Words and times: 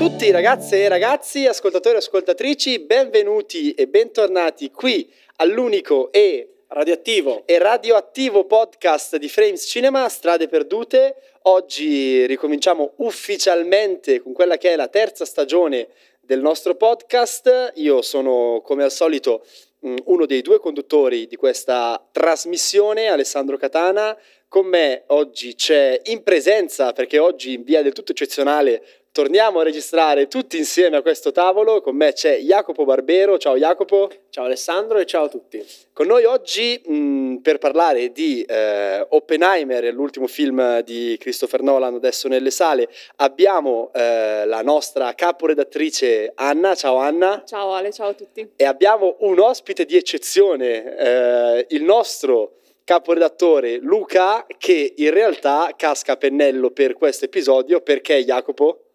Tutti 0.00 0.30
ragazze 0.30 0.82
e 0.82 0.88
ragazzi, 0.88 1.44
ascoltatori 1.44 1.96
e 1.96 1.98
ascoltatrici, 1.98 2.78
benvenuti 2.78 3.72
e 3.72 3.86
bentornati 3.86 4.70
qui 4.70 5.12
all'unico 5.36 6.10
e 6.10 6.54
Radioattivo. 6.68 7.42
e 7.44 7.58
radioattivo 7.58 8.46
podcast 8.46 9.16
di 9.16 9.28
Frames 9.28 9.62
Cinema, 9.62 10.08
Strade 10.08 10.48
Perdute. 10.48 11.16
Oggi 11.42 12.24
ricominciamo 12.24 12.94
ufficialmente 12.96 14.22
con 14.22 14.32
quella 14.32 14.56
che 14.56 14.72
è 14.72 14.76
la 14.76 14.88
terza 14.88 15.26
stagione 15.26 15.88
del 16.22 16.40
nostro 16.40 16.76
podcast. 16.76 17.72
Io 17.74 18.00
sono 18.00 18.62
come 18.64 18.84
al 18.84 18.90
solito 18.90 19.44
mh, 19.80 19.96
uno 20.04 20.24
dei 20.24 20.40
due 20.40 20.60
conduttori 20.60 21.26
di 21.26 21.36
questa 21.36 22.02
trasmissione, 22.10 23.08
Alessandro 23.08 23.58
Catana. 23.58 24.16
Con 24.48 24.64
me 24.66 25.04
oggi 25.08 25.54
c'è 25.54 26.00
in 26.04 26.22
presenza, 26.22 26.92
perché 26.92 27.18
oggi 27.18 27.52
in 27.52 27.62
via 27.64 27.82
del 27.82 27.92
tutto 27.92 28.12
eccezionale 28.12 28.82
torniamo 29.12 29.58
a 29.58 29.64
registrare 29.64 30.28
tutti 30.28 30.56
insieme 30.56 30.96
a 30.96 31.02
questo 31.02 31.32
tavolo. 31.32 31.80
Con 31.80 31.96
me 31.96 32.12
c'è 32.12 32.38
Jacopo 32.38 32.84
Barbero. 32.84 33.38
Ciao 33.38 33.56
Jacopo. 33.56 34.10
Ciao 34.30 34.44
Alessandro 34.44 34.98
e 34.98 35.06
ciao 35.06 35.24
a 35.24 35.28
tutti. 35.28 35.64
Con 35.92 36.06
noi 36.06 36.24
oggi 36.24 36.80
mh, 36.84 37.36
per 37.36 37.58
parlare 37.58 38.12
di 38.12 38.42
eh, 38.42 39.04
Oppenheimer, 39.08 39.92
l'ultimo 39.92 40.26
film 40.26 40.80
di 40.82 41.16
Christopher 41.18 41.62
Nolan 41.62 41.94
adesso 41.94 42.28
nelle 42.28 42.50
sale, 42.50 42.88
abbiamo 43.16 43.90
eh, 43.92 44.46
la 44.46 44.62
nostra 44.62 45.12
caporedattrice 45.14 46.32
Anna. 46.36 46.74
Ciao 46.74 46.96
Anna. 46.96 47.42
Ciao 47.44 47.72
Ale, 47.72 47.92
ciao 47.92 48.08
a 48.08 48.14
tutti. 48.14 48.52
E 48.56 48.64
abbiamo 48.64 49.16
un 49.20 49.40
ospite 49.40 49.84
di 49.84 49.96
eccezione, 49.96 50.96
eh, 50.96 51.66
il 51.70 51.82
nostro 51.82 52.58
caporedattore 52.84 53.76
Luca, 53.76 54.46
che 54.58 54.94
in 54.96 55.10
realtà 55.10 55.72
casca 55.76 56.12
a 56.12 56.16
pennello 56.16 56.70
per 56.70 56.94
questo 56.94 57.24
episodio 57.24 57.80
perché 57.80 58.24
Jacopo? 58.24 58.89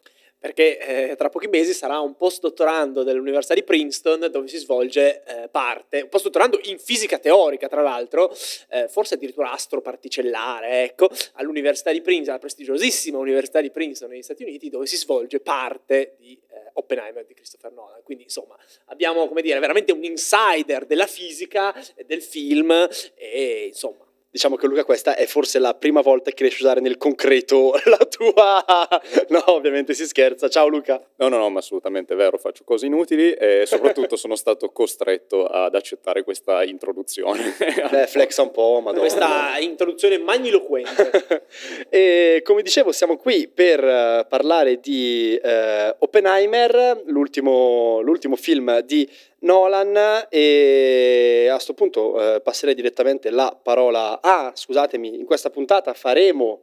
Perché 0.46 1.10
eh, 1.10 1.16
tra 1.16 1.30
pochi 1.30 1.48
mesi 1.48 1.74
sarà 1.74 2.00
un 2.02 2.16
postdottorando 2.16 3.02
dell'Università 3.02 3.56
di 3.56 3.64
Princeton 3.64 4.28
dove 4.30 4.48
si 4.48 4.58
svolge 4.58 5.24
eh, 5.24 5.48
parte, 5.50 6.02
un 6.04 6.10
postdottorando 6.10 6.60
in 6.66 6.78
fisica 6.78 7.18
teorica 7.18 7.68
tra 7.68 7.82
l'altro, 7.82 8.32
eh, 8.70 8.88
forse 8.88 9.16
addirittura 9.16 9.50
astroparticellare, 9.54 10.84
ecco, 10.84 11.10
all'Università 11.34 11.92
di 11.92 12.02
Princeton, 12.02 12.36
la 12.36 12.40
prestigiosissima 12.40 13.18
Università 13.18 13.60
di 13.60 13.72
Princeton 13.72 14.12
negli 14.12 14.22
Stati 14.22 14.44
Uniti 14.44 14.70
dove 14.70 14.86
si 14.86 14.98
svolge 14.98 15.40
parte 15.40 16.14
di 16.20 16.40
eh, 16.50 16.70
Oppenheimer 16.74 17.26
di 17.26 17.34
Christopher 17.34 17.72
Nolan. 17.72 18.04
Quindi 18.04 18.26
insomma 18.26 18.56
abbiamo 18.86 19.28
come 19.28 19.42
dire 19.42 19.58
veramente 19.58 19.94
un 19.94 20.04
insider 20.04 20.86
della 20.86 21.08
fisica, 21.08 21.74
e 21.96 22.04
del 22.06 22.22
film 22.22 22.88
e 23.16 23.66
insomma 23.66 24.05
Diciamo 24.36 24.58
che 24.58 24.68
Luca 24.68 24.84
questa 24.84 25.16
è 25.16 25.28
forse 25.28 25.60
la 25.60 25.76
prima 25.76 26.02
volta 26.02 26.30
che 26.30 26.44
riesci 26.44 26.62
a 26.62 26.66
usare 26.66 26.82
nel 26.82 26.98
concreto 26.98 27.72
la 27.86 28.06
tua... 28.06 28.66
No, 29.30 29.42
ovviamente 29.54 29.94
si 29.94 30.06
scherza. 30.06 30.50
Ciao 30.50 30.68
Luca. 30.68 31.02
No, 31.16 31.30
no, 31.30 31.38
no, 31.38 31.50
ma 31.50 31.60
assolutamente 31.60 32.16
vero, 32.16 32.38
faccio 32.38 32.66
cose 32.66 32.86
inutili 32.86 33.32
e 33.32 33.64
soprattutto 33.66 34.18
sono 34.18 34.36
stato 34.36 34.72
costretto 34.72 35.46
ad 35.46 35.74
accettare 35.74 36.24
questa 36.24 36.66
introduzione. 36.66 37.56
Beh, 37.90 38.08
flexa 38.08 38.42
un 38.42 38.52
po', 38.52 38.82
madonna. 38.84 39.00
questa 39.00 39.58
introduzione 39.60 40.18
magniloquente. 40.18 41.46
e 41.88 42.42
come 42.44 42.62
dicevo, 42.62 42.92
siamo 42.92 43.16
qui 43.16 43.48
per 43.48 43.82
eh, 43.82 44.26
parlare 44.28 44.82
di 44.82 45.40
eh, 45.42 45.96
Oppenheimer, 45.98 47.04
l'ultimo, 47.06 48.02
l'ultimo 48.02 48.36
film 48.36 48.82
di 48.82 49.10
Nolan 49.46 50.28
e 50.30 51.48
a 51.50 51.54
questo 51.54 51.74
punto 51.74 52.36
eh, 52.36 52.42
passerei 52.42 52.74
direttamente 52.74 53.30
la 53.30 53.58
parola. 53.62 54.20
Ah, 54.22 54.52
scusatemi, 54.54 55.20
in 55.20 55.26
questa 55.26 55.50
puntata 55.50 55.94
faremo 55.94 56.62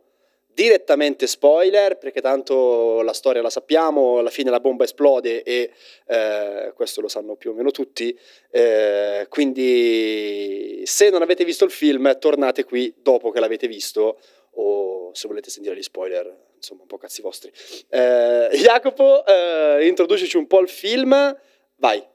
direttamente 0.55 1.27
spoiler 1.27 1.97
perché 1.97 2.21
tanto 2.21 3.01
la 3.03 3.13
storia 3.13 3.41
la 3.41 3.51
sappiamo, 3.51 4.19
alla 4.19 4.31
fine 4.31 4.51
la 4.51 4.61
bomba 4.61 4.85
esplode 4.85 5.43
e 5.43 5.71
eh, 6.07 6.73
questo 6.75 7.01
lo 7.01 7.09
sanno 7.09 7.37
più 7.37 7.51
o 7.51 7.55
meno 7.55 7.71
tutti, 7.71 8.17
eh, 8.51 9.27
quindi 9.31 10.83
se 10.85 11.09
non 11.09 11.23
avete 11.23 11.45
visto 11.45 11.65
il 11.65 11.71
film 11.71 12.19
tornate 12.19 12.65
qui 12.65 12.93
dopo 12.99 13.31
che 13.31 13.41
l'avete 13.41 13.67
visto 13.67 14.19
o 14.57 15.15
se 15.15 15.29
volete 15.29 15.49
sentire 15.49 15.75
gli 15.75 15.83
spoiler, 15.83 16.51
insomma 16.57 16.83
un 16.83 16.89
po' 16.89 16.99
cazzi 16.99 17.23
vostri. 17.23 17.51
Eh, 17.89 18.51
Jacopo, 18.53 19.25
eh, 19.25 19.87
introducici 19.87 20.37
un 20.37 20.47
po' 20.47 20.61
il 20.61 20.69
film, 20.69 21.35
vai. 21.77 22.11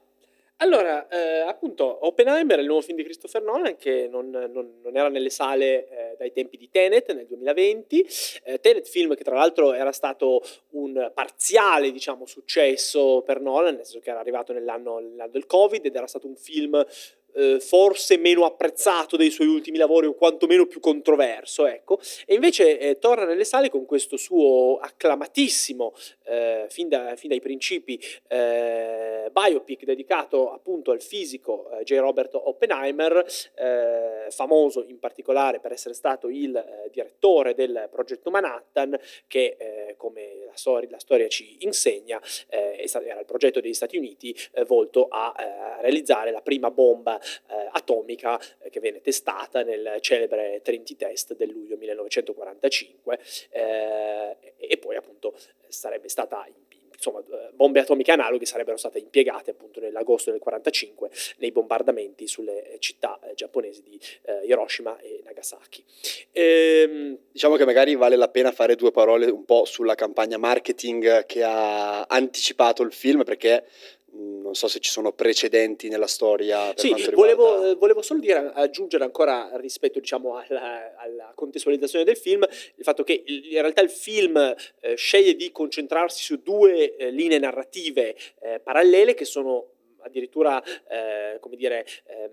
Allora, 0.60 1.06
eh, 1.06 1.38
appunto, 1.46 2.04
Oppenheimer 2.04 2.56
è 2.58 2.60
il 2.60 2.66
nuovo 2.66 2.80
film 2.80 2.96
di 2.96 3.04
Christopher 3.04 3.42
Nolan 3.42 3.76
che 3.76 4.08
non, 4.10 4.28
non- 4.28 4.80
non 4.82 4.96
era 4.96 5.08
nelle 5.08 5.30
sale 5.30 5.86
eh, 5.88 6.16
dai 6.18 6.32
tempi 6.32 6.56
di 6.56 6.68
Tenet 6.68 7.12
nel 7.14 7.26
2020. 7.26 8.04
Eh, 8.42 8.58
Tenet, 8.58 8.88
film 8.88 9.14
che 9.14 9.22
tra 9.22 9.36
l'altro 9.36 9.72
era 9.72 9.92
stato 9.92 10.42
un 10.70 11.12
parziale, 11.14 11.92
diciamo, 11.92 12.26
successo 12.26 13.22
per 13.24 13.40
Nolan, 13.40 13.76
nel 13.76 13.84
senso 13.84 14.00
che 14.00 14.10
era 14.10 14.18
arrivato 14.18 14.52
nell'anno, 14.52 14.98
nell'anno 14.98 15.30
del 15.30 15.46
Covid 15.46 15.84
ed 15.84 15.94
era 15.94 16.08
stato 16.08 16.26
un 16.26 16.34
film 16.34 16.84
eh, 17.34 17.60
forse 17.60 18.16
meno 18.16 18.44
apprezzato 18.44 19.16
dei 19.16 19.30
suoi 19.30 19.46
ultimi 19.46 19.78
lavori 19.78 20.06
o 20.06 20.14
quantomeno 20.14 20.66
più 20.66 20.80
controverso, 20.80 21.66
ecco. 21.66 22.00
E 22.26 22.34
invece 22.34 22.78
eh, 22.78 22.98
torna 22.98 23.24
nelle 23.24 23.44
sale 23.44 23.70
con 23.70 23.84
questo 23.84 24.16
suo 24.16 24.78
acclamatissimo, 24.78 25.94
eh, 26.24 26.66
fin, 26.68 26.88
da- 26.88 27.14
fin 27.16 27.28
dai 27.28 27.40
principi, 27.40 28.00
eh, 28.26 29.28
biopic 29.30 29.84
dedicato 29.84 30.52
appunto 30.52 30.90
al 30.90 31.00
fisico 31.00 31.70
eh, 31.70 31.84
J. 31.84 31.98
Robert 31.98 32.34
Oppenheimer, 32.34 33.24
famoso 34.30 34.84
in 34.86 34.98
particolare 34.98 35.60
per 35.60 35.72
essere 35.72 35.94
stato 35.94 36.28
il 36.28 36.88
direttore 36.90 37.54
del 37.54 37.88
progetto 37.90 38.30
Manhattan, 38.30 38.98
che 39.26 39.94
come 39.96 40.44
la, 40.44 40.54
storia- 40.54 40.88
la 40.90 40.98
storia 40.98 41.28
ci 41.28 41.56
insegna 41.60 42.20
era 42.48 43.20
il 43.20 43.24
progetto 43.26 43.60
degli 43.60 43.74
Stati 43.74 43.96
Uniti 43.96 44.34
volto 44.66 45.08
a 45.08 45.34
realizzare 45.80 46.30
la 46.30 46.40
prima 46.40 46.70
bomba 46.70 47.17
eh, 47.20 47.68
atomica 47.72 48.38
eh, 48.60 48.70
che 48.70 48.80
venne 48.80 49.00
testata 49.00 49.62
nel 49.62 49.98
celebre 50.00 50.60
Trinity 50.62 50.96
Test 50.96 51.34
del 51.36 51.50
luglio 51.50 51.76
1945 51.76 53.18
eh, 53.50 54.36
e 54.56 54.78
poi 54.78 54.96
appunto 54.96 55.34
sarebbe 55.68 56.08
stata 56.08 56.46
insomma 56.98 57.20
eh, 57.20 57.50
bombe 57.52 57.80
atomiche 57.80 58.10
analoghe 58.10 58.44
sarebbero 58.44 58.76
state 58.76 58.98
impiegate 58.98 59.52
appunto 59.52 59.80
nell'agosto 59.80 60.30
del 60.30 60.40
45 60.40 61.08
nei 61.38 61.52
bombardamenti 61.52 62.26
sulle 62.26 62.76
città 62.80 63.18
giapponesi 63.34 63.82
di 63.82 63.98
eh, 64.22 64.44
Hiroshima 64.44 64.98
e 64.98 65.22
Nagasaki. 65.24 65.84
Ehm, 66.32 67.18
Diciamo 67.30 67.54
che 67.54 67.64
magari 67.64 67.94
vale 67.94 68.16
la 68.16 68.28
pena 68.28 68.50
fare 68.50 68.74
due 68.74 68.90
parole 68.90 69.26
un 69.26 69.44
po' 69.44 69.64
sulla 69.64 69.94
campagna 69.94 70.38
marketing 70.38 71.24
che 71.24 71.44
ha 71.44 72.02
anticipato 72.02 72.82
il 72.82 72.92
film 72.92 73.22
perché 73.22 73.64
non 74.12 74.54
so 74.54 74.68
se 74.68 74.80
ci 74.80 74.90
sono 74.90 75.12
precedenti 75.12 75.88
nella 75.88 76.06
storia. 76.06 76.68
Per 76.68 76.80
Sì, 76.80 76.94
riguarda... 76.94 77.14
volevo, 77.14 77.70
eh, 77.70 77.74
volevo 77.74 78.02
solo 78.02 78.20
dire, 78.20 78.50
aggiungere 78.54 79.04
ancora 79.04 79.50
rispetto 79.54 80.00
diciamo, 80.00 80.36
alla, 80.36 80.96
alla 80.96 81.32
contestualizzazione 81.34 82.04
del 82.04 82.16
film, 82.16 82.42
il 82.42 82.84
fatto 82.84 83.04
che 83.04 83.22
in 83.26 83.60
realtà 83.60 83.82
il 83.82 83.90
film 83.90 84.36
eh, 84.36 84.94
sceglie 84.96 85.34
di 85.34 85.52
concentrarsi 85.52 86.22
su 86.22 86.42
due 86.42 86.96
eh, 86.96 87.10
linee 87.10 87.38
narrative 87.38 88.16
eh, 88.40 88.60
parallele 88.60 89.14
che 89.14 89.24
sono 89.24 89.72
addirittura, 90.00 90.62
eh, 90.62 91.38
come 91.40 91.56
dire... 91.56 91.86
ehm, 92.06 92.30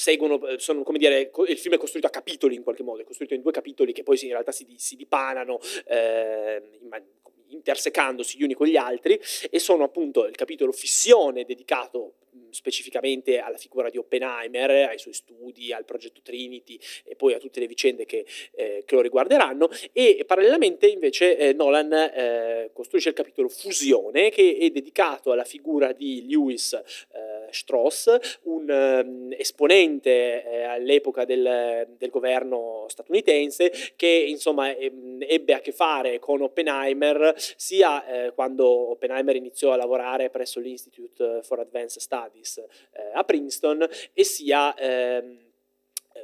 seguono, 0.00 0.40
sono 0.56 0.82
come 0.82 0.96
dire, 0.96 1.30
il 1.46 1.58
film 1.58 1.74
è 1.74 1.78
costruito 1.78 2.06
a 2.06 2.10
capitoli 2.10 2.54
in 2.54 2.62
qualche 2.62 2.82
modo, 2.82 3.02
è 3.02 3.04
costruito 3.04 3.34
in 3.34 3.42
due 3.42 3.52
capitoli 3.52 3.92
che 3.92 4.02
poi 4.02 4.18
in 4.22 4.30
realtà 4.30 4.50
si, 4.50 4.66
si 4.78 4.96
dipanano 4.96 5.60
eh, 5.84 6.62
in 6.80 6.88
man- 6.88 7.04
intersecandosi 7.50 8.38
gli 8.38 8.42
uni 8.42 8.54
con 8.54 8.66
gli 8.66 8.76
altri 8.76 9.20
e 9.50 9.58
sono 9.58 9.84
appunto 9.84 10.26
il 10.26 10.34
capitolo 10.34 10.72
fissione 10.72 11.44
dedicato 11.44 12.14
specificamente 12.50 13.38
alla 13.38 13.56
figura 13.56 13.90
di 13.90 13.98
Oppenheimer, 13.98 14.88
ai 14.88 14.98
suoi 14.98 15.14
studi, 15.14 15.72
al 15.72 15.84
progetto 15.84 16.20
Trinity 16.22 16.78
e 17.04 17.16
poi 17.16 17.34
a 17.34 17.38
tutte 17.38 17.60
le 17.60 17.66
vicende 17.66 18.04
che, 18.04 18.24
eh, 18.52 18.82
che 18.84 18.94
lo 18.94 19.00
riguarderanno 19.00 19.68
e 19.92 20.24
parallelamente 20.26 20.86
invece 20.86 21.36
eh, 21.36 21.52
Nolan 21.52 21.92
eh, 21.92 22.70
costruisce 22.72 23.10
il 23.10 23.14
capitolo 23.14 23.48
fusione 23.48 24.30
che 24.30 24.56
è 24.58 24.70
dedicato 24.70 25.32
alla 25.32 25.44
figura 25.44 25.92
di 25.92 26.26
Lewis 26.28 26.72
eh, 26.72 26.82
Strauss, 27.52 28.38
un 28.42 28.68
ehm, 28.68 29.34
esponente 29.36 30.44
eh, 30.44 30.62
all'epoca 30.64 31.24
del, 31.24 31.88
del 31.96 32.10
governo 32.10 32.86
statunitense 32.88 33.72
che 33.96 34.24
insomma 34.28 34.74
ehm, 34.74 35.24
ebbe 35.26 35.54
a 35.54 35.60
che 35.60 35.72
fare 35.72 36.18
con 36.18 36.42
Oppenheimer 36.42 37.34
sia 37.36 38.06
eh, 38.06 38.32
quando 38.32 38.90
Oppenheimer 38.90 39.36
iniziò 39.36 39.72
a 39.72 39.76
lavorare 39.76 40.30
presso 40.30 40.60
l'Institute 40.60 41.42
for 41.42 41.60
Advanced 41.60 42.00
Studies 42.00 42.58
eh, 42.58 43.10
a 43.12 43.24
Princeton 43.24 43.86
e 44.12 44.24
sia 44.24 44.74
eh, 44.74 45.49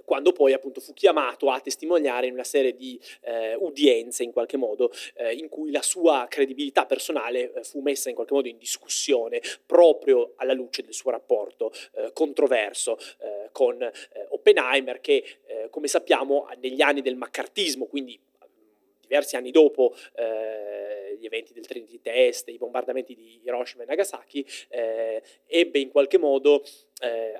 quando 0.04 0.32
poi 0.32 0.52
appunto 0.52 0.80
fu 0.80 0.92
chiamato 0.92 1.50
a 1.50 1.60
testimoniare 1.60 2.26
in 2.26 2.32
una 2.32 2.44
serie 2.44 2.74
di 2.74 2.98
eh, 3.22 3.54
udienze 3.54 4.22
in 4.22 4.32
qualche 4.32 4.56
modo 4.56 4.90
eh, 5.14 5.34
in 5.34 5.48
cui 5.48 5.70
la 5.70 5.82
sua 5.82 6.26
credibilità 6.28 6.86
personale 6.86 7.52
eh, 7.52 7.64
fu 7.64 7.80
messa 7.80 8.08
in 8.08 8.14
qualche 8.14 8.34
modo 8.34 8.48
in 8.48 8.58
discussione 8.58 9.40
proprio 9.64 10.32
alla 10.36 10.52
luce 10.52 10.82
del 10.82 10.94
suo 10.94 11.10
rapporto 11.10 11.72
eh, 11.94 12.10
controverso 12.12 12.98
eh, 13.18 13.48
con 13.52 13.80
eh, 13.82 13.92
Oppenheimer 14.30 15.00
che 15.00 15.24
eh, 15.46 15.68
come 15.70 15.88
sappiamo 15.88 16.48
negli 16.58 16.82
anni 16.82 17.02
del 17.02 17.16
maccartismo 17.16 17.86
quindi 17.86 18.18
mm, 18.18 18.70
diversi 19.00 19.36
anni 19.36 19.50
dopo 19.50 19.94
eh, 20.14 21.16
gli 21.18 21.24
eventi 21.24 21.52
del 21.52 21.66
Trinity 21.66 22.00
Test, 22.02 22.48
i 22.48 22.58
bombardamenti 22.58 23.14
di 23.14 23.40
Hiroshima 23.42 23.84
e 23.84 23.86
Nagasaki, 23.86 24.46
eh, 24.68 25.22
ebbe 25.46 25.78
in 25.78 25.90
qualche 25.90 26.18
modo 26.18 26.62
eh, 27.00 27.38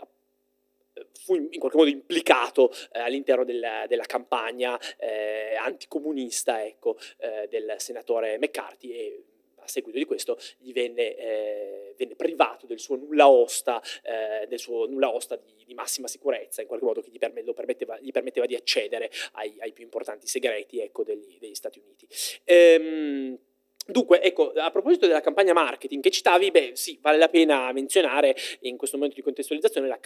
fu 1.13 1.35
in 1.35 1.59
qualche 1.59 1.77
modo 1.77 1.91
implicato 1.91 2.71
eh, 2.93 3.01
all'interno 3.01 3.45
della, 3.45 3.85
della 3.89 4.05
campagna 4.05 4.79
eh, 4.99 5.55
anticomunista 5.57 6.65
ecco, 6.65 6.97
eh, 7.19 7.47
del 7.49 7.75
senatore 7.79 8.39
McCarthy 8.39 8.91
e 8.91 9.25
a 9.67 9.69
seguito 9.69 9.99
di 9.99 10.05
questo 10.05 10.39
gli 10.59 10.73
venne, 10.73 11.17
eh, 11.17 11.95
venne 11.97 12.15
privato 12.15 12.67
del 12.67 12.79
suo 12.79 12.97
nulla 12.97 13.29
osta, 13.29 13.83
eh, 14.03 14.47
del 14.47 14.59
suo 14.59 14.87
nulla 14.87 15.13
osta 15.13 15.37
di, 15.37 15.65
di, 15.65 15.75
massima 15.75 16.07
sicurezza, 16.07 16.63
in 16.63 16.69
qualche 16.69 16.87
modo 16.87 17.03
che 17.03 17.11
gli, 17.11 17.19
permetteva, 17.19 17.99
gli 17.99 18.13
permetteva, 18.13 18.47
di 18.47 18.55
accedere 18.55 19.11
ai, 19.33 19.57
ai 19.59 19.73
più 19.73 19.85
importanti 19.85 20.27
segreti 20.27 20.81
ecco, 20.81 21.03
degli, 21.03 21.37
degli, 21.39 21.55
Stati 21.55 21.81
Uniti. 21.81 22.07
Ehm, 22.45 23.39
Dunque, 23.89 24.21
ecco, 24.21 24.51
a 24.51 24.73
proposito 24.73 25.07
della 25.07 25.21
campagna 25.21 25.53
marketing 25.53 26.03
che 26.03 26.11
citavi, 26.11 26.51
beh, 26.51 26.73
sì, 26.75 26.99
vale 27.01 27.19
la 27.19 27.29
pena 27.29 27.71
menzionare 27.71 28.35
in 28.63 28.77
questo 28.77 28.97
momento 28.97 29.15
di 29.17 29.23
contestualizzazione 29.23 29.87
la, 29.87 30.01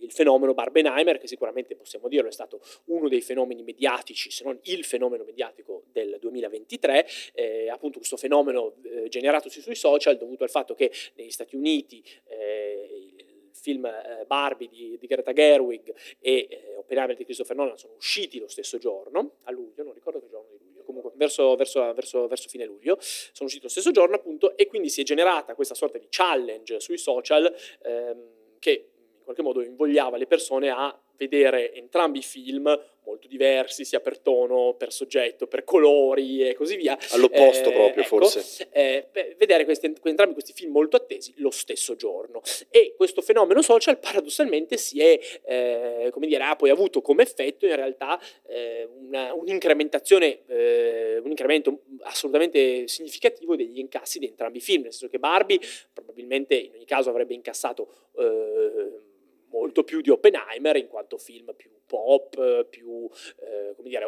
il 0.00 0.12
fenomeno 0.12 0.54
Barbenheimer, 0.54 1.18
che 1.18 1.26
sicuramente 1.26 1.74
possiamo 1.76 2.08
dirlo 2.08 2.28
è 2.28 2.32
stato 2.32 2.60
uno 2.86 3.08
dei 3.08 3.20
fenomeni 3.20 3.62
mediatici, 3.62 4.30
se 4.30 4.44
non 4.44 4.58
il 4.64 4.84
fenomeno 4.84 5.24
mediatico 5.24 5.84
del 5.92 6.18
2023, 6.20 7.06
eh, 7.34 7.68
appunto 7.68 7.98
questo 7.98 8.16
fenomeno 8.16 8.74
eh, 8.82 9.08
generatosi 9.08 9.60
sui 9.60 9.74
social 9.74 10.16
dovuto 10.16 10.44
al 10.44 10.50
fatto 10.50 10.74
che 10.74 10.90
negli 11.14 11.30
Stati 11.30 11.56
Uniti 11.56 12.02
eh, 12.26 13.14
il 13.16 13.56
film 13.58 13.86
eh, 13.86 14.24
Barbie 14.26 14.68
di, 14.68 14.96
di, 14.98 15.06
Greta 15.06 15.32
Gerwig 15.32 15.92
e 16.20 16.46
eh, 16.48 16.76
Oppenheimer 16.76 17.16
di 17.16 17.24
Christopher 17.24 17.56
Nolan 17.56 17.76
sono 17.76 17.94
usciti 17.94 18.38
lo 18.38 18.48
stesso 18.48 18.78
giorno, 18.78 19.38
a 19.44 19.50
luglio, 19.50 19.82
non 19.82 19.92
ricordo 19.92 20.20
che 20.20 20.28
giorno 20.28 20.48
di 20.50 20.58
luglio, 20.58 20.84
comunque 20.84 21.12
verso, 21.14 21.54
verso, 21.56 21.92
verso, 21.92 22.26
verso, 22.28 22.48
fine 22.48 22.64
luglio, 22.64 22.96
sono 23.00 23.46
usciti 23.46 23.64
lo 23.64 23.68
stesso 23.68 23.90
giorno 23.90 24.16
appunto 24.16 24.56
e 24.56 24.66
quindi 24.66 24.88
si 24.88 25.00
è 25.00 25.04
generata 25.04 25.54
questa 25.54 25.74
sorta 25.74 25.98
di 25.98 26.06
challenge 26.08 26.80
sui 26.80 26.98
social 26.98 27.52
ehm, 27.82 28.56
che 28.58 28.90
qualche 29.28 29.42
modo 29.42 29.62
invogliava 29.62 30.16
le 30.16 30.26
persone 30.26 30.70
a 30.70 30.98
vedere 31.18 31.74
entrambi 31.74 32.20
i 32.20 32.22
film 32.22 32.64
molto 33.04 33.26
diversi, 33.26 33.84
sia 33.84 34.00
per 34.00 34.18
tono, 34.18 34.74
per 34.74 34.92
soggetto, 34.92 35.46
per 35.46 35.64
colori 35.64 36.46
e 36.46 36.54
così 36.54 36.76
via. 36.76 36.96
All'opposto 37.10 37.70
eh, 37.70 37.72
proprio, 37.72 38.04
ecco, 38.04 38.18
forse. 38.18 38.68
Eh, 38.70 39.08
vedere 39.36 39.64
questi, 39.64 39.92
entrambi 40.02 40.32
questi 40.32 40.52
film 40.52 40.72
molto 40.72 40.96
attesi 40.96 41.34
lo 41.38 41.50
stesso 41.50 41.96
giorno. 41.96 42.40
E 42.70 42.94
questo 42.96 43.20
fenomeno 43.20 43.60
social 43.60 43.98
paradossalmente 43.98 44.76
si 44.76 45.00
è, 45.00 45.18
eh, 45.44 46.08
come 46.10 46.26
dire, 46.26 46.44
ha 46.44 46.56
poi 46.56 46.70
avuto 46.70 47.02
come 47.02 47.22
effetto 47.22 47.66
in 47.66 47.76
realtà 47.76 48.20
eh, 48.46 48.88
una, 48.98 49.34
un'incrementazione, 49.34 50.40
eh, 50.46 51.18
un 51.22 51.30
incremento 51.30 51.80
assolutamente 52.02 52.88
significativo 52.88 53.56
degli 53.56 53.78
incassi 53.78 54.18
di 54.18 54.26
entrambi 54.26 54.58
i 54.58 54.62
film, 54.62 54.82
nel 54.82 54.92
senso 54.92 55.08
che 55.08 55.18
Barbie 55.18 55.60
probabilmente 55.92 56.54
in 56.54 56.72
ogni 56.74 56.86
caso 56.86 57.10
avrebbe 57.10 57.34
incassato 57.34 57.88
eh, 58.16 59.07
molto 59.50 59.84
più 59.84 60.00
di 60.00 60.10
Oppenheimer 60.10 60.76
in 60.76 60.88
quanto 60.88 61.18
film 61.18 61.54
più 61.56 61.70
pop, 61.86 62.66
più, 62.66 63.08
eh, 63.40 63.74
come 63.74 63.88
dire, 63.88 64.04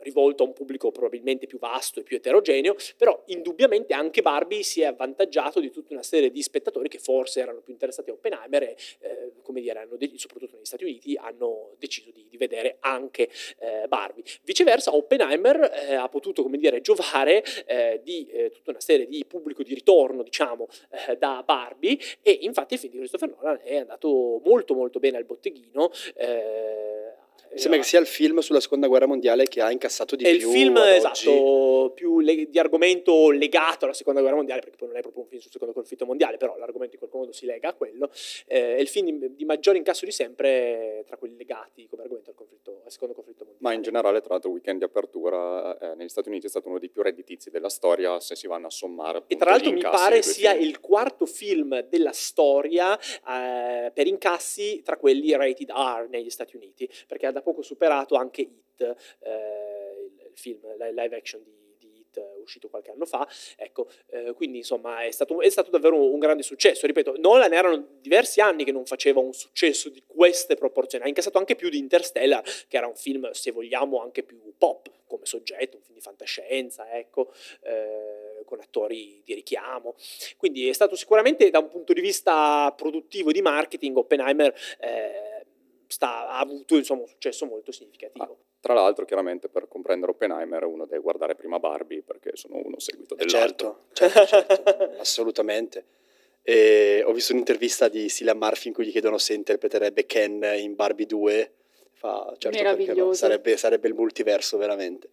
rivolto 0.00 0.42
a 0.42 0.46
un 0.46 0.52
pubblico 0.52 0.90
probabilmente 0.90 1.46
più 1.46 1.58
vasto 1.58 2.00
e 2.00 2.02
più 2.02 2.16
eterogeneo, 2.16 2.76
però 2.96 3.22
indubbiamente 3.26 3.94
anche 3.94 4.22
Barbie 4.22 4.62
si 4.62 4.80
è 4.80 4.86
avvantaggiato 4.86 5.60
di 5.60 5.70
tutta 5.70 5.92
una 5.92 6.02
serie 6.02 6.30
di 6.30 6.42
spettatori 6.42 6.88
che 6.88 6.98
forse 6.98 7.40
erano 7.40 7.60
più 7.60 7.72
interessati 7.72 8.10
a 8.10 8.14
Oppenheimer 8.14 8.62
e, 8.62 8.76
eh, 9.00 9.32
come 9.42 9.60
dire, 9.60 9.86
de- 9.96 10.12
soprattutto 10.16 10.56
negli 10.56 10.64
Stati 10.64 10.84
Uniti, 10.84 11.16
hanno 11.16 11.74
deciso 11.78 12.10
di, 12.10 12.26
di 12.28 12.36
vedere 12.36 12.76
anche 12.80 13.28
eh, 13.58 13.86
Barbie. 13.88 14.24
Viceversa, 14.42 14.94
Oppenheimer 14.94 15.70
eh, 15.88 15.94
ha 15.94 16.08
potuto, 16.08 16.42
come 16.42 16.58
dire, 16.58 16.80
giovare 16.80 17.44
eh, 17.66 18.00
di 18.02 18.26
eh, 18.26 18.50
tutta 18.50 18.70
una 18.70 18.80
serie 18.80 19.06
di 19.06 19.24
pubblico 19.26 19.62
di 19.62 19.74
ritorno, 19.74 20.22
diciamo, 20.22 20.68
eh, 21.08 21.16
da 21.16 21.42
Barbie 21.44 21.98
e 22.22 22.38
infatti 22.42 22.74
il 22.74 22.80
film 22.80 22.92
di 22.92 22.98
Christopher 22.98 23.30
Nolan 23.30 23.60
è 23.62 23.76
andato 23.76 24.40
molto 24.44 24.74
molto 24.74 24.98
bene 24.98 25.16
al 25.16 25.24
botteghino 25.24 25.90
mi 26.18 26.97
sembra 27.54 27.80
che 27.80 27.86
sia 27.86 28.00
il 28.00 28.06
film 28.06 28.38
sulla 28.38 28.60
seconda 28.60 28.86
guerra 28.86 29.06
mondiale 29.06 29.44
che 29.44 29.60
ha 29.60 29.70
incassato 29.70 30.16
di 30.16 30.24
è 30.24 30.36
più. 30.36 30.46
È 30.46 30.50
il 30.50 30.56
film, 30.56 30.76
esatto, 30.76 31.92
più 31.94 32.20
le- 32.20 32.48
di 32.48 32.58
argomento 32.58 33.30
legato 33.30 33.84
alla 33.84 33.94
seconda 33.94 34.20
guerra 34.20 34.36
mondiale, 34.36 34.60
perché 34.60 34.76
poi 34.76 34.88
non 34.88 34.96
è 34.96 35.00
proprio 35.00 35.22
un 35.22 35.28
film 35.28 35.40
sul 35.40 35.50
secondo 35.50 35.74
conflitto 35.74 36.06
mondiale, 36.06 36.36
però 36.36 36.56
l'argomento 36.56 36.94
in 36.94 37.00
qualche 37.00 37.16
modo 37.16 37.32
si 37.32 37.46
lega 37.46 37.70
a 37.70 37.74
quello. 37.74 38.10
Eh, 38.46 38.76
è 38.76 38.80
il 38.80 38.88
film 38.88 39.18
di, 39.18 39.34
di 39.34 39.44
maggiore 39.44 39.78
incasso 39.78 40.04
di 40.04 40.12
sempre 40.12 41.04
tra 41.06 41.16
quelli 41.16 41.36
legati 41.36 41.86
come 41.86 42.02
argomento 42.02 42.30
al, 42.30 42.36
conflitto, 42.36 42.82
al 42.84 42.90
secondo 42.90 43.14
conflitto 43.14 43.44
mondiale. 43.44 43.66
Ma 43.66 43.72
in 43.72 43.82
generale, 43.82 44.20
tra 44.20 44.30
l'altro, 44.30 44.50
il 44.50 44.56
weekend 44.56 44.78
di 44.78 44.84
apertura 44.84 45.76
eh, 45.78 45.94
negli 45.94 46.08
Stati 46.08 46.28
Uniti 46.28 46.46
è 46.46 46.50
stato 46.50 46.68
uno 46.68 46.78
dei 46.78 46.88
più 46.88 47.02
redditizi 47.02 47.50
della 47.50 47.68
storia, 47.68 48.20
se 48.20 48.36
si 48.36 48.46
vanno 48.46 48.66
a 48.66 48.70
sommare. 48.70 49.24
E 49.26 49.36
tra 49.36 49.50
l'altro 49.50 49.72
mi 49.72 49.80
pare 49.80 50.22
sia 50.22 50.52
film. 50.52 50.62
il 50.62 50.80
quarto 50.80 51.26
film 51.26 51.80
della 51.82 52.12
storia 52.12 52.98
eh, 52.98 53.90
per 53.92 54.06
incassi 54.06 54.82
tra 54.84 54.96
quelli 54.96 55.34
rated 55.34 55.70
R 55.70 56.06
negli 56.08 56.30
Stati 56.30 56.56
Uniti, 56.56 56.88
perché 57.06 57.26
ha 57.26 57.32
da 57.38 57.42
poco 57.42 57.62
superato 57.62 58.16
anche 58.16 58.42
Hit, 58.42 58.96
eh, 59.20 60.30
il 60.30 60.38
film 60.38 60.60
live 60.76 61.16
action 61.16 61.42
di, 61.78 61.88
Hit 61.98 62.20
uscito 62.42 62.68
qualche 62.68 62.90
anno 62.90 63.04
fa, 63.04 63.26
ecco, 63.56 63.88
eh, 64.08 64.32
quindi 64.34 64.58
insomma 64.58 65.02
è 65.02 65.10
stato, 65.10 65.40
è 65.40 65.48
stato, 65.48 65.70
davvero 65.70 66.10
un 66.10 66.18
grande 66.18 66.42
successo, 66.42 66.86
ripeto, 66.86 67.14
Nolan 67.18 67.52
erano 67.52 67.98
diversi 68.00 68.40
anni 68.40 68.64
che 68.64 68.72
non 68.72 68.86
faceva 68.86 69.20
un 69.20 69.32
successo 69.32 69.88
di 69.88 70.02
queste 70.06 70.54
proporzioni, 70.54 71.04
ha 71.04 71.08
incassato 71.08 71.38
anche 71.38 71.54
più 71.54 71.68
di 71.68 71.78
Interstellar, 71.78 72.42
che 72.66 72.76
era 72.76 72.86
un 72.86 72.96
film, 72.96 73.30
se 73.32 73.50
vogliamo, 73.50 74.00
anche 74.00 74.22
più 74.22 74.54
pop 74.56 74.90
come 75.06 75.24
soggetto, 75.24 75.76
un 75.76 75.82
film 75.82 75.96
di 75.96 76.02
fantascienza, 76.02 76.90
ecco, 76.92 77.32
eh, 77.62 78.44
con 78.44 78.60
attori 78.60 79.22
di 79.24 79.34
richiamo, 79.34 79.94
quindi 80.36 80.68
è 80.68 80.72
stato 80.72 80.96
sicuramente 80.96 81.50
da 81.50 81.58
un 81.58 81.68
punto 81.68 81.92
di 81.92 82.00
vista 82.00 82.72
produttivo 82.76 83.32
di 83.32 83.42
marketing 83.42 83.96
Oppenheimer 83.96 84.54
eh, 84.80 85.37
sta, 85.88 86.28
ha 86.28 86.38
avuto 86.38 86.76
insomma, 86.76 87.02
un 87.02 87.08
successo 87.08 87.46
molto 87.46 87.72
significativo. 87.72 88.24
Ah, 88.24 88.36
tra 88.60 88.74
l'altro, 88.74 89.04
chiaramente 89.04 89.48
per 89.48 89.66
comprendere 89.68 90.12
Oppenheimer 90.12 90.64
uno 90.64 90.84
deve 90.84 91.00
guardare 91.00 91.34
prima 91.34 91.58
Barbie 91.58 92.02
perché 92.02 92.32
sono 92.34 92.60
uno 92.62 92.78
seguito 92.78 93.16
eh, 93.16 93.24
dell'altro. 93.24 93.86
Certo, 93.92 94.26
certo, 94.26 94.46
certo 94.46 94.90
assolutamente. 95.00 95.84
E 96.42 97.02
ho 97.04 97.12
visto 97.12 97.32
un'intervista 97.32 97.88
di 97.88 98.08
Cillian 98.08 98.38
Murphy 98.38 98.68
in 98.68 98.74
cui 98.74 98.86
gli 98.86 98.90
chiedono 98.90 99.18
se 99.18 99.34
interpreterebbe 99.34 100.06
Ken 100.06 100.42
in 100.56 100.74
Barbie 100.74 101.06
2. 101.06 101.52
Fa, 101.92 102.34
certo 102.38 102.94
no, 102.94 103.12
sarebbe, 103.12 103.56
sarebbe 103.56 103.88
il 103.88 103.94
multiverso 103.94 104.56
veramente. 104.56 105.08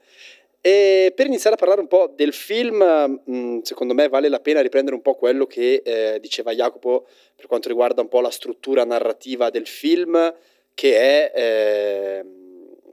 E 0.61 1.13
per 1.15 1.27
iniziare 1.27 1.55
a 1.55 1.59
parlare 1.59 1.81
un 1.81 1.87
po' 1.87 2.11
del 2.15 2.33
film, 2.33 3.21
mh, 3.23 3.61
secondo 3.61 3.93
me 3.93 4.07
vale 4.07 4.29
la 4.29 4.39
pena 4.39 4.61
riprendere 4.61 4.95
un 4.95 5.01
po' 5.03 5.13
quello 5.13 5.45
che 5.45 5.83
eh, 5.85 6.19
diceva 6.19 6.53
Jacopo 6.53 7.05
per 7.35 7.45
quanto 7.45 7.67
riguarda 7.67 8.01
un 8.01 8.07
po' 8.07 8.19
la 8.19 8.31
struttura 8.31 8.83
narrativa 8.83 9.51
del 9.51 9.67
film 9.67 10.33
che 10.75 10.99
è 10.99 11.31
eh, 11.33 12.25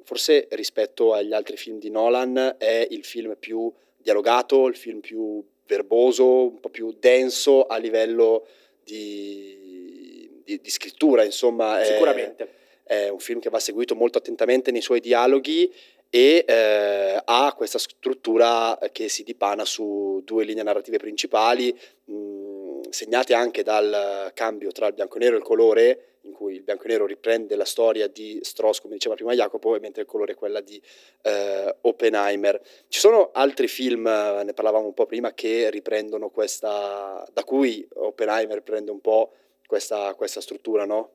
forse 0.05 0.47
rispetto 0.53 1.13
agli 1.13 1.35
altri 1.35 1.57
film 1.57 1.79
di 1.79 1.91
Nolan 1.91 2.55
è 2.57 2.87
il 2.89 3.05
film 3.05 3.37
più 3.39 3.71
dialogato, 3.97 4.69
il 4.69 4.77
film 4.77 5.01
più 5.01 5.45
verboso, 5.67 6.45
un 6.49 6.61
po' 6.61 6.71
più 6.71 6.95
denso 6.99 7.67
a 7.67 7.77
livello 7.77 8.47
di, 8.85 10.41
di, 10.45 10.61
di 10.61 10.71
scrittura, 10.71 11.25
insomma. 11.25 11.83
Sicuramente. 11.85 12.49
È, 12.85 13.05
è, 13.05 13.09
un 13.09 13.19
film 13.19 13.41
che 13.41 13.51
va 13.51 13.59
seguito 13.59 13.95
molto 13.95 14.19
attentamente 14.19 14.71
nei 14.71 14.83
suoi 14.83 15.01
dialoghi 15.01 15.73
e 16.11 16.45
eh, 16.47 17.23
ha 17.25 17.55
questa 17.57 17.79
struttura 17.79 18.79
che 18.93 19.09
si 19.09 19.23
dipana 19.23 19.65
su 19.65 20.21
due 20.25 20.45
linee 20.45 20.63
narrative 20.63 20.99
principali, 20.99 21.77
mh, 22.05 22.91
segnate 22.91 23.33
anche 23.33 23.63
dal 23.63 24.31
cambio 24.35 24.71
tra 24.73 24.89
il 24.89 24.93
bianco 24.95 25.17
e 25.17 25.21
nero 25.21 25.35
e 25.37 25.39
il 25.39 25.45
colore, 25.45 26.12
in 26.23 26.33
cui 26.33 26.55
il 26.55 26.63
bianco 26.63 26.85
e 26.85 26.89
nero 26.89 27.07
riprende 27.07 27.57
la 27.57 27.65
storia 27.65 28.07
di 28.07 28.39
Strauss, 28.43 28.81
come 28.81 28.95
diceva 28.95 29.15
prima 29.15 29.35
Jacopo, 29.35 29.79
mentre 29.81 30.03
il 30.03 30.09
colore 30.09 30.33
è 30.33 30.35
quella 30.35 30.61
di 30.61 30.81
eh, 31.23 31.77
Oppenheimer. 31.81 32.61
Ci 32.89 33.01
sono 33.01 33.31
altri 33.33 33.69
film, 33.69 34.05
ne 34.05 34.53
parlavamo 34.55 34.87
un 34.87 34.95
po' 34.95 35.07
prima, 35.07 35.33
che 35.35 35.71
riprendono 35.71 36.31
questa, 36.31 37.27
da 37.33 37.45
cui 37.45 37.87
Oppenheimer 37.95 38.63
prende 38.63 38.91
un 38.91 39.01
po' 39.01 39.33
questa, 39.67 40.15
questa 40.15 40.41
struttura, 40.41 40.85
no? 40.85 41.11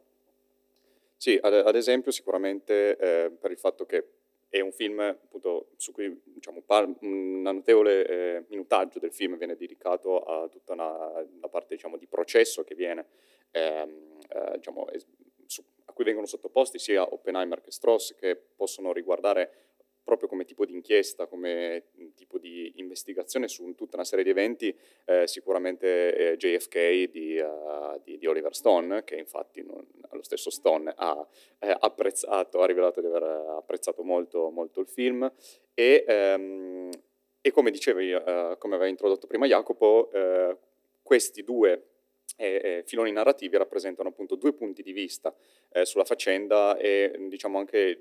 Sì, 1.15 1.37
ad, 1.41 1.53
ad 1.53 1.75
esempio 1.75 2.11
sicuramente 2.11 2.95
eh, 2.97 3.31
per 3.31 3.51
il 3.51 3.57
fatto 3.57 3.85
che 3.85 4.05
è 4.49 4.59
un 4.61 4.71
film 4.71 4.99
appunto, 4.99 5.69
su 5.75 5.91
cui 5.91 6.21
diciamo, 6.23 6.63
un 7.01 7.41
notevole 7.41 8.07
eh, 8.07 8.43
minutaggio 8.47 8.99
del 8.99 9.11
film 9.11 9.37
viene 9.37 9.55
dedicato 9.55 10.21
a 10.21 10.47
tutta 10.47 10.73
una, 10.73 11.25
una 11.35 11.49
parte 11.49 11.75
diciamo, 11.75 11.97
di 11.97 12.07
processo 12.07 12.63
che 12.63 12.75
viene 12.75 13.07
ehm, 13.51 14.16
eh, 14.29 14.57
diciamo, 14.57 14.87
a 15.85 15.93
cui 15.93 16.03
vengono 16.03 16.25
sottoposti 16.25 16.79
sia 16.79 17.03
Oppenheimer 17.03 17.61
che 17.61 17.71
Strauss, 17.71 18.15
che 18.15 18.35
possono 18.35 18.91
riguardare 18.91 19.67
proprio 20.07 20.29
come 20.29 20.45
tipo 20.45 20.65
di 20.65 20.71
inchiesta, 20.71 21.27
come 21.27 21.87
tipo 22.15 22.37
di 22.37 22.71
investigazione 22.77 23.49
su 23.49 23.75
tutta 23.75 23.97
una 23.97 24.05
serie 24.05 24.23
di 24.23 24.29
eventi, 24.29 24.73
eh, 25.03 25.27
sicuramente 25.27 26.31
eh, 26.31 26.37
JFK 26.37 27.11
di, 27.11 27.37
uh, 27.37 27.99
di, 28.01 28.17
di, 28.17 28.25
Oliver 28.25 28.55
Stone, 28.55 29.03
che 29.03 29.15
infatti 29.15 29.61
non, 29.65 29.85
lo 30.09 30.23
stesso 30.23 30.49
Stone 30.49 30.93
ha 30.95 31.27
eh, 31.59 31.75
apprezzato, 31.77 32.61
ha 32.61 32.65
rivelato 32.65 33.01
di 33.01 33.07
aver 33.07 33.23
apprezzato 33.57 34.01
molto, 34.01 34.49
molto 34.49 34.79
il 34.79 34.87
film. 34.87 35.29
E, 35.73 36.05
ehm, 36.07 36.89
e 37.41 37.51
come 37.51 37.69
dicevi, 37.69 38.13
uh, 38.13 38.57
come 38.57 38.75
aveva 38.75 38.87
introdotto 38.87 39.27
prima 39.27 39.45
Jacopo, 39.45 40.09
uh, 40.13 40.57
questi 41.03 41.43
due 41.43 41.96
eh, 42.37 42.83
filoni 42.85 43.11
narrativi 43.11 43.57
rappresentano 43.57 44.09
appunto 44.09 44.35
due 44.35 44.53
punti 44.53 44.81
di 44.81 44.93
vista 44.93 45.35
eh, 45.71 45.85
sulla 45.85 46.05
faccenda 46.05 46.77
e 46.77 47.13
diciamo 47.27 47.57
anche 47.57 47.99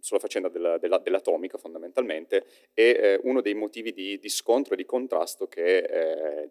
sulla 0.00 0.20
faccenda 0.20 0.48
della, 0.48 0.78
della, 0.78 0.98
dell'atomica 0.98 1.58
fondamentalmente 1.58 2.46
e 2.74 2.84
eh, 2.84 3.20
uno 3.24 3.40
dei 3.40 3.54
motivi 3.54 3.92
di, 3.92 4.18
di, 4.18 4.28
scontro 4.28 4.74
e 4.74 4.76
di 4.76 4.84
contrasto 4.84 5.46
che 5.46 5.78
eh, 5.78 6.48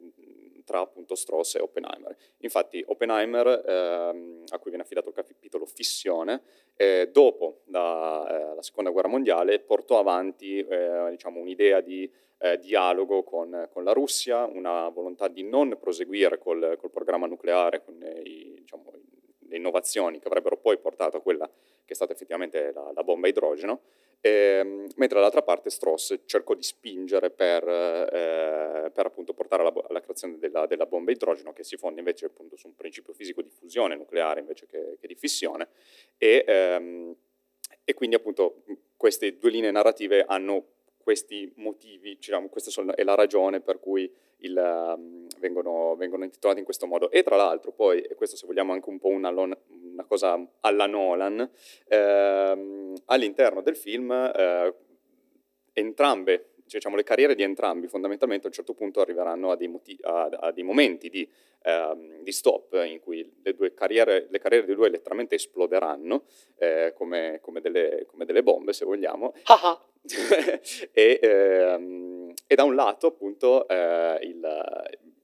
tra 0.69 0.81
appunto 0.81 1.15
Strauss 1.15 1.55
e 1.55 1.61
Oppenheimer. 1.61 2.15
Infatti 2.41 2.83
Oppenheimer, 2.85 3.63
ehm, 3.65 4.43
a 4.49 4.59
cui 4.59 4.69
viene 4.69 4.83
affidato 4.83 5.09
il 5.09 5.15
capitolo 5.15 5.65
fissione, 5.65 6.43
eh, 6.75 7.09
dopo 7.11 7.61
la, 7.65 8.51
eh, 8.51 8.55
la, 8.55 8.61
seconda 8.61 8.91
guerra 8.91 9.07
mondiale 9.07 9.59
portò 9.61 9.97
avanti 9.97 10.59
eh, 10.59 11.07
diciamo, 11.09 11.39
un'idea 11.39 11.81
di 11.81 12.07
eh, 12.37 12.59
dialogo 12.59 13.23
con, 13.23 13.67
con, 13.73 13.83
la 13.83 13.93
Russia, 13.93 14.45
una 14.45 14.89
volontà 14.89 15.27
di 15.27 15.41
non 15.41 15.75
proseguire 15.79 16.37
col, 16.37 16.77
col 16.79 16.91
programma 16.91 17.25
nucleare, 17.25 17.83
con 17.83 17.95
i, 18.23 18.53
diciamo, 18.59 18.93
le 19.39 19.57
innovazioni 19.57 20.19
che 20.19 20.27
avrebbero 20.27 20.57
poi 20.57 20.77
portato 20.77 21.17
a 21.17 21.21
quella 21.21 21.47
che 21.47 21.93
è 21.93 21.95
stata 21.95 22.13
effettivamente 22.13 22.71
la, 22.71 22.91
la 22.93 23.03
bomba 23.03 23.25
a 23.25 23.31
idrogeno, 23.31 23.81
eh, 24.21 24.63
mentre 24.63 25.15
dall'altra 25.15 25.41
parte 25.41 25.69
Strauss 25.69 26.21
cercò 26.25 26.53
di 26.53 26.63
spingere 26.63 27.29
per, 27.29 27.63
eh, 27.67 28.91
per 28.91 29.05
appunto 29.05 29.33
portare 29.33 29.61
alla, 29.61 29.73
alla 29.87 30.01
creazione 30.01 30.37
della, 30.37 30.65
della, 30.65 30.85
bomba 30.85 31.11
idrogeno 31.11 31.53
che 31.53 31.63
si 31.63 31.77
fonda 31.77 31.99
invece 31.99 32.25
appunto 32.25 32.57
su 32.57 32.67
un 32.67 32.75
principio 32.75 33.13
fisico 33.13 33.41
di 33.41 33.49
fusione 33.49 33.95
nucleare 33.95 34.41
invece 34.41 34.65
che, 34.65 34.97
che 34.99 35.07
di 35.07 35.15
fissione 35.15 35.69
e, 36.17 36.43
ehm, 36.45 37.15
e 37.83 37.93
quindi 37.93 38.15
appunto 38.15 38.63
queste 38.97 39.37
due 39.37 39.51
linee 39.51 39.71
narrative 39.71 40.25
hanno 40.27 40.65
questi 41.09 41.51
motivi, 41.55 42.15
diciamo, 42.15 42.49
questa 42.49 42.69
è 42.93 43.03
la 43.03 43.15
ragione 43.15 43.61
per 43.61 43.79
cui 43.79 44.11
il, 44.41 44.55
um, 44.55 45.25
vengono, 45.39 45.95
vengono, 45.95 46.23
intitolati 46.23 46.59
in 46.59 46.65
questo 46.65 46.85
modo. 46.85 47.09
E 47.09 47.23
tra 47.23 47.35
l'altro 47.35 47.71
poi, 47.71 48.01
e 48.01 48.13
questo 48.13 48.35
se 48.35 48.45
vogliamo 48.45 48.73
anche 48.73 48.89
un 48.89 48.99
po' 48.99 49.07
una, 49.07 49.29
una 49.99 50.05
cosa 50.05 50.39
alla 50.61 50.87
Nolan, 50.87 51.49
ehm, 51.87 52.93
all'interno 53.05 53.61
del 53.61 53.75
film 53.75 54.11
eh, 54.11 54.73
entrambe 55.73 56.53
diciamo, 56.65 56.95
le 56.95 57.03
carriere 57.03 57.35
di 57.35 57.43
entrambi 57.43 57.87
fondamentalmente 57.87 58.45
a 58.45 58.49
un 58.49 58.53
certo 58.53 58.73
punto 58.73 59.01
arriveranno 59.01 59.51
a 59.51 59.55
dei, 59.55 59.67
motivi, 59.67 59.99
a, 60.03 60.29
a 60.31 60.51
dei 60.51 60.63
momenti 60.63 61.09
di, 61.09 61.27
ehm, 61.63 62.21
di, 62.21 62.31
stop 62.31 62.73
in 62.85 62.99
cui 62.99 63.29
le, 63.41 63.73
carriere, 63.73 64.27
le 64.29 64.39
carriere 64.39 64.65
dei 64.65 64.75
due 64.75 64.89
letteralmente 64.89 65.35
esploderanno 65.35 66.25
eh, 66.57 66.93
come, 66.95 67.39
come, 67.41 67.59
delle, 67.59 68.05
come, 68.07 68.25
delle, 68.25 68.43
bombe, 68.43 68.71
se 68.73 68.85
vogliamo. 68.85 69.33
e, 70.93 71.19
ehm, 71.21 72.33
e, 72.45 72.55
da 72.55 72.63
un 72.63 72.75
lato 72.75 73.07
appunto 73.07 73.67
eh, 73.67 74.19
il, 74.21 74.39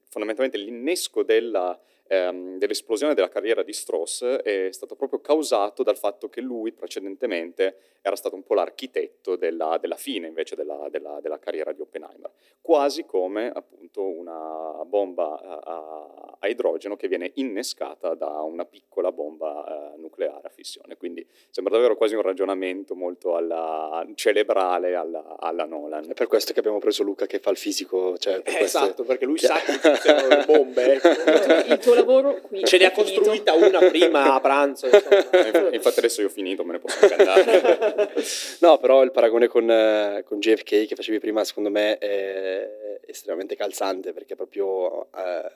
fondamentalmente 0.09 0.57
l'innesco 0.57 1.23
della 1.23 1.79
ehm, 2.07 2.57
dell'esplosione 2.57 3.13
della 3.13 3.29
carriera 3.29 3.63
di 3.63 3.73
Strauss 3.73 4.23
è 4.23 4.69
stato 4.71 4.95
proprio 4.95 5.19
causato 5.19 5.83
dal 5.83 5.97
fatto 5.97 6.29
che 6.29 6.41
lui 6.41 6.71
precedentemente 6.71 7.77
era 8.01 8.15
stato 8.15 8.35
un 8.35 8.43
po' 8.43 8.53
l'architetto 8.53 9.35
della, 9.35 9.77
della 9.79 9.95
fine 9.95 10.27
invece 10.27 10.55
della, 10.55 10.87
della, 10.89 11.19
della, 11.21 11.39
carriera 11.39 11.71
di 11.71 11.81
Oppenheimer, 11.81 12.31
quasi 12.61 13.05
come 13.05 13.49
appunto 13.51 14.03
una 14.03 14.83
bomba 14.85 15.39
a, 15.39 16.37
a 16.39 16.47
idrogeno 16.47 16.95
che 16.95 17.07
viene 17.07 17.31
innescata 17.35 18.13
da 18.13 18.41
una 18.41 18.65
piccola 18.65 19.11
bomba 19.11 19.93
uh, 19.95 19.99
nucleare 19.99 20.47
a 20.47 20.49
fissione. 20.49 20.97
Quindi 20.97 21.27
sembra 21.49 21.73
davvero 21.73 21.95
quasi 21.95 22.15
un 22.15 22.21
ragionamento 22.21 22.95
molto 22.95 23.35
alla, 23.35 24.05
cerebrale 24.13 24.95
alla, 24.95 25.37
alla, 25.39 25.65
Nolan. 25.65 26.09
È 26.09 26.13
per 26.13 26.27
questo 26.27 26.53
che 26.53 26.59
abbiamo 26.59 26.79
preso 26.79 27.03
Luca 27.03 27.25
che 27.25 27.39
fa 27.39 27.49
il 27.49 27.57
fisico. 27.57 28.17
Cioè 28.17 28.41
per 28.41 28.53
eh, 28.53 28.63
esatto, 28.63 29.03
perché 29.03 29.25
lui 29.25 29.37
sa 29.37 29.55
che 29.59 29.73
funzionano 29.73 30.27
le 30.27 30.45
bombe. 30.45 30.93
Ecco. 30.93 31.93
lavoro 31.95 32.41
qui. 32.41 32.65
Ce 32.65 32.77
ne 32.77 32.85
ha 32.85 32.91
costruita 32.91 33.53
una 33.53 33.79
prima 33.79 34.33
a 34.33 34.39
pranzo. 34.39 34.87
Insomma. 34.91 35.73
Infatti 35.73 35.99
adesso 35.99 36.21
io 36.21 36.27
ho 36.27 36.31
finito, 36.31 36.63
me 36.63 36.73
ne 36.73 36.79
posso 36.79 37.05
andare. 37.05 38.13
no, 38.59 38.77
però 38.77 39.03
il 39.03 39.11
paragone 39.11 39.47
con, 39.47 39.69
eh, 39.69 40.23
con, 40.25 40.39
JFK 40.39 40.85
che 40.85 40.95
facevi 40.95 41.19
prima 41.19 41.43
secondo 41.43 41.69
me 41.69 41.97
è 41.97 42.99
estremamente 43.05 43.55
calzante 43.55 44.13
perché 44.13 44.35
proprio 44.35 45.07
eh, 45.15 45.51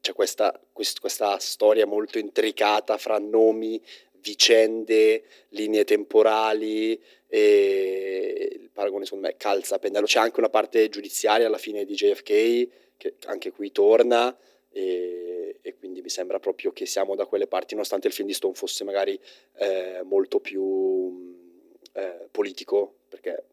c'è 0.00 0.12
questa, 0.12 0.58
quest, 0.72 1.00
questa 1.00 1.38
storia 1.38 1.86
molto 1.86 2.18
intricata 2.18 2.96
fra 2.96 3.18
nomi, 3.18 3.82
vicende, 4.20 5.24
linee 5.50 5.84
temporali 5.84 7.00
e 7.28 8.58
il 8.60 8.70
paragone 8.72 9.04
secondo 9.04 9.26
me 9.26 9.34
calza 9.36 9.76
a 9.76 9.78
pennello. 9.78 10.06
C'è 10.06 10.20
anche 10.20 10.38
una 10.38 10.48
parte 10.48 10.88
giudiziaria 10.88 11.46
alla 11.46 11.58
fine 11.58 11.84
di 11.84 11.94
JFK 11.94 12.68
che 12.96 13.14
anche 13.26 13.50
qui 13.50 13.72
torna 13.72 14.36
e, 14.70 15.45
e, 15.66 15.74
quindi 15.74 16.00
mi 16.00 16.08
sembra 16.08 16.38
proprio 16.38 16.72
che 16.72 16.86
siamo 16.86 17.16
da 17.16 17.26
quelle 17.26 17.48
parti, 17.48 17.74
nonostante 17.74 18.06
il 18.06 18.12
film 18.12 18.28
di 18.28 18.34
Stone 18.34 18.54
fosse 18.54 18.84
magari 18.84 19.18
eh, 19.56 20.02
molto 20.04 20.38
più 20.38 21.44
eh, 21.92 22.28
politico, 22.30 22.98
perché... 23.08 23.44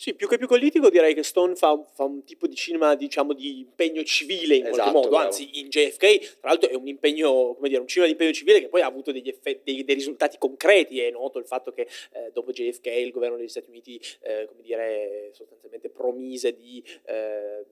Sì, 0.00 0.14
più 0.14 0.28
che 0.28 0.38
più 0.38 0.46
politico 0.46 0.90
direi 0.90 1.12
che 1.12 1.24
Stone 1.24 1.56
fa, 1.56 1.76
fa 1.92 2.04
un 2.04 2.22
tipo 2.22 2.46
di 2.46 2.54
cinema, 2.54 2.94
diciamo, 2.94 3.32
di 3.32 3.58
impegno 3.58 4.04
civile 4.04 4.54
in 4.54 4.66
esatto, 4.66 4.76
qualche 4.76 4.92
modo, 4.92 5.08
bravo. 5.08 5.24
anzi 5.24 5.58
in 5.58 5.68
JFK, 5.70 6.38
tra 6.38 6.50
l'altro 6.50 6.70
è 6.70 6.74
un 6.74 6.86
impegno, 6.86 7.54
come 7.54 7.68
dire, 7.68 7.80
un 7.80 7.88
cinema 7.88 8.06
di 8.06 8.12
impegno 8.12 8.32
civile 8.32 8.60
che 8.60 8.68
poi 8.68 8.82
ha 8.82 8.86
avuto 8.86 9.10
degli 9.10 9.28
effetti, 9.28 9.72
dei, 9.72 9.82
dei 9.82 9.94
risultati 9.96 10.38
concreti, 10.38 11.00
è 11.00 11.10
noto 11.10 11.40
il 11.40 11.46
fatto 11.46 11.72
che 11.72 11.88
eh, 12.12 12.30
dopo 12.32 12.52
JFK 12.52 12.86
il 12.86 13.10
governo 13.10 13.36
degli 13.36 13.48
Stati 13.48 13.70
Uniti, 13.70 14.00
eh, 14.20 14.46
come 14.46 14.62
dire, 14.62 15.30
sostanzialmente 15.32 15.88
promise 15.88 16.54
di 16.54 16.80
eh, 17.06 17.64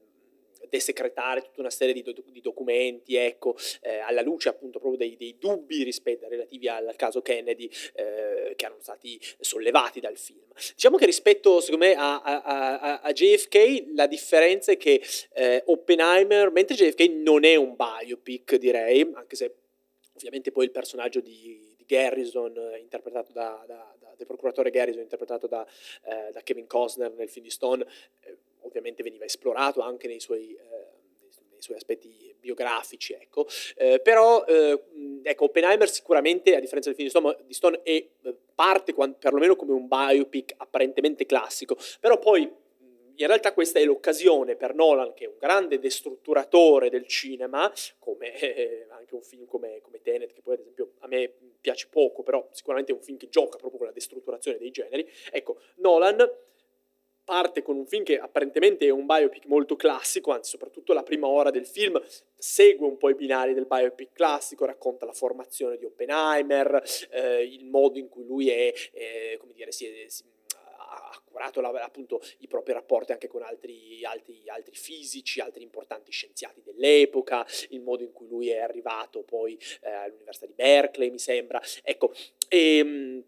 desecretare 0.69 1.43
tutta 1.43 1.61
una 1.61 1.71
serie 1.71 1.95
di, 1.95 2.03
do- 2.03 2.15
di 2.27 2.41
documenti, 2.41 3.17
ecco, 3.17 3.57
eh, 3.81 3.99
alla 3.99 4.23
luce 4.23 4.49
appunto 4.49 4.79
proprio 4.79 4.99
dei, 4.99 5.17
dei 5.17 5.37
dubbi 5.39 5.83
rispetto, 5.83 6.29
relativi 6.29 6.69
al, 6.69 6.95
caso 6.97 7.23
Kennedy 7.23 7.69
eh, 7.95 8.55
che 8.57 8.65
erano 8.65 8.81
stati 8.81 9.21
sollevati 9.41 10.01
dal 10.01 10.17
film. 10.17 10.45
Diciamo 10.75 10.97
che 10.97 11.07
rispetto, 11.07 11.61
secondo 11.61 11.87
me, 11.87 11.95
a, 11.95 12.21
a, 12.23 12.43
a, 12.43 13.01
a 13.01 13.13
JFK 13.13 13.93
la 13.95 14.07
differenza 14.07 14.73
è 14.73 14.77
che 14.77 15.03
eh, 15.35 15.63
Oppenheimer, 15.67 16.51
mentre 16.51 16.77
JFK 16.77 17.09
non 17.11 17.45
è 17.45 17.57
un 17.57 17.77
biopic, 17.77 18.57
direi, 18.57 19.11
anche 19.15 19.37
se 19.37 19.55
ovviamente 20.17 20.51
poi 20.51 20.65
il 20.65 20.71
personaggio 20.71 21.21
di, 21.21 21.75
di 21.77 21.85
Garrison, 21.87 22.57
eh, 22.57 22.79
interpretato 22.79 23.33
da, 23.33 23.63
da, 23.67 23.95
da, 23.99 24.15
del 24.17 24.27
procuratore 24.27 24.71
Garrison, 24.71 25.03
interpretato 25.03 25.47
da, 25.47 25.67
eh, 26.05 26.31
da 26.33 26.41
Kevin 26.43 26.67
Costner 26.67 27.13
nel 27.13 27.29
film 27.29 27.45
di 27.45 27.51
Stone, 27.51 27.87
eh, 28.21 28.37
ovviamente 28.67 29.03
veniva 29.03 29.25
esplorato 29.25 29.81
anche 29.81 30.07
nei 30.07 30.21
suoi, 30.21 30.55
eh, 30.55 31.29
nei 31.51 31.63
suoi 31.63 31.77
aspetti 31.77 32.35
biografici, 32.39 33.13
ecco. 33.15 33.47
Eh, 33.77 34.01
però 34.01 34.45
eh, 34.45 34.81
ecco, 35.23 35.45
Oppenheimer 35.45 35.89
sicuramente, 35.89 36.55
a 36.55 36.61
differenza 36.61 36.93
del 36.93 36.97
film 36.97 37.09
di 37.09 37.15
Stone, 37.15 37.37
di 37.47 37.55
Stone 37.55 37.81
è, 37.83 37.91
eh, 37.91 38.37
parte 38.55 38.93
quando, 38.93 39.17
perlomeno 39.19 39.57
come 39.57 39.73
un 39.73 39.89
biopic 39.89 40.55
apparentemente 40.57 41.27
classico, 41.27 41.77
però 42.01 42.19
poi 42.19 42.65
in 43.19 43.27
realtà 43.27 43.53
questa 43.53 43.79
è 43.79 43.85
l'occasione 43.85 44.57
per 44.57 44.75
Nolan, 44.75 45.15
che 45.15 45.25
è 45.25 45.29
un 45.29 45.39
grande 45.39 45.79
destrutturatore 45.79 46.91
del 46.91 47.07
cinema, 47.07 47.73
come 47.99 48.39
eh, 48.39 48.87
anche 48.91 49.15
un 49.15 49.23
film 49.23 49.47
come, 49.47 49.81
come, 49.81 50.03
Tenet, 50.03 50.33
che 50.33 50.43
poi 50.43 50.55
ad 50.55 50.61
esempio 50.61 50.93
a 51.01 51.07
me 51.07 51.33
piace 51.61 51.89
poco, 51.91 52.23
però 52.23 52.47
sicuramente 52.53 52.93
è 52.93 52.95
un 52.95 53.01
film 53.01 53.17
che 53.17 53.29
gioca 53.29 53.57
proprio 53.57 53.79
con 53.79 53.89
la 53.89 53.95
destrutturazione 53.95 54.59
dei 54.59 54.71
generi. 54.71 55.09
Ecco, 55.31 55.59
Nolan 55.77 56.19
parte 57.27 57.61
con 57.61 57.77
un 57.77 57.87
film 57.87 58.05
che 58.05 58.21
apparentemente 58.21 58.87
è 58.87 58.91
un 58.91 59.05
biopic 59.05 59.47
molto 59.47 59.75
classico, 59.75 60.31
anzi 60.31 60.51
soprattutto 60.51 60.93
la 60.93 61.03
prima 61.03 61.27
ora 61.27 61.51
del 61.51 61.67
film 61.67 62.01
segue 62.37 62.87
un 62.87 62.97
po' 62.97 63.11
i 63.11 63.17
binari 63.17 63.53
del 63.53 63.67
biopic 63.67 64.13
classico, 64.13 64.65
racconta 64.65 65.05
la 65.05 65.13
formazione 65.13 65.77
di 65.77 65.85
Oppenheimer, 65.85 66.83
eh, 67.11 67.43
il 67.43 67.65
modo 67.65 67.99
in 67.99 68.09
cui 68.09 68.25
lui 68.25 68.49
è, 68.49 68.73
eh, 68.93 69.37
come 69.41 69.55
dire, 69.55 69.73
si 69.73 69.87
è, 69.87 70.05
si, 70.07 70.23
ha 70.89 71.21
curato 71.25 71.61
appunto 71.61 72.21
i 72.39 72.47
propri 72.47 72.73
rapporti 72.73 73.11
anche 73.11 73.27
con 73.27 73.43
altri, 73.43 74.05
altri, 74.05 74.43
altri, 74.47 74.77
fisici, 74.77 75.41
altri 75.41 75.65
importanti 75.65 76.13
scienziati 76.13 76.63
dell'epoca, 76.63 77.45
il 77.71 77.81
modo 77.81 78.05
in 78.05 78.13
cui 78.13 78.29
lui 78.29 78.51
è 78.51 78.59
arrivato 78.59 79.25
poi 79.25 79.59
eh, 79.83 79.91
all'Università 79.91 80.47
di 80.47 80.55
Berkeley, 80.55 81.11
mi 81.11 81.19
sembra. 81.19 81.61
Ecco, 81.83 82.13
e, 82.49 82.79
ehm, 82.79 83.25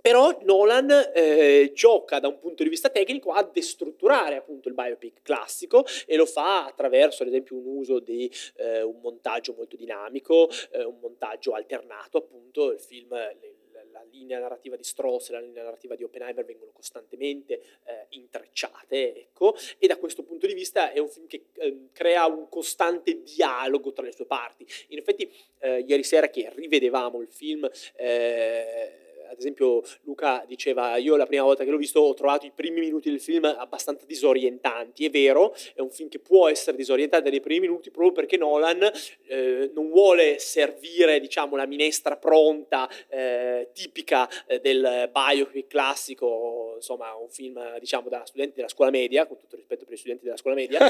però 0.00 0.38
Nolan 0.42 1.10
eh, 1.14 1.72
gioca 1.74 2.18
da 2.18 2.28
un 2.28 2.38
punto 2.38 2.62
di 2.62 2.68
vista 2.68 2.88
tecnico 2.88 3.32
a 3.32 3.42
destrutturare 3.42 4.36
appunto 4.36 4.68
il 4.68 4.74
biopic 4.74 5.22
classico 5.22 5.84
e 6.06 6.16
lo 6.16 6.26
fa 6.26 6.66
attraverso 6.66 7.22
ad 7.22 7.28
esempio 7.28 7.56
un 7.56 7.66
uso 7.66 7.98
di 7.98 8.30
un 8.58 8.98
montaggio 9.00 9.54
molto 9.56 9.76
dinamico, 9.76 10.48
eh, 10.70 10.84
un 10.84 10.98
montaggio 11.00 11.52
alternato 11.52 12.18
appunto, 12.18 12.72
il 12.72 12.80
film, 12.80 13.14
le, 13.14 13.58
la 13.92 14.04
linea 14.10 14.38
narrativa 14.38 14.76
di 14.76 14.84
Strauss 14.84 15.28
e 15.28 15.32
la 15.32 15.40
linea 15.40 15.62
narrativa 15.62 15.94
di 15.94 16.04
Oppenheimer 16.04 16.44
vengono 16.44 16.70
costantemente 16.72 17.60
eh, 17.84 18.06
intrecciate, 18.10 19.16
ecco, 19.16 19.54
e 19.78 19.86
da 19.86 19.96
questo 19.96 20.22
punto 20.22 20.46
di 20.46 20.54
vista 20.54 20.92
è 20.92 20.98
un 20.98 21.08
film 21.08 21.26
che 21.26 21.46
eh, 21.54 21.88
crea 21.92 22.26
un 22.26 22.48
costante 22.48 23.22
dialogo 23.22 23.92
tra 23.92 24.04
le 24.04 24.12
sue 24.12 24.26
parti. 24.26 24.66
In 24.88 24.98
effetti, 24.98 25.30
eh, 25.58 25.80
ieri 25.80 26.04
sera 26.04 26.28
che 26.28 26.50
rivedevamo 26.54 27.20
il 27.20 27.28
film, 27.28 27.68
eh, 27.96 29.07
ad 29.28 29.38
esempio 29.38 29.82
Luca 30.02 30.44
diceva 30.46 30.96
io 30.96 31.16
la 31.16 31.26
prima 31.26 31.42
volta 31.42 31.64
che 31.64 31.70
l'ho 31.70 31.76
visto 31.76 32.00
ho 32.00 32.14
trovato 32.14 32.46
i 32.46 32.52
primi 32.54 32.80
minuti 32.80 33.10
del 33.10 33.20
film 33.20 33.44
abbastanza 33.44 34.04
disorientanti, 34.06 35.04
è 35.04 35.10
vero, 35.10 35.54
è 35.74 35.80
un 35.80 35.90
film 35.90 36.08
che 36.08 36.18
può 36.18 36.48
essere 36.48 36.76
disorientante 36.76 37.30
nei 37.30 37.40
primi 37.40 37.60
minuti 37.60 37.90
proprio 37.90 38.12
perché 38.12 38.36
Nolan 38.36 38.90
eh, 39.26 39.70
non 39.74 39.88
vuole 39.88 40.38
servire 40.38 41.20
diciamo 41.20 41.56
la 41.56 41.66
minestra 41.66 42.16
pronta 42.16 42.88
eh, 43.08 43.68
tipica 43.72 44.28
eh, 44.46 44.60
del 44.60 45.10
biopic 45.12 45.66
classico, 45.66 46.72
insomma 46.76 47.14
un 47.14 47.28
film 47.28 47.78
diciamo 47.78 48.08
da 48.08 48.24
studenti 48.24 48.54
della 48.56 48.68
scuola 48.68 48.90
media, 48.90 49.26
con 49.26 49.36
tutto 49.36 49.56
rispetto 49.56 49.84
per 49.84 49.94
gli 49.94 49.98
studenti 49.98 50.24
della 50.24 50.36
scuola 50.36 50.56
media, 50.56 50.80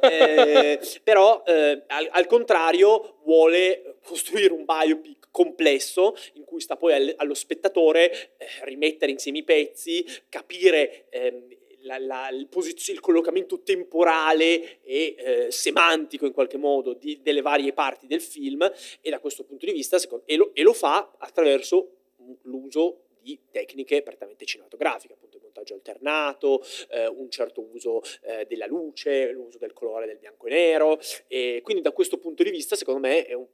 eh, 0.00 0.80
però 1.02 1.42
eh, 1.46 1.82
al, 1.86 2.08
al 2.10 2.26
contrario 2.26 3.18
vuole 3.24 3.96
costruire 4.02 4.52
un 4.52 4.64
biopic 4.64 5.19
complesso 5.30 6.14
in 6.34 6.44
cui 6.44 6.60
sta 6.60 6.76
poi 6.76 7.14
allo 7.16 7.34
spettatore 7.34 8.36
eh, 8.36 8.46
rimettere 8.62 9.12
insieme 9.12 9.38
i 9.38 9.44
pezzi, 9.44 10.04
capire 10.28 11.08
ehm, 11.10 11.56
la, 11.82 11.98
la, 11.98 12.28
il, 12.30 12.46
posizio, 12.48 12.92
il, 12.92 13.00
collocamento 13.00 13.62
temporale 13.62 14.80
e 14.82 15.14
eh, 15.16 15.50
semantico 15.50 16.26
in 16.26 16.32
qualche 16.32 16.58
modo 16.58 16.94
di, 16.94 17.20
delle 17.22 17.40
varie 17.40 17.72
parti 17.72 18.06
del 18.06 18.20
film 18.20 18.70
e 19.00 19.10
da 19.10 19.18
questo 19.18 19.44
punto 19.44 19.66
di 19.66 19.72
vista 19.72 19.98
secondo, 19.98 20.24
e, 20.26 20.36
lo, 20.36 20.50
e 20.54 20.62
lo 20.62 20.72
fa 20.72 21.14
attraverso 21.18 21.96
l'uso 22.42 23.04
di 23.22 23.38
tecniche 23.50 24.02
prettamente 24.02 24.44
cinematografiche, 24.44 25.12
appunto 25.12 25.36
il 25.36 25.42
montaggio 25.42 25.74
alternato, 25.74 26.62
eh, 26.90 27.06
un 27.06 27.30
certo 27.30 27.62
uso 27.62 28.02
eh, 28.22 28.46
della 28.46 28.66
luce, 28.66 29.30
l'uso 29.32 29.58
del 29.58 29.72
colore 29.72 30.06
del 30.06 30.18
bianco 30.18 30.46
e 30.46 30.50
nero, 30.50 30.98
e 31.26 31.60
quindi 31.62 31.82
da 31.82 31.92
questo 31.92 32.18
punto 32.18 32.42
di 32.42 32.50
vista 32.50 32.76
secondo 32.76 33.00
me 33.00 33.26
è 33.26 33.34
un, 33.34 33.46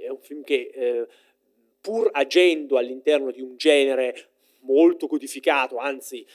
è 0.00 0.08
un 0.08 0.20
film 0.20 0.42
che 0.42 0.70
eh, 0.72 1.06
pur 1.80 2.08
agendo 2.12 2.76
all'interno 2.76 3.30
di 3.30 3.40
un 3.40 3.56
genere 3.56 4.30
molto 4.60 5.06
codificato, 5.06 5.76
anzi 5.76 6.26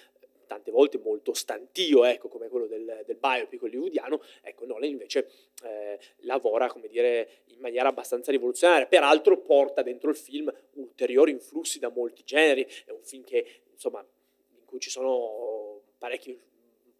tante 0.45 0.71
volte 0.71 0.99
molto 0.99 1.33
stantio, 1.33 2.03
ecco, 2.03 2.27
come 2.27 2.47
quello 2.47 2.67
del, 2.67 3.03
del 3.05 3.15
biopic 3.15 3.63
hollywoodiano, 3.63 4.21
ecco, 4.41 4.65
Nolan 4.65 4.89
invece 4.89 5.29
eh, 5.63 5.99
lavora, 6.17 6.67
come 6.67 6.87
dire, 6.87 7.41
in 7.47 7.59
maniera 7.59 7.89
abbastanza 7.89 8.31
rivoluzionaria. 8.31 8.85
Peraltro 8.85 9.39
porta 9.39 9.81
dentro 9.81 10.09
il 10.09 10.15
film 10.15 10.53
ulteriori 10.73 11.31
influssi 11.31 11.79
da 11.79 11.89
molti 11.89 12.23
generi, 12.23 12.67
è 12.85 12.91
un 12.91 13.03
film 13.03 13.23
che, 13.23 13.61
insomma, 13.71 13.99
in 13.99 14.65
cui 14.65 14.79
ci 14.79 14.89
sono 14.89 15.81
parecchie, 15.97 16.37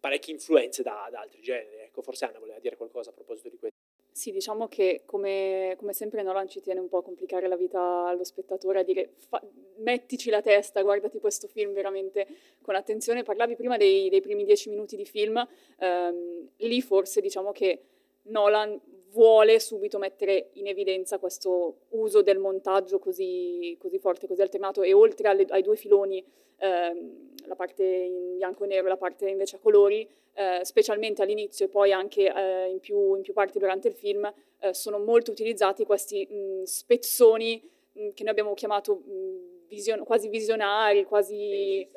parecchie 0.00 0.32
influenze 0.32 0.82
da, 0.82 1.08
da 1.10 1.20
altri 1.20 1.40
generi. 1.40 1.82
Ecco, 1.82 2.02
forse 2.02 2.24
Anna 2.24 2.38
voleva 2.38 2.58
dire 2.58 2.76
qualcosa 2.76 3.10
a 3.10 3.12
proposito 3.12 3.48
di 3.50 3.58
questo. 3.58 3.83
Sì, 4.16 4.30
diciamo 4.30 4.68
che 4.68 5.02
come, 5.06 5.74
come, 5.76 5.92
sempre 5.92 6.22
Nolan 6.22 6.46
ci 6.46 6.60
tiene 6.60 6.78
un 6.78 6.88
po' 6.88 6.98
a 6.98 7.02
complicare 7.02 7.48
la 7.48 7.56
vita 7.56 8.06
allo 8.06 8.22
spettatore, 8.22 8.78
a 8.78 8.82
dire 8.84 9.14
fa, 9.28 9.42
mettici 9.78 10.30
la 10.30 10.40
testa, 10.40 10.82
guardati 10.82 11.18
questo 11.18 11.48
film 11.48 11.72
veramente 11.72 12.24
con 12.62 12.76
attenzione. 12.76 13.24
Parlavi 13.24 13.56
prima 13.56 13.76
dei, 13.76 14.08
dei 14.10 14.20
primi 14.20 14.44
dieci 14.44 14.68
minuti 14.70 14.94
di 14.94 15.04
film, 15.04 15.44
ehm, 15.80 16.48
lì 16.58 16.80
forse 16.80 17.20
diciamo 17.20 17.50
che 17.50 17.82
Nolan 18.26 18.80
vuole 19.14 19.60
subito 19.60 19.98
mettere 19.98 20.50
in 20.54 20.66
evidenza 20.66 21.18
questo 21.18 21.76
uso 21.90 22.20
del 22.20 22.38
montaggio 22.38 22.98
così, 22.98 23.76
così 23.78 23.98
forte, 23.98 24.26
così 24.26 24.42
alternato 24.42 24.82
e 24.82 24.92
oltre 24.92 25.28
alle, 25.28 25.46
ai 25.50 25.62
due 25.62 25.76
filoni, 25.76 26.22
ehm, 26.58 27.34
la 27.46 27.54
parte 27.54 27.84
in 27.84 28.36
bianco 28.36 28.64
e 28.64 28.66
nero 28.66 28.86
e 28.86 28.88
la 28.88 28.96
parte 28.96 29.28
invece 29.28 29.56
a 29.56 29.58
colori, 29.60 30.06
eh, 30.34 30.60
specialmente 30.64 31.22
all'inizio 31.22 31.66
e 31.66 31.68
poi 31.68 31.92
anche 31.92 32.32
eh, 32.32 32.68
in, 32.68 32.80
più, 32.80 33.14
in, 33.14 33.22
più, 33.22 33.32
parti 33.32 33.60
durante 33.60 33.86
il 33.86 33.94
film, 33.94 34.30
eh, 34.58 34.74
sono 34.74 34.98
molto 34.98 35.30
utilizzati 35.30 35.84
questi 35.84 36.26
mh, 36.26 36.62
spezzoni 36.64 37.62
mh, 37.92 38.08
che 38.14 38.22
noi 38.24 38.32
abbiamo 38.32 38.54
chiamato 38.54 38.96
mh, 38.96 39.66
vision- 39.68 40.04
quasi 40.04 40.28
visionari, 40.28 41.04
quasi... 41.04 41.88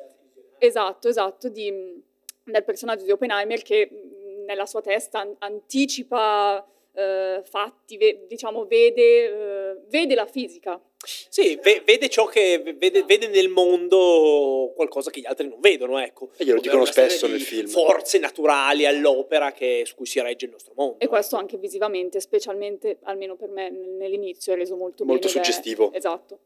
Esatto, 0.60 1.06
esatto, 1.06 1.48
di, 1.48 2.02
del 2.42 2.64
personaggio 2.64 3.04
di 3.04 3.12
Oppenheimer 3.12 3.62
che 3.62 3.88
nella 4.44 4.66
sua 4.66 4.80
testa 4.80 5.24
anticipa 5.38 6.66
eh, 6.98 7.42
fatti, 7.44 7.96
ve, 7.96 8.24
diciamo, 8.26 8.66
vede, 8.66 9.02
eh, 9.02 9.76
vede, 9.88 10.16
la 10.16 10.26
fisica. 10.26 10.80
Sì, 11.28 11.56
ve, 11.62 11.82
vede 11.84 12.08
ciò 12.08 12.26
che 12.26 12.60
vede, 12.76 13.04
vede, 13.04 13.28
nel 13.28 13.48
mondo 13.48 14.72
qualcosa 14.74 15.10
che 15.10 15.20
gli 15.20 15.26
altri 15.26 15.48
non 15.48 15.60
vedono, 15.60 15.98
ecco. 16.00 16.30
E 16.36 16.44
glielo 16.44 16.60
dicono 16.60 16.84
spesso 16.84 17.28
nel 17.28 17.40
film. 17.40 17.68
Forze 17.68 18.18
naturali 18.18 18.84
all'opera 18.84 19.52
che, 19.52 19.84
su 19.86 19.94
cui 19.94 20.06
si 20.06 20.20
regge 20.20 20.46
il 20.46 20.50
nostro 20.50 20.72
mondo. 20.76 20.98
E 20.98 21.06
questo 21.06 21.36
ecco. 21.36 21.44
anche 21.44 21.56
visivamente, 21.56 22.18
specialmente, 22.18 22.98
almeno 23.04 23.36
per 23.36 23.50
me, 23.50 23.70
nell'inizio 23.70 24.52
è 24.52 24.56
reso 24.56 24.74
molto, 24.74 25.04
molto 25.04 25.28
suggestivo. 25.28 25.92
È, 25.92 25.96
esatto. 25.96 26.38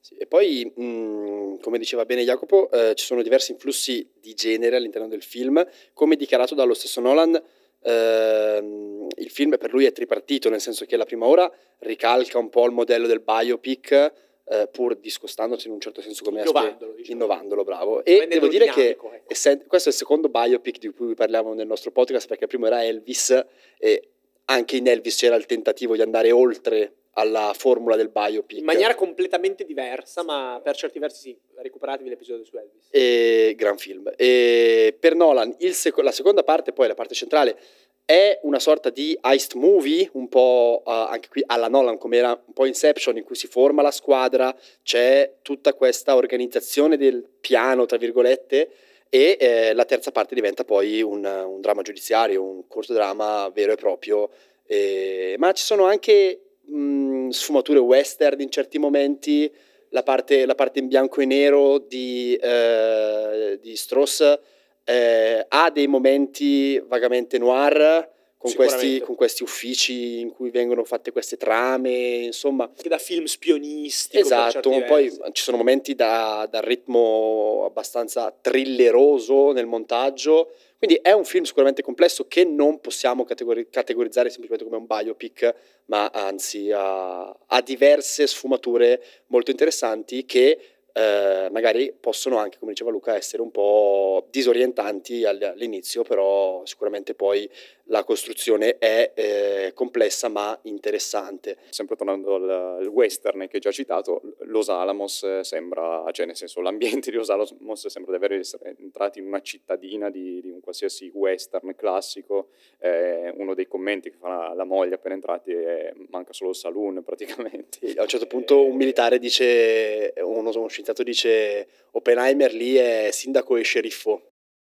Sì, 0.00 0.14
e 0.16 0.26
poi, 0.26 0.70
mh, 0.74 1.60
come 1.60 1.78
diceva 1.78 2.04
bene 2.04 2.22
Jacopo, 2.22 2.70
eh, 2.70 2.94
ci 2.94 3.04
sono 3.04 3.22
diversi 3.22 3.52
influssi 3.52 4.06
di 4.20 4.34
genere 4.34 4.76
all'interno 4.76 5.08
del 5.08 5.22
film, 5.22 5.66
come 5.94 6.16
dichiarato 6.16 6.54
dallo 6.54 6.74
stesso 6.74 7.00
Nolan 7.00 7.42
Uh, 7.82 9.08
il 9.16 9.30
film 9.30 9.56
per 9.56 9.72
lui 9.72 9.86
è 9.86 9.92
tripartito, 9.92 10.48
nel 10.48 10.60
senso 10.60 10.84
che 10.84 10.96
la 10.96 11.04
prima 11.04 11.26
ora 11.26 11.50
ricalca 11.78 12.38
un 12.38 12.50
po' 12.50 12.66
il 12.66 12.72
modello 12.72 13.06
del 13.06 13.20
biopic, 13.20 14.12
uh, 14.44 14.70
pur 14.70 14.96
discostandosi 14.96 15.68
in 15.68 15.72
un 15.72 15.80
certo 15.80 16.00
senso 16.00 16.24
come 16.24 16.40
innovandolo, 16.40 16.92
diciamo. 16.92 17.14
innovandolo 17.14 17.64
bravo. 17.64 18.04
E 18.04 18.26
devo 18.26 18.48
dire 18.48 18.64
dinamico, 18.64 19.08
che 19.08 19.16
ecco. 19.16 19.32
essendo, 19.32 19.64
questo 19.66 19.88
è 19.88 19.92
il 19.92 19.98
secondo 19.98 20.28
biopic 20.28 20.78
di 20.78 20.88
cui 20.90 21.14
parliamo 21.14 21.54
nel 21.54 21.66
nostro 21.66 21.90
podcast, 21.90 22.26
perché 22.28 22.44
il 22.44 22.50
primo 22.50 22.66
era 22.66 22.84
Elvis 22.84 23.44
e 23.78 24.08
anche 24.46 24.76
in 24.76 24.88
Elvis 24.88 25.16
c'era 25.16 25.36
il 25.36 25.46
tentativo 25.46 25.94
di 25.94 26.02
andare 26.02 26.32
oltre 26.32 26.94
alla 27.14 27.52
formula 27.56 27.96
del 27.96 28.08
biopic. 28.08 28.58
In 28.58 28.64
maniera 28.64 28.94
completamente 28.94 29.64
diversa, 29.64 30.22
ma 30.22 30.60
per 30.62 30.76
certi 30.76 30.98
versi 30.98 31.20
sì, 31.20 31.38
recuperatevi 31.56 32.08
l'episodio 32.08 32.44
su 32.44 32.56
Elvis. 32.56 32.88
E, 32.90 33.54
gran 33.56 33.76
film. 33.78 34.10
E 34.16 34.96
per 34.98 35.14
Nolan 35.14 35.56
sec- 35.70 35.98
la 35.98 36.12
seconda 36.12 36.42
parte, 36.42 36.72
poi 36.72 36.88
la 36.88 36.94
parte 36.94 37.14
centrale, 37.14 37.58
è 38.04 38.40
una 38.42 38.58
sorta 38.58 38.90
di 38.90 39.16
heist 39.20 39.54
movie, 39.54 40.08
un 40.14 40.28
po' 40.28 40.82
uh, 40.84 40.90
anche 40.90 41.28
qui 41.28 41.42
alla 41.46 41.68
Nolan, 41.68 41.96
come 41.96 42.16
era 42.16 42.30
un 42.30 42.52
po' 42.52 42.66
Inception, 42.66 43.16
in 43.16 43.24
cui 43.24 43.36
si 43.36 43.46
forma 43.46 43.82
la 43.82 43.92
squadra, 43.92 44.52
c'è 44.82 45.36
tutta 45.42 45.74
questa 45.74 46.16
organizzazione 46.16 46.96
del 46.96 47.24
piano, 47.40 47.86
tra 47.86 47.98
virgolette, 47.98 48.70
e 49.08 49.36
eh, 49.38 49.74
la 49.74 49.84
terza 49.84 50.10
parte 50.12 50.34
diventa 50.34 50.64
poi 50.64 51.02
un, 51.02 51.24
un 51.24 51.60
dramma 51.60 51.82
giudiziario, 51.82 52.42
un 52.42 52.66
corto 52.66 52.92
dramma 52.92 53.48
vero 53.52 53.72
e 53.72 53.76
proprio. 53.76 54.30
Eh, 54.66 55.34
ma 55.38 55.52
ci 55.52 55.64
sono 55.64 55.84
anche 55.84 56.49
mh, 56.70 57.28
sfumature 57.30 57.78
western 57.78 58.40
in 58.40 58.50
certi 58.50 58.78
momenti, 58.78 59.50
la 59.90 60.02
parte, 60.02 60.46
la 60.46 60.54
parte 60.54 60.78
in 60.78 60.88
bianco 60.88 61.20
e 61.20 61.26
nero 61.26 61.78
di, 61.78 62.34
eh, 62.36 63.58
di 63.60 63.76
Strauss 63.76 64.38
eh, 64.84 65.44
ha 65.48 65.70
dei 65.70 65.86
momenti 65.86 66.78
vagamente 66.86 67.38
noir, 67.38 68.08
con 68.40 68.54
questi, 68.54 69.00
con 69.00 69.16
questi, 69.16 69.42
uffici 69.42 70.20
in 70.20 70.30
cui 70.30 70.48
vengono 70.48 70.82
fatte 70.84 71.12
queste 71.12 71.36
trame, 71.36 71.90
insomma. 72.24 72.64
Anche 72.64 72.88
da 72.88 72.96
film 72.96 73.26
spionisti. 73.26 74.16
Esatto, 74.16 74.82
poi 74.86 75.10
ci 75.32 75.42
sono 75.42 75.58
momenti 75.58 75.94
da, 75.94 76.48
da, 76.50 76.60
ritmo 76.60 77.64
abbastanza 77.66 78.34
thrilleroso 78.40 79.52
nel 79.52 79.66
montaggio, 79.66 80.52
quindi 80.80 80.98
è 81.02 81.12
un 81.12 81.26
film 81.26 81.44
sicuramente 81.44 81.82
complesso 81.82 82.26
che 82.26 82.42
non 82.46 82.80
possiamo 82.80 83.24
categori- 83.24 83.68
categorizzare 83.68 84.30
semplicemente 84.30 84.64
come 84.64 84.78
un 84.78 84.86
biopic, 84.86 85.54
ma 85.86 86.06
anzi 86.06 86.70
ha, 86.72 87.28
ha 87.28 87.60
diverse 87.60 88.26
sfumature 88.26 89.02
molto 89.26 89.50
interessanti 89.50 90.24
che 90.24 90.58
eh, 90.94 91.48
magari 91.50 91.94
possono 92.00 92.38
anche, 92.38 92.56
come 92.58 92.72
diceva 92.72 92.90
Luca, 92.90 93.14
essere 93.14 93.42
un 93.42 93.50
po' 93.50 94.26
disorientanti 94.30 95.26
all'inizio, 95.26 96.02
però 96.02 96.64
sicuramente 96.64 97.12
poi 97.12 97.46
la 97.90 98.04
costruzione 98.04 98.78
è 98.78 99.12
eh, 99.14 99.72
complessa 99.74 100.28
ma 100.28 100.58
interessante. 100.62 101.58
Sempre 101.70 101.96
tornando 101.96 102.36
al, 102.36 102.48
al, 102.48 102.86
western 102.86 103.40
che 103.48 103.56
hai 103.56 103.60
già 103.60 103.70
citato, 103.70 104.22
Los 104.44 104.68
Alamos 104.68 105.40
sembra, 105.40 106.04
cioè 106.12 106.26
nel 106.26 106.36
senso 106.36 106.60
l'ambiente 106.60 107.10
di 107.10 107.16
Los 107.16 107.30
Alamos 107.30 107.86
sembra 107.86 108.16
di 108.16 108.34
essere 108.34 108.76
entrati 108.78 109.18
in 109.18 109.26
una 109.26 109.40
cittadina 109.42 110.08
di, 110.08 110.40
di 110.40 110.50
un 110.50 110.60
qualsiasi 110.60 111.10
western 111.12 111.74
classico. 111.74 112.48
Eh, 112.78 113.32
uno 113.36 113.54
dei 113.54 113.66
commenti 113.66 114.10
che 114.10 114.16
fa 114.16 114.54
la 114.54 114.64
moglie 114.64 114.94
appena 114.94 115.14
entrati 115.14 115.52
è 115.52 115.92
manca 116.10 116.32
solo 116.32 116.50
il 116.50 116.56
saloon 116.56 117.02
praticamente. 117.04 117.92
A 117.96 118.02
un 118.02 118.08
certo 118.08 118.26
punto 118.26 118.64
un 118.64 118.76
militare 118.76 119.18
dice, 119.18 120.12
uno, 120.18 120.50
uno 120.50 120.68
scienziato 120.68 121.02
dice 121.02 121.66
Oppenheimer 121.92 122.52
lì 122.54 122.76
è 122.76 123.08
sindaco 123.10 123.56
e 123.56 123.62
sceriffo. 123.62 124.28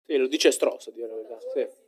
Sì, 0.06 0.16
lo 0.16 0.28
dice 0.28 0.50
Stross, 0.50 0.88
a 0.88 0.90
dire 0.92 1.08
la 1.08 1.14
verità. 1.14 1.38
Sì. 1.52 1.79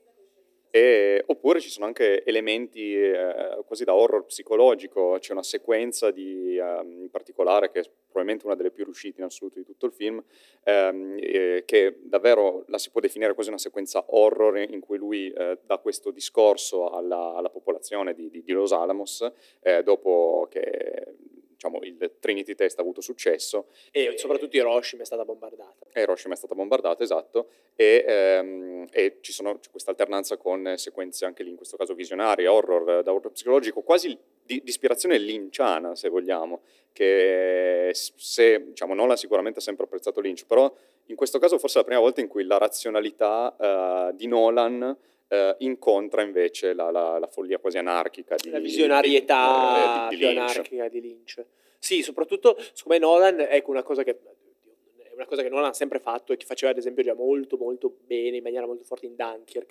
E, 0.74 1.22
oppure 1.26 1.60
ci 1.60 1.68
sono 1.68 1.84
anche 1.84 2.24
elementi 2.24 2.94
eh, 2.96 3.62
quasi 3.66 3.84
da 3.84 3.94
horror 3.94 4.24
psicologico, 4.24 5.18
c'è 5.20 5.32
una 5.32 5.42
sequenza 5.42 6.10
di, 6.10 6.58
um, 6.58 7.02
in 7.02 7.10
particolare 7.10 7.70
che 7.70 7.80
è 7.80 7.90
probabilmente 8.06 8.46
una 8.46 8.54
delle 8.54 8.70
più 8.70 8.84
riuscite 8.84 9.20
in 9.20 9.26
assoluto 9.26 9.58
di 9.58 9.66
tutto 9.66 9.84
il 9.84 9.92
film, 9.92 10.24
ehm, 10.64 11.18
eh, 11.20 11.64
che 11.66 11.98
davvero 12.00 12.64
la 12.68 12.78
si 12.78 12.88
può 12.88 13.02
definire 13.02 13.34
quasi 13.34 13.50
una 13.50 13.58
sequenza 13.58 14.02
horror 14.06 14.56
in 14.56 14.80
cui 14.80 14.96
lui 14.96 15.30
eh, 15.30 15.58
dà 15.62 15.76
questo 15.76 16.10
discorso 16.10 16.88
alla, 16.88 17.34
alla 17.34 17.50
popolazione 17.50 18.14
di, 18.14 18.30
di, 18.30 18.42
di, 18.42 18.52
Los 18.52 18.72
Alamos 18.72 19.30
eh, 19.60 19.82
dopo 19.82 20.46
che 20.50 21.16
diciamo, 21.62 21.78
il 21.82 22.16
Trinity 22.18 22.54
Test 22.54 22.78
ha 22.78 22.82
avuto 22.82 23.00
successo. 23.00 23.66
E 23.92 24.14
soprattutto 24.16 24.56
Hiroshima 24.56 25.02
è 25.02 25.04
stata 25.04 25.24
bombardata. 25.24 25.86
E 25.92 26.02
Hiroshima 26.02 26.34
è 26.34 26.36
stata 26.36 26.54
bombardata, 26.54 27.02
esatto, 27.02 27.48
e, 27.76 28.04
ehm, 28.06 28.88
e 28.90 29.18
ci 29.20 29.32
sono, 29.32 29.60
questa 29.70 29.90
alternanza 29.90 30.36
con 30.36 30.74
sequenze 30.76 31.24
anche 31.24 31.42
lì, 31.42 31.50
in 31.50 31.56
questo 31.56 31.76
caso 31.76 31.94
visionarie, 31.94 32.48
horror, 32.48 33.02
da 33.02 33.12
horror 33.12 33.32
psicologico, 33.32 33.82
quasi 33.82 34.08
di, 34.08 34.60
di 34.62 34.68
ispirazione 34.68 35.18
linciana, 35.18 35.94
se 35.94 36.08
vogliamo, 36.08 36.62
che 36.92 37.90
se, 37.92 38.64
diciamo, 38.66 38.94
Nolan 38.94 39.16
sicuramente 39.16 39.60
ha 39.60 39.62
sempre 39.62 39.84
apprezzato 39.84 40.20
Lynch, 40.20 40.46
però 40.46 40.72
in 41.06 41.16
questo 41.16 41.38
caso 41.38 41.58
forse 41.58 41.76
è 41.76 41.78
la 41.80 41.86
prima 41.86 42.00
volta 42.00 42.20
in 42.20 42.28
cui 42.28 42.44
la 42.44 42.58
razionalità 42.58 44.10
uh, 44.10 44.14
di 44.14 44.26
Nolan 44.26 44.96
eh, 45.32 45.56
incontra 45.60 46.20
invece 46.20 46.74
la, 46.74 46.90
la, 46.90 47.18
la, 47.18 47.26
follia 47.26 47.58
quasi 47.58 47.78
anarchica 47.78 48.36
di 48.36 48.50
La 48.50 48.58
visionarietà 48.58 50.08
di, 50.10 50.16
di, 50.16 50.20
di, 50.20 50.28
più 50.28 50.38
anarchica 50.40 50.88
di 50.88 51.00
Lynch. 51.00 51.44
Sì, 51.78 52.02
soprattutto, 52.02 52.54
secondo 52.58 52.88
me 52.88 52.98
Nolan, 52.98 53.40
ecco 53.40 53.70
una 53.70 53.82
cosa 53.82 54.02
che 54.02 54.10
è 54.10 55.14
una 55.14 55.24
cosa 55.24 55.42
che 55.42 55.48
Nolan 55.48 55.70
ha 55.70 55.72
sempre 55.72 56.00
fatto 56.00 56.32
e 56.32 56.36
che 56.36 56.44
faceva 56.44 56.70
ad 56.70 56.76
esempio 56.76 57.02
già 57.02 57.14
molto 57.14 57.56
molto 57.56 57.96
bene, 58.04 58.36
in 58.36 58.42
maniera 58.42 58.66
molto 58.66 58.84
forte 58.84 59.06
in 59.06 59.16
Dunkirk, 59.16 59.66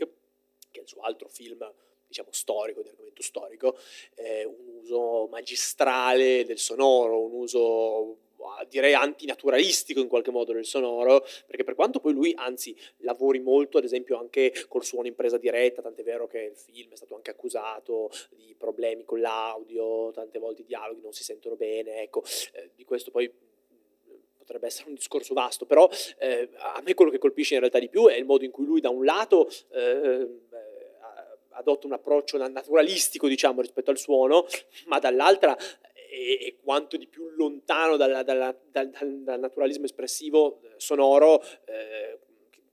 che 0.71 0.79
è 0.79 0.81
il 0.81 0.87
suo 0.87 1.01
altro 1.01 1.29
film 1.29 1.71
diciamo 2.07 2.29
storico, 2.31 2.81
di 2.81 2.89
argomento 2.89 3.21
storico, 3.21 3.77
eh, 4.15 4.43
un 4.43 4.79
uso 4.81 5.27
magistrale 5.27 6.43
del 6.43 6.57
sonoro, 6.57 7.21
un 7.21 7.33
uso 7.33 8.17
direi 8.67 8.93
antinaturalistico 8.93 9.99
in 9.99 10.07
qualche 10.07 10.31
modo 10.31 10.53
del 10.53 10.65
sonoro, 10.65 11.25
perché 11.45 11.63
per 11.63 11.75
quanto 11.75 11.99
poi 11.99 12.13
lui 12.13 12.33
anzi 12.35 12.75
lavori 12.97 13.39
molto 13.39 13.77
ad 13.77 13.83
esempio 13.83 14.17
anche 14.17 14.53
col 14.67 14.83
suono 14.83 15.07
in 15.07 15.15
presa 15.15 15.37
diretta, 15.37 15.81
tant'è 15.81 16.03
vero 16.03 16.27
che 16.27 16.39
il 16.39 16.55
film 16.55 16.91
è 16.91 16.95
stato 16.95 17.15
anche 17.15 17.31
accusato 17.31 18.09
di 18.29 18.55
problemi 18.57 19.03
con 19.03 19.19
l'audio, 19.19 20.11
tante 20.11 20.39
volte 20.39 20.61
i 20.61 20.65
dialoghi 20.65 21.01
non 21.01 21.13
si 21.13 21.23
sentono 21.23 21.55
bene, 21.55 22.01
ecco, 22.01 22.23
eh, 22.53 22.71
di 22.75 22.83
questo 22.85 23.11
poi 23.11 23.29
mm, 23.29 24.15
potrebbe 24.37 24.67
essere 24.67 24.89
un 24.89 24.95
discorso 24.95 25.33
vasto, 25.33 25.65
però 25.65 25.89
eh, 26.19 26.49
a 26.57 26.81
me 26.83 26.93
quello 26.93 27.11
che 27.11 27.17
colpisce 27.17 27.53
in 27.53 27.59
realtà 27.59 27.79
di 27.79 27.89
più 27.89 28.07
è 28.07 28.15
il 28.15 28.25
modo 28.25 28.45
in 28.45 28.51
cui 28.51 28.65
lui 28.65 28.81
da 28.81 28.89
un 28.89 29.03
lato 29.03 29.49
eh, 29.71 30.27
adotta 31.53 31.87
un 31.87 31.93
approccio 31.93 32.37
naturalistico 32.37 33.27
diciamo 33.27 33.61
rispetto 33.61 33.91
al 33.91 33.97
suono, 33.97 34.45
ma 34.85 34.99
dall'altra 34.99 35.57
e, 36.11 36.45
e, 36.45 36.57
quanto 36.61 36.97
di 36.97 37.07
più 37.07 37.29
lontano 37.29 37.95
dalla, 37.95 38.21
dalla, 38.21 38.53
dal, 38.69 38.89
dal, 38.89 39.39
naturalismo 39.39 39.85
espressivo 39.85 40.59
eh, 40.61 40.73
sonoro 40.75 41.41
eh, 41.65 42.19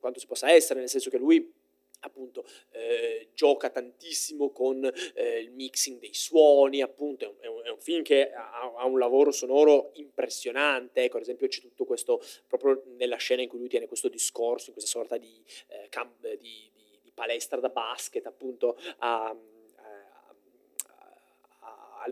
quanto 0.00 0.18
si 0.18 0.26
possa 0.26 0.50
essere, 0.50 0.80
nel 0.80 0.88
senso 0.88 1.08
che 1.08 1.18
lui 1.18 1.54
appunto 2.00 2.44
eh, 2.70 3.30
gioca 3.34 3.70
tantissimo 3.70 4.50
con 4.50 4.84
eh, 5.14 5.38
il 5.38 5.50
mixing 5.52 6.00
dei 6.00 6.14
suoni, 6.14 6.82
appunto 6.82 7.36
è 7.40 7.46
un, 7.46 7.62
è 7.64 7.68
un 7.70 7.78
film 7.78 8.02
che 8.02 8.32
ha, 8.32 8.72
ha, 8.76 8.86
un 8.86 8.98
lavoro 8.98 9.30
sonoro 9.30 9.90
impressionante, 9.94 11.04
ecco 11.04 11.16
ad 11.16 11.22
esempio 11.22 11.46
c'è 11.46 11.60
tutto 11.60 11.84
questo 11.84 12.20
proprio 12.46 12.82
nella 12.96 13.16
scena 13.16 13.42
in 13.42 13.48
cui 13.48 13.58
lui 13.58 13.68
tiene 13.68 13.86
questo 13.86 14.08
discorso, 14.08 14.66
in 14.68 14.74
questa 14.74 14.90
sorta 14.90 15.16
di, 15.16 15.42
eh, 15.68 15.88
camp, 15.88 16.20
di, 16.20 16.70
di, 16.72 16.98
di 17.02 17.10
palestra 17.12 17.60
da 17.60 17.68
basket 17.68 18.26
appunto 18.26 18.76
a 18.98 19.36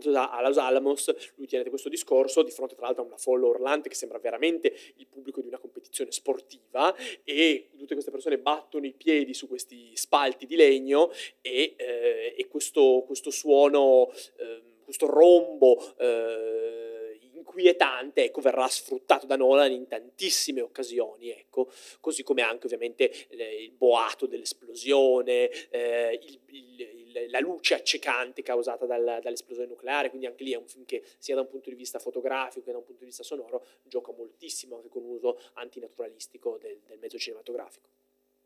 Los 0.03 0.57
Alamos, 0.57 1.33
lui 1.35 1.47
tiene 1.47 1.69
questo 1.69 1.89
discorso 1.89 2.43
di 2.43 2.51
fronte 2.51 2.75
tra 2.75 2.85
l'altro 2.85 3.03
a 3.03 3.07
una 3.07 3.17
folla 3.17 3.47
orlante 3.47 3.89
che 3.89 3.95
sembra 3.95 4.19
veramente 4.19 4.73
il 4.95 5.07
pubblico 5.07 5.41
di 5.41 5.47
una 5.47 5.59
competizione 5.59 6.11
sportiva 6.11 6.95
e 7.23 7.69
tutte 7.77 7.93
queste 7.93 8.11
persone 8.11 8.37
battono 8.37 8.85
i 8.85 8.93
piedi 8.93 9.33
su 9.33 9.47
questi 9.47 9.95
spalti 9.95 10.45
di 10.45 10.55
legno 10.55 11.11
e, 11.41 11.75
eh, 11.77 12.35
e 12.37 12.47
questo, 12.47 13.03
questo, 13.05 13.31
suono, 13.31 14.11
eh, 14.37 14.61
questo 14.83 15.07
rombo 15.07 15.95
eh, 15.97 16.87
inquietante 17.33 18.25
ecco, 18.25 18.41
verrà 18.41 18.67
sfruttato 18.67 19.25
da 19.25 19.35
Nolan 19.35 19.71
in 19.71 19.87
tantissime 19.87 20.61
occasioni, 20.61 21.29
ecco, 21.29 21.71
così 21.99 22.21
come 22.23 22.41
anche 22.41 22.65
ovviamente 22.65 23.11
il 23.29 23.71
boato 23.71 24.27
dell'esplosione, 24.27 25.49
eh, 25.69 26.19
il, 26.21 26.39
il 26.47 27.06
la 27.29 27.39
luce 27.39 27.73
accecante 27.73 28.41
causata 28.41 28.85
dal, 28.85 29.19
dall'esplosione 29.21 29.67
nucleare, 29.69 30.09
quindi 30.09 30.27
anche 30.27 30.43
lì 30.43 30.53
è 30.53 30.57
un 30.57 30.67
film 30.67 30.85
che 30.85 31.03
sia 31.17 31.35
da 31.35 31.41
un 31.41 31.47
punto 31.47 31.69
di 31.69 31.75
vista 31.75 31.99
fotografico 31.99 32.65
che 32.65 32.71
da 32.71 32.77
un 32.77 32.83
punto 32.83 32.99
di 32.99 33.07
vista 33.07 33.23
sonoro 33.23 33.65
gioca 33.83 34.11
moltissimo 34.11 34.75
anche 34.75 34.89
con 34.89 35.03
un 35.03 35.11
uso 35.11 35.39
antinaturalistico 35.53 36.57
del, 36.59 36.79
del 36.85 36.99
mezzo 36.99 37.17
cinematografico. 37.17 37.89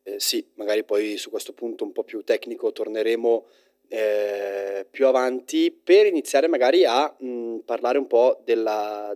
Eh, 0.04 0.20
sì, 0.20 0.46
magari 0.56 0.84
poi 0.84 1.18
su 1.18 1.30
questo 1.30 1.54
punto 1.54 1.84
un 1.84 1.92
po' 1.92 2.04
più 2.04 2.24
tecnico 2.24 2.72
torneremo 2.72 3.48
eh, 3.88 4.88
più 4.90 5.06
avanti 5.06 5.72
per 5.72 6.06
iniziare 6.06 6.48
magari 6.48 6.86
a 6.86 7.14
mh, 7.18 7.60
parlare 7.66 7.98
un 7.98 8.08
po' 8.08 8.42
della, 8.44 9.16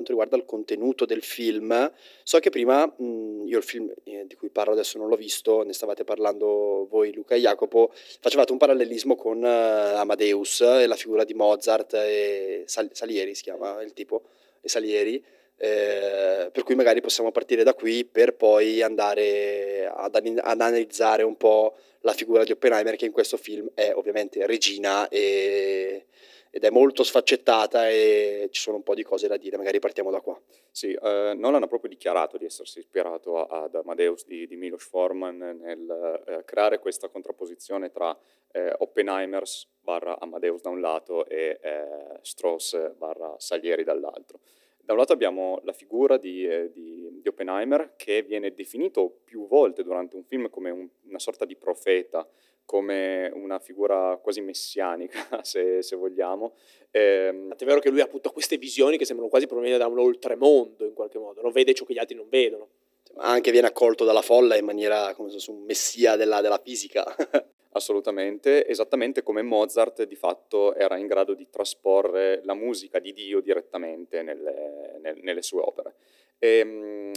quanto 0.00 0.10
riguarda 0.10 0.36
il 0.36 0.44
contenuto 0.44 1.04
del 1.04 1.22
film, 1.22 1.92
so 2.22 2.38
che 2.38 2.50
prima 2.50 2.86
mh, 2.86 3.46
io 3.46 3.58
il 3.58 3.62
film 3.62 3.92
eh, 4.04 4.26
di 4.26 4.34
cui 4.34 4.48
parlo 4.48 4.72
adesso 4.72 4.98
non 4.98 5.08
l'ho 5.08 5.16
visto, 5.16 5.62
ne 5.62 5.72
stavate 5.72 6.04
parlando 6.04 6.86
voi 6.88 7.12
Luca 7.12 7.34
e 7.34 7.40
Jacopo, 7.40 7.92
facevate 8.20 8.52
un 8.52 8.58
parallelismo 8.58 9.14
con 9.16 9.42
uh, 9.42 9.96
Amadeus 9.96 10.60
e 10.62 10.86
la 10.86 10.96
figura 10.96 11.24
di 11.24 11.34
Mozart 11.34 11.94
e 11.94 12.64
Sal- 12.66 12.90
Salieri 12.92 13.34
si 13.34 13.42
chiama 13.42 13.82
il 13.82 13.92
tipo, 13.92 14.22
e 14.60 14.68
Salieri. 14.68 15.22
Eh, 15.62 16.48
per 16.50 16.62
cui 16.62 16.74
magari 16.74 17.02
possiamo 17.02 17.30
partire 17.30 17.62
da 17.62 17.74
qui 17.74 18.06
per 18.06 18.34
poi 18.34 18.80
andare 18.80 19.92
ad, 19.94 20.14
ad 20.14 20.60
analizzare 20.60 21.22
un 21.22 21.36
po' 21.36 21.76
la 22.00 22.14
figura 22.14 22.44
di 22.44 22.52
Oppenheimer 22.52 22.96
che 22.96 23.04
in 23.04 23.12
questo 23.12 23.36
film 23.36 23.68
è 23.74 23.92
ovviamente 23.94 24.46
regina 24.46 25.06
e 25.08 26.06
ed 26.50 26.64
è 26.64 26.70
molto 26.70 27.04
sfaccettata 27.04 27.88
e 27.88 28.48
ci 28.50 28.60
sono 28.60 28.76
un 28.76 28.82
po' 28.82 28.94
di 28.94 29.04
cose 29.04 29.28
da 29.28 29.36
dire, 29.36 29.56
magari 29.56 29.78
partiamo 29.78 30.10
da 30.10 30.20
qua. 30.20 30.38
Sì, 30.70 30.92
eh, 30.92 31.32
Nolan 31.36 31.62
ha 31.62 31.68
proprio 31.68 31.90
dichiarato 31.90 32.36
di 32.36 32.44
essersi 32.44 32.80
ispirato 32.80 33.44
ad 33.44 33.74
Amadeus 33.74 34.26
di, 34.26 34.46
di 34.46 34.56
Milos 34.56 34.84
Forman 34.84 35.36
nel 35.60 36.22
eh, 36.26 36.44
creare 36.44 36.80
questa 36.80 37.08
contrapposizione 37.08 37.90
tra 37.90 38.16
eh, 38.52 38.74
Oppenheimer 38.78 39.44
barra 39.80 40.18
Amadeus 40.18 40.60
da 40.60 40.70
un 40.70 40.80
lato 40.80 41.26
e 41.26 41.58
eh, 41.62 41.86
Strauss 42.22 42.94
barra 42.96 43.34
Salieri 43.38 43.84
dall'altro. 43.84 44.40
Da 44.82 44.92
un 44.92 44.98
lato 44.98 45.12
abbiamo 45.12 45.60
la 45.62 45.72
figura 45.72 46.16
di, 46.16 46.44
eh, 46.44 46.72
di, 46.72 47.20
di, 47.20 47.28
Oppenheimer 47.28 47.94
che 47.94 48.22
viene 48.22 48.52
definito 48.54 49.20
più 49.22 49.46
volte 49.46 49.84
durante 49.84 50.16
un 50.16 50.24
film 50.24 50.50
come 50.50 50.70
un, 50.70 50.88
una 51.04 51.20
sorta 51.20 51.44
di 51.44 51.54
profeta, 51.54 52.26
come 52.70 53.28
una 53.34 53.58
figura 53.58 54.16
quasi 54.22 54.40
messianica, 54.42 55.26
se, 55.42 55.82
se 55.82 55.96
vogliamo. 55.96 56.54
Eh, 56.92 57.48
è 57.48 57.64
vero 57.64 57.80
che 57.80 57.90
lui 57.90 58.00
ha 58.00 58.04
appunto 58.04 58.30
queste 58.30 58.58
visioni 58.58 58.96
che 58.96 59.04
sembrano 59.04 59.28
quasi 59.28 59.48
provenire 59.48 59.76
da 59.76 59.88
un 59.88 59.98
oltremondo 59.98 60.84
in 60.84 60.94
qualche 60.94 61.18
modo, 61.18 61.42
non 61.42 61.50
vede 61.50 61.74
ciò 61.74 61.84
che 61.84 61.94
gli 61.94 61.98
altri 61.98 62.14
non 62.14 62.28
vedono. 62.28 62.68
Anche 63.16 63.50
viene 63.50 63.66
accolto 63.66 64.04
dalla 64.04 64.22
folla 64.22 64.54
in 64.54 64.64
maniera 64.64 65.12
come 65.14 65.30
se 65.30 65.38
fosse 65.38 65.50
un 65.50 65.64
messia 65.64 66.14
della, 66.14 66.40
della 66.40 66.60
fisica. 66.62 67.04
Assolutamente, 67.72 68.64
esattamente 68.64 69.24
come 69.24 69.42
Mozart 69.42 70.04
di 70.04 70.14
fatto 70.14 70.72
era 70.76 70.96
in 70.96 71.08
grado 71.08 71.34
di 71.34 71.48
trasporre 71.50 72.40
la 72.44 72.54
musica 72.54 73.00
di 73.00 73.12
Dio 73.12 73.40
direttamente 73.40 74.22
nelle, 74.22 75.00
nelle, 75.20 75.42
sue 75.42 75.60
opere. 75.60 75.94
E, 76.38 76.58
ehm, 76.58 77.12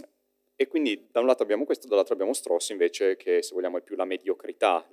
e 0.56 0.68
quindi 0.68 1.08
da 1.10 1.20
un 1.20 1.26
lato 1.26 1.42
abbiamo 1.42 1.64
questo, 1.64 1.88
dall'altro 1.88 2.14
abbiamo 2.14 2.32
Strauss 2.32 2.68
invece 2.70 3.16
che 3.16 3.42
se 3.42 3.54
vogliamo 3.54 3.78
è 3.78 3.82
più 3.82 3.96
la 3.96 4.04
mediocrità, 4.04 4.86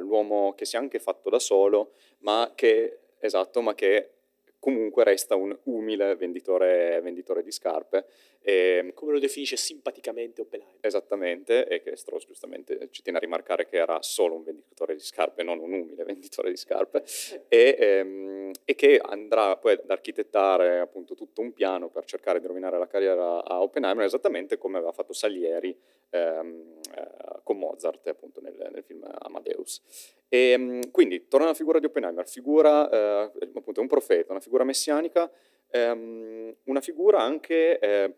l'uomo 0.00 0.54
che 0.54 0.64
si 0.64 0.76
è 0.76 0.78
anche 0.78 0.98
fatto 0.98 1.28
da 1.30 1.38
solo, 1.38 1.94
ma 2.20 2.52
che, 2.54 3.00
esatto, 3.18 3.60
ma 3.62 3.74
che 3.74 4.21
comunque 4.62 5.02
resta 5.02 5.34
un 5.34 5.58
umile 5.64 6.14
venditore, 6.14 7.00
venditore 7.02 7.42
di 7.42 7.50
scarpe. 7.50 8.06
E, 8.40 8.92
Come 8.94 9.10
lo 9.10 9.18
definisce 9.18 9.56
simpaticamente 9.56 10.40
Oppenheimer. 10.40 10.76
Esattamente, 10.80 11.66
e 11.66 11.82
che 11.82 11.96
Strauss 11.96 12.26
giustamente 12.26 12.88
ci 12.92 13.02
tiene 13.02 13.18
a 13.18 13.20
rimarcare 13.20 13.66
che 13.66 13.76
era 13.76 14.00
solo 14.02 14.36
un 14.36 14.44
venditore 14.44 14.94
di 14.94 15.00
scarpe, 15.00 15.42
non 15.42 15.58
un 15.58 15.72
umile 15.72 16.04
venditore 16.04 16.50
di 16.50 16.56
scarpe, 16.56 17.02
e, 17.48 17.76
ehm, 17.76 18.50
e 18.64 18.74
che 18.76 19.00
andrà 19.02 19.56
poi 19.56 19.72
ad 19.72 19.90
architettare 19.90 20.78
appunto 20.78 21.16
tutto 21.16 21.40
un 21.40 21.52
piano 21.52 21.88
per 21.88 22.04
cercare 22.04 22.38
di 22.38 22.46
rovinare 22.46 22.78
la 22.78 22.86
carriera 22.86 23.44
a 23.44 23.62
Oppenheimer, 23.62 24.04
esattamente 24.04 24.58
come 24.58 24.76
aveva 24.76 24.92
fatto 24.92 25.12
Salieri 25.12 25.76
ehm, 26.12 26.78
eh, 26.94 27.40
con 27.42 27.58
Mozart 27.58 28.06
appunto 28.06 28.40
nel, 28.40 28.70
nel 28.72 28.84
film 28.84 29.04
Amadeus. 29.18 29.82
E, 30.28 30.50
ehm, 30.50 30.90
quindi, 30.90 31.26
torna 31.28 31.46
alla 31.46 31.54
figura 31.54 31.78
di 31.78 31.86
Oppenheimer, 31.86 32.28
figura, 32.28 32.88
eh, 32.88 33.32
appunto, 33.54 33.80
un 33.80 33.88
profeta, 33.88 34.32
una 34.32 34.40
figura 34.40 34.64
messianica, 34.64 35.30
ehm, 35.70 36.54
una 36.64 36.80
figura 36.80 37.20
anche 37.20 37.78
eh, 37.78 38.14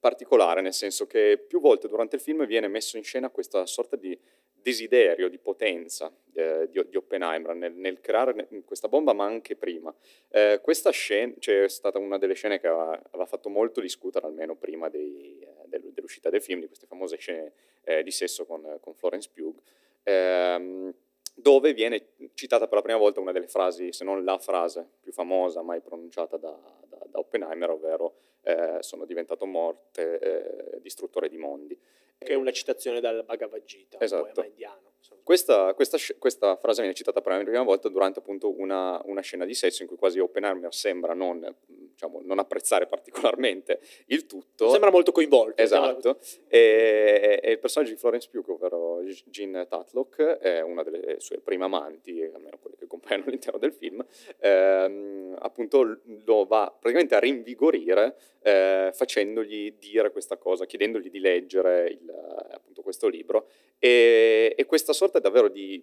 particolare, 0.00 0.62
nel 0.62 0.72
senso 0.72 1.06
che 1.06 1.42
più 1.46 1.60
volte 1.60 1.86
durante 1.86 2.16
il 2.16 2.22
film 2.22 2.46
viene 2.46 2.68
messo 2.68 2.96
in 2.96 3.04
scena 3.04 3.28
questa 3.28 3.66
sorta 3.66 3.96
di, 3.96 4.18
desiderio 4.62 5.28
di 5.28 5.38
potenza 5.38 6.12
eh, 6.32 6.68
di, 6.70 6.82
di, 6.88 6.96
Oppenheimer 6.96 7.54
nel, 7.54 7.74
nel, 7.74 8.00
creare 8.00 8.48
questa 8.64 8.88
bomba, 8.88 9.12
ma 9.12 9.24
anche 9.24 9.56
prima. 9.56 9.94
Eh, 10.30 10.60
questa 10.62 10.90
scena, 10.90 11.34
cioè, 11.38 11.64
è 11.64 11.68
stata 11.68 11.98
una 11.98 12.18
delle 12.18 12.34
scene 12.34 12.60
che 12.60 12.66
aveva, 12.66 13.00
aveva 13.10 13.26
fatto 13.26 13.48
molto 13.48 13.80
discutere, 13.80 14.26
almeno 14.26 14.56
prima 14.56 14.88
dei, 14.88 15.39
dell'uscita 15.70 16.30
del 16.30 16.42
film, 16.42 16.60
di 16.60 16.66
queste 16.66 16.86
famose 16.86 17.16
scene 17.16 17.52
eh, 17.84 18.02
di 18.02 18.10
sesso 18.10 18.44
con, 18.44 18.78
con 18.80 18.94
Florence 18.94 19.30
Pugh, 19.32 19.60
ehm, 20.02 20.92
dove 21.34 21.72
viene 21.72 22.08
citata 22.34 22.66
per 22.66 22.76
la 22.76 22.82
prima 22.82 22.98
volta 22.98 23.20
una 23.20 23.32
delle 23.32 23.48
frasi, 23.48 23.92
se 23.92 24.04
non 24.04 24.24
la 24.24 24.38
frase 24.38 24.86
più 25.00 25.12
famosa 25.12 25.62
mai 25.62 25.80
pronunciata 25.80 26.36
da, 26.36 26.58
da, 26.86 26.98
da 27.06 27.18
Oppenheimer, 27.18 27.70
ovvero 27.70 28.14
eh, 28.42 28.78
sono 28.80 29.04
diventato 29.04 29.46
morte, 29.46 30.18
eh, 30.18 30.80
distruttore 30.80 31.28
di 31.28 31.36
mondi. 31.36 31.78
Che 32.18 32.32
è 32.32 32.34
una 32.34 32.52
citazione 32.52 33.00
dal 33.00 33.24
Bhagavad 33.24 33.64
Gita, 33.64 33.98
esatto. 33.98 34.26
un 34.26 34.32
poema 34.32 34.48
indiano. 34.48 34.88
Questa, 35.22 35.72
questa, 35.74 35.96
questa, 36.18 36.56
frase 36.56 36.80
viene 36.80 36.94
citata 36.94 37.20
per 37.22 37.32
la 37.32 37.42
prima 37.42 37.62
volta 37.62 37.88
durante 37.88 38.18
appunto 38.18 38.58
una, 38.58 39.00
una, 39.04 39.20
scena 39.20 39.44
di 39.44 39.54
sesso 39.54 39.82
in 39.82 39.88
cui 39.88 39.96
quasi 39.96 40.18
Oppenheimer 40.18 40.74
sembra 40.74 41.14
non, 41.14 41.54
diciamo, 41.90 42.20
non 42.22 42.38
apprezzare 42.38 42.86
particolarmente 42.86 43.80
il 44.06 44.26
tutto. 44.26 44.70
Sembra 44.70 44.90
molto 44.90 45.12
coinvolto. 45.12 45.60
Esatto. 45.60 46.18
E, 46.48 47.40
e, 47.42 47.50
il 47.50 47.58
personaggio 47.58 47.92
di 47.92 47.98
Florence 47.98 48.28
Pugh, 48.30 48.48
ovvero 48.48 49.02
Jean 49.26 49.66
Tatlock, 49.68 50.22
è 50.38 50.60
una 50.60 50.82
delle 50.82 51.20
sue 51.20 51.38
prime 51.38 51.64
amanti, 51.64 52.22
almeno 52.22 52.58
quelle 52.60 52.76
che 52.76 52.86
compaiono 52.86 53.24
all'interno 53.28 53.58
del 53.58 53.72
film, 53.72 54.04
ehm, 54.38 55.36
appunto 55.38 56.00
lo 56.24 56.44
va 56.44 56.68
praticamente 56.70 57.14
a 57.14 57.18
rinvigorire 57.18 58.16
eh, 58.42 58.90
facendogli 58.92 59.74
dire 59.78 60.10
questa 60.10 60.36
cosa, 60.36 60.66
chiedendogli 60.66 61.10
di 61.10 61.20
leggere 61.20 61.88
il, 61.88 62.10
appunto 62.52 62.82
questo 62.82 63.08
libro 63.08 63.48
e, 63.78 64.54
e 64.56 64.64
questa 64.64 64.92
sorta 64.92 65.18
davvero 65.18 65.48
di 65.48 65.82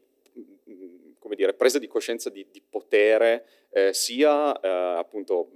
come 1.19 1.35
dire, 1.35 1.53
presa 1.53 1.77
di 1.77 1.87
coscienza 1.87 2.29
di, 2.29 2.45
di 2.49 2.61
potere 2.67 3.45
eh, 3.71 3.93
sia 3.93 4.57
eh, 4.59 4.67
appunto 4.67 5.49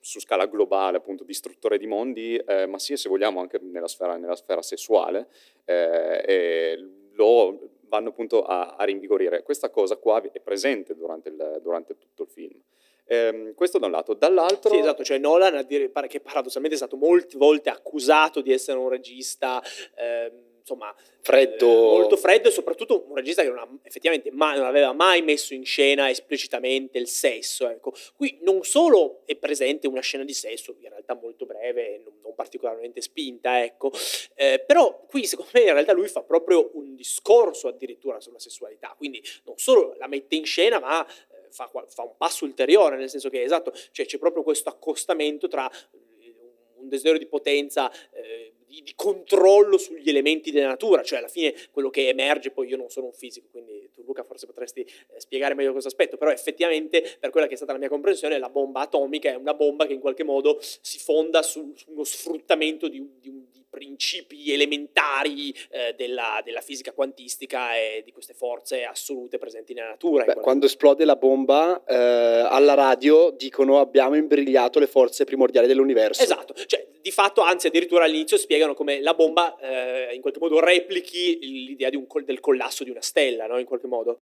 su 0.00 0.20
scala 0.20 0.46
globale, 0.46 0.98
appunto 0.98 1.24
distruttore 1.24 1.78
di 1.78 1.86
mondi, 1.86 2.36
eh, 2.36 2.66
ma 2.66 2.78
sia 2.78 2.96
se 2.96 3.08
vogliamo 3.08 3.40
anche 3.40 3.58
nella 3.60 3.88
sfera, 3.88 4.16
nella 4.16 4.36
sfera 4.36 4.62
sessuale, 4.62 5.28
eh, 5.64 6.78
lo 7.12 7.58
vanno 7.88 8.10
appunto 8.10 8.42
a, 8.42 8.76
a, 8.76 8.84
rinvigorire. 8.84 9.42
Questa 9.42 9.70
cosa 9.70 9.96
qua 9.96 10.22
è 10.22 10.40
presente 10.40 10.94
durante, 10.94 11.28
il, 11.28 11.60
durante 11.62 11.96
tutto 11.98 12.22
il 12.22 12.28
film. 12.28 12.60
Eh, 13.04 13.52
questo 13.54 13.78
da 13.78 13.86
un 13.86 13.92
lato, 13.92 14.14
dall'altro... 14.14 14.70
Sì, 14.70 14.78
esatto, 14.78 15.02
cioè 15.02 15.18
Nolan, 15.18 15.56
a 15.56 15.62
dire, 15.62 15.90
che 16.08 16.20
paradossalmente 16.20 16.76
è 16.76 16.78
stato 16.78 16.96
molte 16.96 17.38
volte 17.38 17.70
accusato 17.70 18.40
di 18.40 18.52
essere 18.52 18.78
un 18.78 18.88
regista... 18.88 19.62
Ehm, 19.96 20.46
insomma, 20.68 20.94
freddo. 21.20 21.66
Eh, 21.66 21.98
molto 21.98 22.16
freddo 22.16 22.48
e 22.48 22.50
soprattutto 22.50 23.04
un 23.08 23.14
regista 23.14 23.42
che 23.42 23.48
non 23.48 23.58
ha, 23.58 23.68
effettivamente 23.82 24.30
mai, 24.30 24.58
non 24.58 24.66
aveva 24.66 24.92
mai 24.92 25.22
messo 25.22 25.54
in 25.54 25.64
scena 25.64 26.10
esplicitamente 26.10 26.98
il 26.98 27.08
sesso. 27.08 27.68
Ecco. 27.68 27.92
Qui 28.14 28.38
non 28.42 28.62
solo 28.64 29.22
è 29.24 29.36
presente 29.36 29.86
una 29.86 30.00
scena 30.00 30.24
di 30.24 30.34
sesso, 30.34 30.76
in 30.80 30.88
realtà 30.88 31.14
molto 31.14 31.46
breve, 31.46 32.00
non, 32.04 32.14
non 32.22 32.34
particolarmente 32.34 33.00
spinta, 33.00 33.62
ecco, 33.62 33.90
eh, 34.34 34.62
però 34.64 35.04
qui 35.08 35.24
secondo 35.24 35.50
me 35.54 35.62
in 35.62 35.72
realtà 35.72 35.92
lui 35.92 36.08
fa 36.08 36.22
proprio 36.22 36.70
un 36.74 36.94
discorso 36.94 37.68
addirittura 37.68 38.20
sulla 38.20 38.38
sessualità, 38.38 38.94
quindi 38.96 39.22
non 39.44 39.56
solo 39.58 39.94
la 39.98 40.06
mette 40.06 40.36
in 40.36 40.44
scena, 40.44 40.78
ma 40.78 41.06
eh, 41.06 41.50
fa, 41.50 41.70
fa, 41.86 42.02
un 42.02 42.16
passo 42.16 42.44
ulteriore, 42.44 42.96
nel 42.96 43.10
senso 43.10 43.28
che 43.28 43.42
esatto, 43.42 43.72
cioè 43.90 44.06
c'è 44.06 44.18
proprio 44.18 44.42
questo 44.42 44.68
accostamento 44.68 45.48
tra 45.48 45.68
eh, 45.70 46.34
un 46.76 46.88
desiderio 46.88 47.18
di 47.18 47.26
potenza 47.26 47.90
eh, 48.12 48.52
di, 48.68 48.82
di, 48.82 48.92
controllo 48.94 49.78
sugli 49.78 50.08
elementi 50.08 50.50
della 50.50 50.68
natura, 50.68 51.02
cioè 51.02 51.18
alla 51.18 51.28
fine 51.28 51.54
quello 51.70 51.88
che 51.88 52.08
emerge, 52.08 52.50
poi 52.50 52.68
io 52.68 52.76
non 52.76 52.90
sono 52.90 53.06
un 53.06 53.12
fisico, 53.12 53.48
quindi 53.50 53.90
tu 53.94 54.02
Luca 54.04 54.22
forse 54.22 54.46
potresti 54.46 54.80
eh, 54.82 55.20
spiegare 55.20 55.54
meglio 55.54 55.72
questo 55.72 55.88
aspetto, 55.88 56.16
però 56.16 56.30
effettivamente 56.30 57.16
per 57.18 57.30
quella 57.30 57.46
che 57.46 57.54
è 57.54 57.56
stata 57.56 57.72
la 57.72 57.78
mia 57.78 57.88
comprensione 57.88 58.38
la 58.38 58.50
bomba 58.50 58.82
atomica 58.82 59.30
è 59.30 59.34
una 59.34 59.54
bomba 59.54 59.86
che 59.86 59.94
in 59.94 60.00
qualche 60.00 60.22
modo 60.22 60.58
si 60.60 60.98
fonda 60.98 61.42
su, 61.42 61.72
su 61.74 61.90
uno 61.90 62.04
sfruttamento 62.04 62.88
di, 62.88 62.98
di, 63.18 63.46
di 63.50 63.64
principi 63.78 64.52
elementari 64.52 65.54
eh, 65.70 65.94
della, 65.96 66.42
della, 66.44 66.60
fisica 66.60 66.92
quantistica 66.92 67.76
e 67.76 68.02
di 68.04 68.10
queste 68.10 68.34
forze 68.34 68.82
assolute 68.82 69.38
presenti 69.38 69.72
nella 69.72 69.90
natura. 69.90 70.24
Beh, 70.24 70.34
quando 70.34 70.66
esplode 70.66 71.04
la 71.04 71.14
bomba 71.14 71.84
eh, 71.84 71.94
alla 71.94 72.74
radio 72.74 73.30
dicono 73.30 73.78
abbiamo 73.78 74.16
imbrigliato 74.16 74.80
le 74.80 74.88
forze 74.88 75.24
primordiali 75.24 75.68
dell'universo. 75.68 76.20
Esatto, 76.20 76.54
cioè 76.66 76.84
di 77.00 77.12
fatto, 77.12 77.42
anzi 77.42 77.68
addirittura 77.68 78.04
all'inizio 78.04 78.36
spiegano 78.36 78.74
come 78.74 79.00
la 79.00 79.14
bomba 79.14 79.56
eh, 79.58 80.12
in 80.12 80.20
qualche 80.20 80.40
modo 80.40 80.58
replichi 80.58 81.38
l'idea 81.40 81.90
un, 81.94 82.06
del 82.24 82.40
collasso 82.40 82.82
di 82.82 82.90
una 82.90 83.00
stella, 83.00 83.46
no? 83.46 83.58
in 83.58 83.64
qualche 83.64 83.86
modo. 83.86 84.18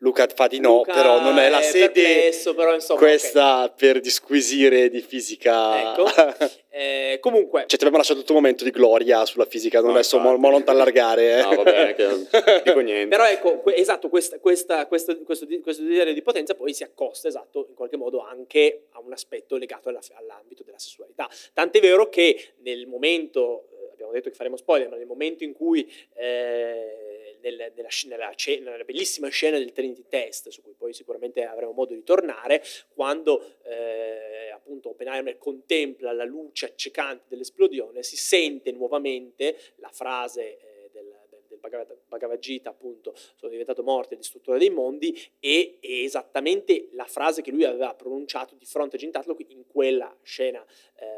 Luca 0.00 0.28
fa 0.28 0.46
di 0.46 0.60
no, 0.60 0.76
Luca 0.76 0.92
però 0.92 1.20
non 1.20 1.38
è 1.38 1.48
la 1.48 1.60
sede 1.60 1.90
perplesso, 1.90 2.54
però, 2.54 2.72
insomma, 2.72 3.00
questa 3.00 3.64
okay. 3.64 3.74
per 3.76 4.00
disquisire 4.00 4.88
di 4.90 5.00
fisica. 5.00 5.92
Ecco. 5.92 6.56
Eh, 6.78 7.18
comunque, 7.20 7.62
cioè, 7.62 7.70
ti 7.70 7.74
abbiamo 7.76 7.96
lasciato 7.96 8.20
il 8.20 8.24
tuo 8.24 8.36
momento 8.36 8.62
di 8.62 8.70
gloria 8.70 9.24
sulla 9.24 9.46
fisica, 9.46 9.78
non 9.80 9.88
no, 9.88 9.94
adesso 9.94 10.20
mo, 10.20 10.36
mo 10.36 10.48
non 10.50 10.62
t'allargare. 10.62 11.38
Eh. 11.38 11.42
No, 11.42 11.54
va 11.56 11.62
bene, 11.64 11.94
che 11.94 12.62
dico 12.62 12.78
niente. 12.78 13.08
però 13.08 13.26
ecco, 13.26 13.58
que- 13.58 13.74
esatto, 13.74 14.08
questa, 14.08 14.38
questa, 14.38 14.86
questo, 14.86 15.20
questo, 15.24 15.46
questo 15.60 15.82
desiderio 15.82 16.12
di 16.12 16.22
potenza 16.22 16.54
poi 16.54 16.72
si 16.72 16.84
accosta, 16.84 17.26
esatto, 17.26 17.66
in 17.68 17.74
qualche 17.74 17.96
modo 17.96 18.20
anche 18.20 18.84
a 18.90 19.00
un 19.00 19.12
aspetto 19.12 19.56
legato 19.56 19.88
alla, 19.88 19.98
all'ambito 20.12 20.62
della 20.62 20.78
sessualità. 20.78 21.28
Tant'è 21.52 21.80
vero 21.80 22.08
che 22.08 22.52
nel 22.58 22.86
momento, 22.86 23.70
eh, 23.72 23.92
abbiamo 23.94 24.12
detto 24.12 24.28
che 24.28 24.36
faremo 24.36 24.56
spoiler, 24.56 24.88
ma 24.88 24.96
nel 24.96 25.06
momento 25.06 25.42
in 25.42 25.54
cui... 25.54 25.90
Eh, 26.14 27.07
nel, 27.42 27.72
nella, 27.74 27.88
nella, 28.06 28.34
nella, 28.60 28.84
bellissima 28.84 29.28
scena 29.28 29.58
del 29.58 29.72
Trinity 29.72 30.04
Test, 30.08 30.48
su 30.48 30.62
cui 30.62 30.74
poi 30.74 30.92
sicuramente 30.92 31.44
avremo 31.44 31.72
modo 31.72 31.94
di 31.94 32.02
tornare, 32.02 32.62
quando 32.94 33.56
eh, 33.64 34.50
appunto 34.52 34.90
Oppenheimer 34.90 35.38
contempla 35.38 36.12
la 36.12 36.24
luce 36.24 36.66
accecante 36.66 37.24
dell'esplosione, 37.28 38.02
si 38.02 38.16
sente 38.16 38.72
nuovamente 38.72 39.56
la 39.76 39.90
frase 39.90 40.58
eh, 40.58 40.90
del, 40.92 41.14
del 41.48 41.58
Bhagavad 41.58 42.38
Gita, 42.38 42.70
appunto, 42.70 43.14
sono 43.34 43.50
diventato 43.50 43.82
morte, 43.82 44.16
distruttore 44.16 44.58
dei 44.58 44.70
mondi, 44.70 45.16
e 45.38 45.78
è 45.80 45.86
esattamente 45.86 46.88
la 46.92 47.06
frase 47.06 47.42
che 47.42 47.50
lui 47.50 47.64
aveva 47.64 47.94
pronunciato 47.94 48.54
di 48.54 48.64
fronte 48.64 48.96
a 48.96 48.98
Jim 48.98 49.10
Tatlock 49.10 49.44
in 49.48 49.66
quella 49.66 50.14
scena 50.22 50.64
eh, 50.96 51.17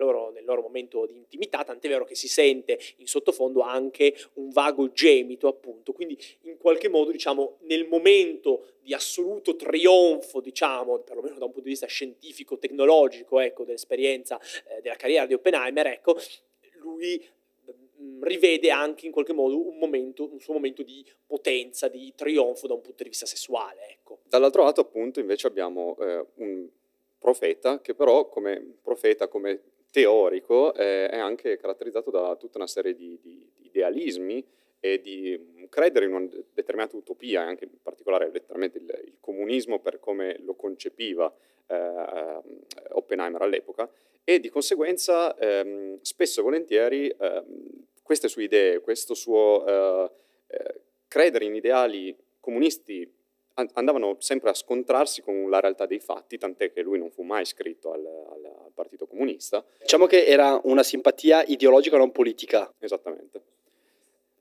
loro, 0.00 0.30
nel 0.30 0.44
loro 0.44 0.62
momento 0.62 1.06
di 1.06 1.14
intimità, 1.14 1.62
tant'è 1.62 1.88
vero 1.88 2.04
che 2.04 2.14
si 2.14 2.26
sente 2.26 2.78
in 2.96 3.06
sottofondo 3.06 3.60
anche 3.60 4.14
un 4.34 4.50
vago 4.50 4.90
gemito, 4.90 5.46
appunto. 5.46 5.92
Quindi 5.92 6.18
in 6.42 6.56
qualche 6.56 6.88
modo, 6.88 7.10
diciamo, 7.10 7.58
nel 7.62 7.86
momento 7.86 8.72
di 8.80 8.94
assoluto 8.94 9.54
trionfo, 9.54 10.40
diciamo, 10.40 10.98
perlomeno 11.00 11.38
da 11.38 11.44
un 11.44 11.52
punto 11.52 11.66
di 11.66 11.70
vista 11.70 11.86
scientifico, 11.86 12.58
tecnologico, 12.58 13.38
ecco, 13.38 13.64
dell'esperienza 13.64 14.40
eh, 14.68 14.80
della 14.80 14.96
carriera 14.96 15.26
di 15.26 15.34
Oppenheimer, 15.34 15.86
ecco, 15.86 16.16
lui 16.78 17.22
mm, 18.00 18.24
rivede 18.24 18.70
anche 18.70 19.06
in 19.06 19.12
qualche 19.12 19.32
modo 19.32 19.68
un, 19.68 19.78
momento, 19.78 20.28
un 20.32 20.40
suo 20.40 20.54
momento 20.54 20.82
di 20.82 21.04
potenza, 21.26 21.88
di 21.88 22.12
trionfo 22.16 22.66
da 22.66 22.74
un 22.74 22.80
punto 22.80 23.02
di 23.02 23.10
vista 23.10 23.26
sessuale. 23.26 23.88
Ecco. 23.90 24.20
Dall'altro 24.24 24.64
lato, 24.64 24.80
appunto, 24.80 25.20
invece 25.20 25.46
abbiamo 25.46 25.96
eh, 26.00 26.24
un 26.36 26.68
profeta 27.20 27.80
che 27.80 27.94
però 27.94 28.28
come 28.28 28.78
profeta, 28.82 29.28
come 29.28 29.60
teorico 29.90 30.74
eh, 30.74 31.08
è 31.08 31.18
anche 31.18 31.56
caratterizzato 31.56 32.10
da 32.10 32.36
tutta 32.36 32.58
una 32.58 32.66
serie 32.66 32.94
di, 32.94 33.18
di, 33.20 33.50
di 33.54 33.66
idealismi 33.66 34.44
e 34.80 35.00
di 35.00 35.38
mm, 35.38 35.64
credere 35.68 36.06
in 36.06 36.14
una 36.14 36.28
determinata 36.52 36.96
utopia, 36.96 37.42
anche 37.42 37.64
in 37.64 37.82
particolare 37.82 38.30
letteralmente 38.30 38.78
il, 38.78 39.02
il 39.04 39.16
comunismo 39.20 39.78
per 39.80 40.00
come 40.00 40.38
lo 40.40 40.54
concepiva 40.54 41.32
eh, 41.66 42.40
Oppenheimer 42.90 43.42
all'epoca, 43.42 43.88
e 44.24 44.40
di 44.40 44.48
conseguenza 44.48 45.36
ehm, 45.36 45.98
spesso 46.02 46.40
e 46.40 46.42
volentieri 46.42 47.08
ehm, 47.08 47.86
queste 48.02 48.28
sue 48.28 48.44
idee, 48.44 48.80
questo 48.80 49.14
suo 49.14 49.66
eh, 49.66 50.10
eh 50.48 50.80
credere 51.10 51.44
in 51.44 51.56
ideali 51.56 52.16
comunisti 52.38 53.12
andavano 53.74 54.16
sempre 54.18 54.50
a 54.50 54.54
scontrarsi 54.54 55.22
con 55.22 55.48
la 55.48 55.60
realtà 55.60 55.86
dei 55.86 56.00
fatti, 56.00 56.38
tant'è 56.38 56.72
che 56.72 56.82
lui 56.82 56.98
non 56.98 57.10
fu 57.10 57.22
mai 57.22 57.42
iscritto 57.42 57.92
al, 57.92 58.04
al, 58.04 58.44
al 58.44 58.72
Partito 58.74 59.06
Comunista. 59.06 59.64
Diciamo 59.80 60.06
che 60.06 60.24
era 60.24 60.60
una 60.64 60.82
simpatia 60.82 61.42
ideologica, 61.44 61.96
non 61.96 62.12
politica. 62.12 62.72
Esattamente. 62.78 63.42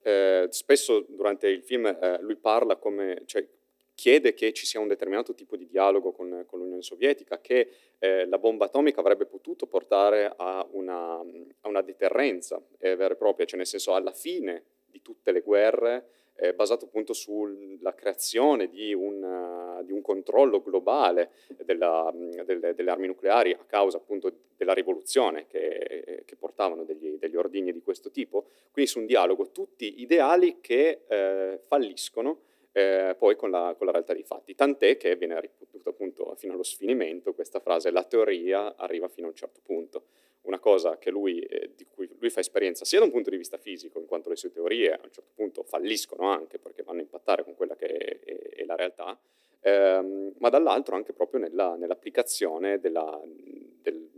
Eh, 0.01 0.47
spesso 0.49 1.05
durante 1.08 1.47
il 1.47 1.62
film 1.62 1.86
eh, 1.86 2.19
lui 2.21 2.36
parla 2.36 2.77
come, 2.77 3.23
cioè, 3.25 3.45
chiede 3.93 4.34
che 4.34 4.53
ci 4.53 4.65
sia 4.65 4.79
un 4.79 4.88
determinato 4.88 5.34
tipo 5.34 5.58
di 5.58 5.67
dialogo 5.67 6.13
con, 6.13 6.45
con 6.47 6.60
l'Unione 6.60 6.82
Sovietica, 6.82 7.41
che 7.41 7.69
eh, 7.99 8.25
la 8.27 8.38
bomba 8.38 8.65
atomica 8.65 9.01
avrebbe 9.01 9.25
potuto 9.25 9.67
portare 9.67 10.32
a 10.38 10.65
una, 10.71 11.19
a 11.19 11.67
una 11.67 11.82
deterrenza 11.82 12.62
eh, 12.79 12.95
vera 12.95 13.13
e 13.13 13.17
propria, 13.17 13.45
cioè 13.45 13.58
nel 13.58 13.67
senso 13.67 13.93
alla 13.93 14.13
fine 14.13 14.63
di 14.86 15.01
tutte 15.01 15.34
le 15.34 15.41
guerre 15.41 16.08
eh, 16.39 16.54
basato 16.54 16.86
appunto 16.86 17.13
sulla 17.13 17.93
creazione 17.93 18.69
di 18.69 18.93
un, 18.93 19.21
uh, 19.21 19.84
di 19.84 19.91
un 19.91 20.02
controllo 20.02 20.62
globale 20.62 21.32
della, 21.63 22.13
delle, 22.45 22.73
delle, 22.73 22.91
armi 22.91 23.08
nucleari 23.08 23.52
a 23.52 23.65
causa 23.65 23.97
appunto 23.97 24.32
della 24.56 24.73
rivoluzione 24.73 25.47
che, 25.47 26.23
che 26.25 26.36
portavano 26.36 26.84
degli, 26.84 27.17
degli, 27.17 27.36
ordigni 27.36 27.71
di 27.71 27.82
questo 27.82 28.10
tipo, 28.12 28.47
quindi 28.71 28.89
su 28.89 28.99
un 28.99 29.06
dialogo 29.06 29.52
tutti 29.52 30.02
ideali 30.02 30.60
che 30.62 31.02
eh, 31.08 31.60
falliscono 31.67 32.39
eh, 32.71 33.15
poi 33.17 33.36
con 33.36 33.49
la, 33.49 33.73
con 33.77 33.86
la, 33.86 33.91
realtà 33.91 34.13
dei 34.13 34.23
fatti, 34.23 34.55
tant'è 34.55 34.97
che 34.97 35.15
viene 35.15 35.39
ripetuta 35.39 35.89
appunto 35.89 36.36
fino 36.36 36.53
allo 36.53 36.63
sfinimento 36.63 37.34
questa 37.34 37.60
frase, 37.60 37.91
la 37.91 38.03
teoria 38.03 38.75
arriva 38.75 39.08
fino 39.08 39.27
a 39.27 39.29
un 39.29 39.36
certo 39.36 39.60
punto. 39.63 40.05
Una 40.41 40.60
cosa 40.60 40.97
lui, 41.12 41.39
eh, 41.41 41.71
di 41.75 41.86
cui 41.86 42.10
lui 42.17 42.29
fa 42.29 42.39
esperienza 42.39 42.86
sia 42.86 42.99
da 42.99 43.05
un 43.05 43.12
punto 43.12 43.29
di 43.29 43.38
vista 43.38 43.58
fisico, 43.58 43.99
in 43.99 44.05
quanto 44.05 44.29
le 44.29 44.36
sue 44.36 44.51
teorie 44.51 44.93
a 44.93 44.99
un 45.03 45.12
certo 45.12 45.32
punto 45.36 45.63
falliscono 45.63 46.27
anche 46.29 46.60
perché 46.60 46.82
vanno 46.82 46.99
a 46.99 47.01
impattare 47.01 47.43
con 47.43 47.55
quella 47.55 47.75
che 47.75 47.88
è, 47.88 48.19
è, 48.19 48.49
è 48.62 48.65
la 48.65 48.75
realtà, 48.75 49.19
ehm, 49.62 50.34
ma 50.38 50.49
dall'altro 50.49 50.95
anche 50.95 51.13
proprio 51.13 51.39
nella, 51.39 51.75
nell'applicazione 51.75 52.79
della, 52.79 53.21
del, 53.82 54.10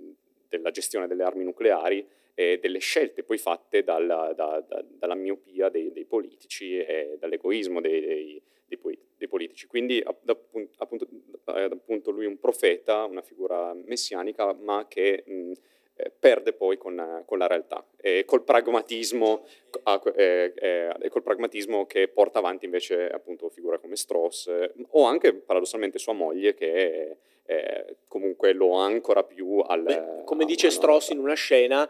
della, 0.48 0.72
gestione 0.72 1.08
delle 1.08 1.24
armi 1.24 1.44
nucleari 1.44 2.08
e 2.42 2.58
delle 2.60 2.80
scelte 2.80 3.24
poi 3.24 3.38
fatte 3.38 3.84
dalla, 3.84 4.34
da, 4.34 4.64
da, 4.68 4.84
dalla 4.88 5.16
miopia 5.16 5.70
dei, 5.70 5.92
dei, 5.92 6.06
politici 6.06 6.78
e 6.78 7.18
dall'egoismo 7.20 7.80
dei, 7.80 8.42
dei, 8.66 8.80
dei 9.18 9.28
politici. 9.28 9.68
Quindi 9.68 10.04
appunto, 10.04 11.08
appunto, 11.76 12.12
lui 12.12 12.26
è 12.26 12.28
un 12.28 12.40
profeta, 12.40 13.04
una 13.06 13.22
figura 13.22 13.74
messianica, 13.74 14.54
ma 14.54 14.88
che... 14.88 15.24
Mh, 15.26 15.52
eh, 15.96 16.10
perde 16.18 16.54
poi 16.54 16.78
con, 16.78 17.22
con, 17.26 17.38
la 17.38 17.48
realtà 17.48 17.86
e 17.98 18.24
col 18.26 18.44
pragmatismo, 18.44 19.46
eh, 20.16 20.54
eh, 20.56 21.10
col 21.10 21.22
pragmatismo 21.22 21.86
che 21.86 22.08
porta 22.08 22.40
avanti 22.40 22.64
invece 22.64 23.10
appunto 23.10 23.50
figure 23.50 23.78
come 23.78 23.98
Strauss 23.98 24.48
eh, 24.48 24.72
o 24.92 25.04
anche 25.04 25.34
paradossalmente 25.34 26.00
sua 26.00 26.14
moglie 26.14 26.54
che 26.54 27.18
eh, 27.46 27.98
comunque 28.08 28.54
lo 28.54 28.76
ancora 28.76 29.24
più 29.24 29.58
al... 29.58 29.84
Beh, 29.84 30.24
come 30.24 30.46
dice 30.46 30.70
Strauss 30.70 31.10
in 31.10 31.20
una 31.20 31.34
scena, 31.34 31.88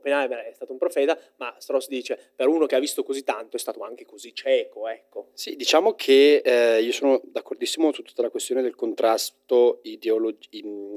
Oppenheimer 0.00 0.40
è 0.40 0.52
stato 0.52 0.72
un 0.72 0.78
profeta, 0.78 1.16
ma 1.36 1.54
Strauss 1.58 1.86
dice 1.88 2.18
per 2.34 2.48
uno 2.48 2.66
che 2.66 2.74
ha 2.74 2.80
visto 2.80 3.02
così 3.02 3.22
tanto 3.22 3.56
è 3.56 3.58
stato 3.58 3.82
anche 3.82 4.04
così 4.04 4.34
cieco. 4.34 4.88
Ecco. 4.88 5.28
Sì, 5.34 5.54
diciamo 5.54 5.94
che 5.94 6.42
eh, 6.44 6.82
io 6.82 6.92
sono 6.92 7.20
d'accordissimo 7.22 7.92
su 7.92 8.02
tutta 8.02 8.22
la 8.22 8.30
questione 8.30 8.62
del 8.62 8.74
contrasto 8.74 9.80
ideolog- 9.82 10.48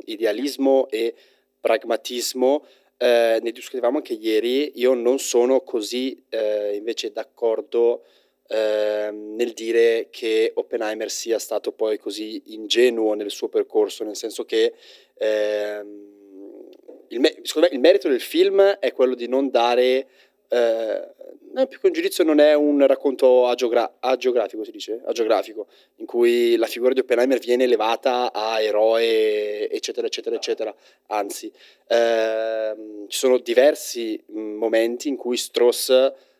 idealismo 0.05 0.87
e 0.89 1.13
pragmatismo, 1.59 2.65
eh, 2.97 3.39
ne 3.41 3.51
discutevamo 3.51 3.97
anche 3.97 4.13
ieri, 4.13 4.79
io 4.79 4.93
non 4.93 5.19
sono 5.19 5.61
così 5.61 6.23
eh, 6.29 6.75
invece 6.75 7.11
d'accordo 7.11 8.03
eh, 8.47 9.09
nel 9.11 9.53
dire 9.53 10.07
che 10.09 10.51
Oppenheimer 10.53 11.09
sia 11.09 11.39
stato 11.39 11.71
poi 11.71 11.97
così 11.97 12.41
ingenuo 12.47 13.13
nel 13.13 13.31
suo 13.31 13.47
percorso, 13.47 14.03
nel 14.03 14.15
senso 14.15 14.43
che 14.43 14.73
ehm, 15.15 16.12
il, 17.13 17.19
me- 17.19 17.35
me, 17.55 17.69
il 17.71 17.79
merito 17.79 18.09
del 18.09 18.21
film 18.21 18.61
è 18.61 18.91
quello 18.91 19.15
di 19.15 19.27
non 19.27 19.49
dare 19.49 20.07
eh, 20.47 21.67
più 21.67 21.79
che 21.79 21.85
un 21.85 21.91
giudizio 21.91 22.23
non 22.23 22.39
è 22.39 22.53
un 22.53 22.85
racconto 22.85 23.47
agiogra- 23.47 23.97
agiografico, 23.99 24.63
si 24.63 24.71
dice, 24.71 25.01
agiografico, 25.05 25.67
in 25.97 26.05
cui 26.05 26.55
la 26.55 26.65
figura 26.65 26.93
di 26.93 26.99
Oppenheimer 26.99 27.39
viene 27.39 27.63
elevata 27.63 28.31
a 28.33 28.59
eroe, 28.59 29.69
eccetera, 29.69 30.07
eccetera, 30.07 30.35
eccetera. 30.35 30.75
Anzi, 31.07 31.51
ehm, 31.87 33.07
ci 33.07 33.17
sono 33.17 33.37
diversi 33.37 34.21
momenti 34.27 35.07
in 35.07 35.15
cui 35.15 35.37
Strauss 35.37 35.89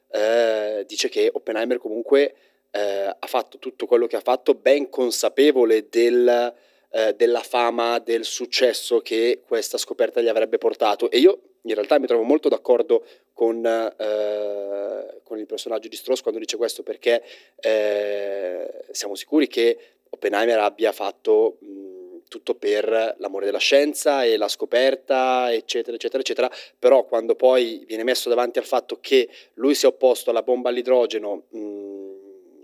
eh, 0.09 0.83
dice 0.87 1.09
che 1.09 1.29
Oppenheimer 1.31 1.77
comunque 1.77 2.35
eh, 2.71 3.15
ha 3.17 3.27
fatto 3.27 3.59
tutto 3.59 3.85
quello 3.85 4.07
che 4.07 4.15
ha 4.15 4.21
fatto 4.21 4.55
ben 4.55 4.89
consapevole 4.89 5.87
del, 5.89 6.53
eh, 6.95 7.15
della 7.15 7.41
fama, 7.41 7.97
del 7.97 8.23
successo 8.23 9.01
che 9.01 9.41
questa 9.45 9.79
scoperta 9.79 10.21
gli 10.21 10.27
avrebbe 10.27 10.59
portato. 10.59 11.09
E 11.09 11.17
io 11.17 11.39
in 11.63 11.73
realtà 11.73 11.97
mi 11.97 12.05
trovo 12.05 12.23
molto 12.23 12.49
d'accordo 12.49 13.03
con, 13.33 13.65
eh, 13.65 15.21
con 15.23 15.39
il 15.39 15.45
personaggio 15.47 15.87
di 15.87 15.95
Strauss 15.95 16.21
quando 16.21 16.39
dice 16.39 16.55
questo 16.55 16.83
perché 16.83 17.23
eh, 17.55 18.85
siamo 18.91 19.15
sicuri 19.15 19.47
che 19.47 19.77
Oppenheimer 20.09 20.59
abbia 20.59 20.91
fatto 20.91 21.57
mh, 21.61 21.93
tutto 22.27 22.53
per 22.53 23.15
l'amore 23.17 23.45
della 23.45 23.57
scienza 23.57 24.23
e 24.23 24.37
la 24.37 24.47
scoperta, 24.47 25.51
eccetera, 25.51 25.95
eccetera, 25.95 26.21
eccetera, 26.21 26.51
però 26.77 27.05
quando 27.05 27.33
poi 27.33 27.83
viene 27.87 28.03
messo 28.03 28.29
davanti 28.29 28.59
al 28.59 28.65
fatto 28.65 28.99
che 28.99 29.27
lui 29.55 29.73
si 29.73 29.85
è 29.85 29.87
opposto 29.87 30.29
alla 30.29 30.43
bomba 30.43 30.69
all'idrogeno 30.69 31.43
mh, 31.49 32.03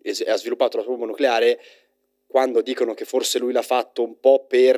e 0.03 0.11
ha 0.27 0.37
sviluppato 0.37 0.77
la 0.77 0.83
sua 0.83 0.91
bomba 0.91 1.07
nucleare, 1.07 1.59
quando 2.29 2.61
dicono 2.61 2.93
che 2.93 3.05
forse 3.05 3.39
lui 3.39 3.51
l'ha 3.51 3.63
fatto 3.63 4.03
un 4.03 4.19
po' 4.19 4.45
per 4.47 4.77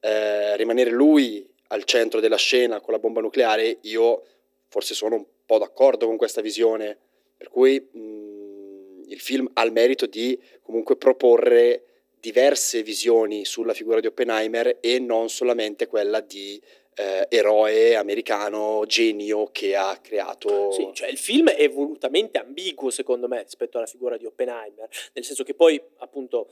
eh, 0.00 0.56
rimanere 0.56 0.88
lui 0.88 1.46
al 1.68 1.84
centro 1.84 2.18
della 2.18 2.38
scena 2.38 2.80
con 2.80 2.94
la 2.94 2.98
bomba 2.98 3.20
nucleare, 3.20 3.76
io 3.82 4.22
forse 4.68 4.94
sono 4.94 5.16
un 5.16 5.24
po' 5.44 5.58
d'accordo 5.58 6.06
con 6.06 6.16
questa 6.16 6.40
visione, 6.40 6.96
per 7.36 7.50
cui 7.50 7.78
mh, 7.78 9.02
il 9.08 9.20
film 9.20 9.50
ha 9.52 9.62
il 9.64 9.72
merito 9.72 10.06
di 10.06 10.40
comunque 10.62 10.96
proporre 10.96 11.82
diverse 12.20 12.82
visioni 12.82 13.44
sulla 13.44 13.74
figura 13.74 14.00
di 14.00 14.06
Oppenheimer 14.06 14.78
e 14.80 14.98
non 14.98 15.28
solamente 15.28 15.88
quella 15.88 16.20
di 16.20 16.58
eh, 16.98 17.26
eroe 17.28 17.94
americano 17.94 18.84
genio 18.86 19.48
che 19.52 19.76
ha 19.76 19.98
creato. 20.02 20.72
Sì, 20.72 20.90
cioè 20.92 21.08
il 21.08 21.18
film 21.18 21.48
è 21.48 21.68
volutamente 21.70 22.38
ambiguo 22.38 22.90
secondo 22.90 23.28
me 23.28 23.42
rispetto 23.42 23.78
alla 23.78 23.86
figura 23.86 24.16
di 24.16 24.26
Oppenheimer, 24.26 24.88
nel 25.12 25.24
senso 25.24 25.44
che 25.44 25.54
poi 25.54 25.80
appunto 25.98 26.48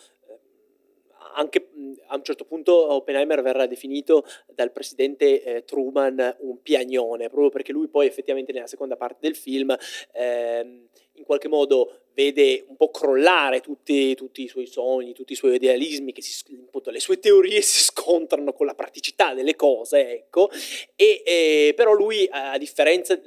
anche 1.37 1.69
a 2.07 2.17
un 2.17 2.23
certo 2.23 2.45
punto 2.45 2.93
Oppenheimer 2.93 3.43
verrà 3.43 3.67
definito 3.67 4.25
dal 4.55 4.73
presidente 4.73 5.43
eh, 5.43 5.65
Truman 5.65 6.37
un 6.41 6.63
piagnone, 6.63 7.29
proprio 7.29 7.51
perché 7.51 7.73
lui 7.73 7.89
poi 7.89 8.07
effettivamente 8.07 8.53
nella 8.53 8.67
seconda 8.67 8.97
parte 8.97 9.19
del 9.21 9.37
film 9.37 9.77
eh, 10.13 10.89
in 11.17 11.25
qualche 11.25 11.49
modo 11.49 12.01
vede 12.17 12.65
un 12.69 12.77
po' 12.77 12.91
crollare 12.91 13.61
tutti, 13.61 14.15
tutti, 14.15 14.45
i 14.45 14.49
suoi 14.49 14.67
sogni, 14.67 15.13
tutti 15.13 15.35
i 15.35 15.37
suoi 15.37 15.57
idealismi, 15.57 16.13
che 16.13 16.23
si, 16.23 16.43
appunto, 16.67 16.91
le 16.91 16.99
sue 16.99 17.19
teorie 17.19 17.61
si 17.61 17.85
scontrano 17.85 18.55
con 18.55 18.65
la 18.65 18.75
praticità 18.75 19.35
delle 19.35 19.55
cose, 19.55 20.13
ecco, 20.13 20.49
e, 20.97 21.23
e, 21.27 21.75
però 21.77 21.93
lui 21.93 22.27
a 22.31 22.57
differenza, 22.57 23.21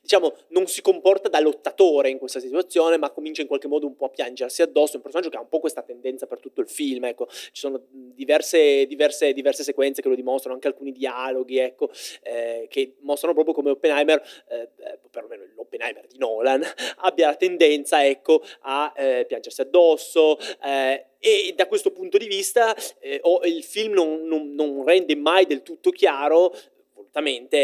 diciamo, 0.00 0.36
non 0.50 0.68
si 0.68 0.80
comporta 0.82 1.28
da 1.28 1.40
lottatore 1.40 2.10
in 2.10 2.18
questa 2.18 2.38
situazione, 2.38 2.96
ma 2.96 3.10
comincia 3.10 3.42
in 3.42 3.48
qualche 3.48 3.66
modo 3.66 3.86
un 3.86 3.96
po' 3.96 4.04
a 4.04 4.10
piangersi 4.10 4.62
addosso, 4.62 4.92
è 4.92 4.96
un 4.96 5.02
personaggio 5.02 5.30
che 5.30 5.36
ha 5.36 5.40
un 5.40 5.48
po' 5.48 5.58
questa 5.58 5.82
tendenza 5.82 6.28
per 6.28 6.38
tutto 6.38 6.60
il 6.60 6.68
film, 6.68 7.06
ecco, 7.06 7.26
ci 7.28 7.50
sono 7.60 7.82
diverse, 7.90 8.86
diverse, 8.86 9.32
diverse 9.32 9.64
sequenze 9.64 10.00
che 10.00 10.08
lo 10.08 10.14
dimostrano, 10.14 10.54
anche 10.54 10.68
alcuni 10.68 10.92
dialoghi, 10.92 11.58
ecco, 11.58 11.90
eh, 12.22 12.66
che 12.70 12.94
mostrano 13.00 13.34
proprio 13.34 13.52
come 13.52 13.70
Oppenheimer, 13.70 14.22
eh, 14.48 14.60
eh 14.60 14.98
perlomeno 15.10 15.44
l'Oppenheimer 15.56 16.06
di 16.06 16.18
Nolan, 16.18 16.62
abbia 16.98 17.27
la 17.30 17.36
tendenza, 17.36 18.04
ecco, 18.04 18.42
a 18.60 18.92
eh, 18.96 19.24
piangersi 19.26 19.60
addosso. 19.60 20.38
Eh, 20.62 21.04
e 21.20 21.52
da 21.56 21.66
questo 21.66 21.90
punto 21.90 22.16
di 22.16 22.26
vista 22.26 22.74
eh, 23.00 23.20
il 23.44 23.64
film 23.64 23.92
non, 23.92 24.22
non, 24.22 24.54
non 24.54 24.84
rende 24.84 25.16
mai 25.16 25.46
del 25.46 25.62
tutto 25.62 25.90
chiaro 25.90 26.54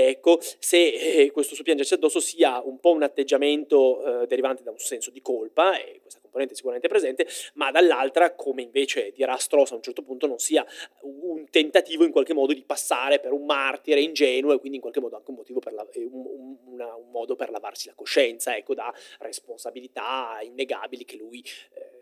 ecco, 0.09 0.39
se 0.41 1.23
eh, 1.23 1.31
questo 1.31 1.55
suo 1.55 1.65
piangersi 1.65 1.95
addosso 1.95 2.21
sia 2.21 2.61
un 2.65 2.79
po' 2.81 2.93
un 2.93 3.03
atteggiamento 3.03 4.23
eh, 4.23 4.27
derivante 4.27 4.63
da 4.63 4.71
un 4.71 4.79
senso 4.79 5.11
di 5.11 5.21
colpa, 5.21 5.79
e 5.79 6.01
questa 6.01 6.21
componente 6.21 6.53
è 6.53 6.57
sicuramente 6.57 6.89
presente, 6.89 7.27
ma 7.55 7.71
dall'altra, 7.71 8.35
come 8.35 8.63
invece 8.63 9.13
dirà 9.13 9.37
Strauss 9.37 9.73
a 9.73 9.77
un 9.77 9.83
certo 9.83 10.03
punto, 10.03 10.27
non 10.27 10.39
sia 10.39 10.67
un 11.03 11.49
tentativo 11.51 12.05
in 12.05 12.11
qualche 12.11 12.35
modo 12.35 12.53
di 12.53 12.65
passare 12.65 13.21
per 13.21 13.33
un 13.33 13.45
martire 13.45 14.01
ingenuo 14.01 14.53
e 14.53 14.59
quindi 14.59 14.77
in 14.77 14.83
qualche 14.83 15.01
modo 15.01 15.17
anche 15.17 15.31
un, 15.31 15.37
motivo 15.37 15.61
per 15.61 15.73
la, 15.73 15.87
un, 15.95 16.27
un, 16.27 16.57
una, 16.73 16.95
un 16.95 17.11
modo 17.11 17.37
per 17.37 17.51
lavarsi 17.51 17.89
la 17.89 17.95
coscienza, 17.95 18.57
ecco, 18.57 18.75
da 18.75 18.93
responsabilità 19.19 20.39
innegabili 20.43 21.05
che 21.05 21.17
lui... 21.17 21.43
Eh, 21.75 21.94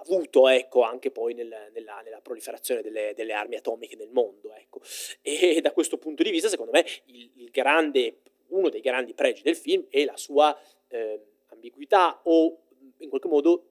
avuto 0.00 0.48
ecco, 0.48 0.82
anche 0.82 1.10
poi 1.10 1.34
nel, 1.34 1.70
nella, 1.72 2.00
nella, 2.02 2.20
proliferazione 2.20 2.82
delle, 2.82 3.12
delle, 3.14 3.32
armi 3.32 3.56
atomiche 3.56 3.96
nel 3.96 4.10
mondo. 4.10 4.52
Ecco. 4.54 4.80
E 5.22 5.60
da 5.62 5.72
questo 5.72 5.98
punto 5.98 6.22
di 6.22 6.30
vista, 6.30 6.48
secondo 6.48 6.72
me, 6.72 6.84
il, 7.06 7.30
il 7.36 7.50
grande, 7.50 8.20
uno 8.48 8.68
dei 8.68 8.80
grandi 8.80 9.14
pregi 9.14 9.42
del 9.42 9.56
film 9.56 9.86
è 9.88 10.04
la 10.04 10.16
sua 10.16 10.58
eh, 10.88 11.20
ambiguità 11.48 12.20
o 12.24 12.62
in 12.98 13.08
qualche 13.08 13.28
modo 13.28 13.70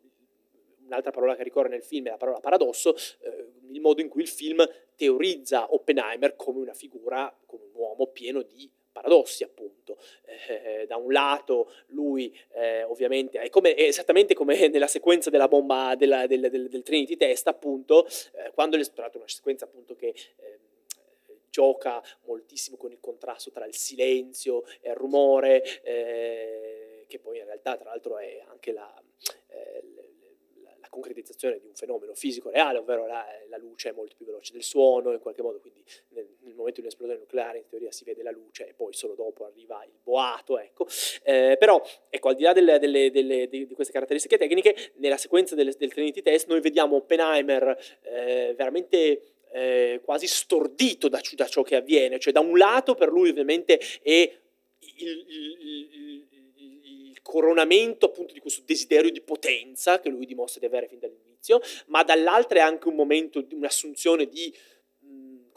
un'altra 0.85 1.11
parola 1.11 1.35
che 1.35 1.43
ricorre 1.43 1.69
nel 1.69 1.83
film 1.83 2.07
è 2.07 2.09
la 2.09 2.17
parola 2.17 2.39
paradosso, 2.39 2.95
eh, 2.95 3.51
il 3.69 3.81
modo 3.81 4.01
in 4.01 4.07
cui 4.07 4.21
il 4.21 4.27
film 4.27 4.67
teorizza 4.95 5.73
Oppenheimer 5.73 6.35
come 6.35 6.59
una 6.59 6.73
figura, 6.73 7.35
come 7.45 7.65
un 7.65 7.71
uomo 7.73 8.07
pieno 8.07 8.41
di 8.41 8.69
paradossi 8.97 9.43
appunto. 9.43 9.97
Eh, 10.47 10.85
da 10.87 10.97
un 10.97 11.11
lato 11.11 11.71
lui 11.87 12.35
eh, 12.53 12.83
ovviamente 12.83 13.39
è, 13.39 13.49
come, 13.49 13.73
è, 13.73 13.83
esattamente 13.83 14.33
come 14.33 14.67
nella 14.69 14.87
sequenza 14.87 15.29
della 15.29 15.47
bomba 15.47 15.95
della, 15.95 16.25
del, 16.27 16.49
del, 16.49 16.67
del, 16.69 16.83
Trinity 16.83 17.15
Test 17.15 17.47
appunto, 17.47 18.05
eh, 18.05 18.51
quando 18.53 18.77
l'esplorato 18.77 19.17
una 19.17 19.27
sequenza 19.27 19.65
appunto 19.65 19.95
che 19.95 20.13
ehm, 20.37 20.65
gioca 21.49 22.03
moltissimo 22.25 22.77
con 22.77 22.91
il 22.91 22.99
contrasto 22.99 23.51
tra 23.51 23.65
il 23.65 23.73
silenzio 23.73 24.63
e 24.79 24.89
il 24.89 24.95
rumore, 24.95 25.63
eh, 25.81 27.05
che 27.07 27.19
poi 27.19 27.39
in 27.39 27.45
realtà 27.45 27.77
tra 27.77 27.89
l'altro 27.89 28.17
è 28.17 28.43
anche 28.47 28.71
la, 28.71 28.93
eh, 29.47 29.83
la 29.95 29.96
concretizzazione 30.97 31.59
di 31.59 31.67
un 31.67 31.75
fenomeno 31.75 32.13
fisico 32.15 32.49
reale, 32.49 32.79
ovvero 32.79 33.05
la, 33.05 33.25
la, 33.49 33.57
luce 33.57 33.89
è 33.89 33.91
molto 33.91 34.15
più 34.15 34.25
veloce 34.25 34.53
del 34.53 34.63
suono, 34.63 35.11
in 35.11 35.19
qualche 35.19 35.41
modo, 35.41 35.59
quindi 35.59 35.83
nel, 36.09 36.27
nel, 36.39 36.55
momento 36.55 36.81
di 36.81 36.87
un'esplosione 36.87 37.19
nucleare 37.19 37.59
in 37.59 37.67
teoria 37.67 37.91
si 37.91 38.03
vede 38.03 38.23
la 38.23 38.31
luce 38.31 38.67
e 38.67 38.73
poi 38.73 38.93
solo 38.93 39.13
dopo 39.13 39.45
arriva 39.45 39.83
il 39.83 39.91
boato, 40.01 40.57
ecco. 40.57 40.87
Eh, 41.23 41.55
però, 41.59 41.81
ecco, 42.09 42.29
al 42.29 42.35
di 42.35 42.43
là 42.43 42.53
delle, 42.53 42.79
delle, 42.79 43.11
delle, 43.11 43.47
di, 43.47 43.67
queste 43.73 43.93
caratteristiche 43.93 44.37
tecniche, 44.37 44.93
nella 44.95 45.17
sequenza 45.17 45.55
del, 45.55 45.73
del 45.77 45.93
Trinity 45.93 46.21
Test 46.21 46.47
noi 46.47 46.61
vediamo 46.61 46.97
Oppenheimer 46.97 47.77
eh, 48.01 48.53
veramente... 48.55 49.33
Eh, 49.49 50.01
quasi 50.03 50.27
stordito 50.27 51.07
da, 51.07 51.21
da, 51.35 51.47
ciò 51.47 51.61
che 51.61 51.77
avviene, 51.77 52.19
cioè 52.19 52.33
da 52.33 52.41
un 52.41 52.57
lato 52.57 52.95
per 52.95 53.07
lui 53.07 53.29
ovviamente 53.29 53.79
è 54.01 54.29
il, 54.97 55.25
il, 55.27 55.89
il 55.91 56.26
coronamento 57.27 58.05
appunto 58.05 58.33
di 58.33 58.39
questo 58.39 58.61
desiderio 58.65 59.11
di 59.11 59.21
potenza 59.21 59.99
che 59.99 60.09
lui 60.09 60.25
dimostra 60.25 60.61
di 60.61 60.65
avere 60.65 60.87
fin 60.87 60.99
dall'inizio, 60.99 61.59
ma 61.87 62.01
dall'altra 62.03 62.59
è 62.59 62.61
anche 62.61 62.87
un 62.87 62.95
momento 62.95 63.41
di 63.41 63.53
un'assunzione 63.53 64.27
di 64.27 64.53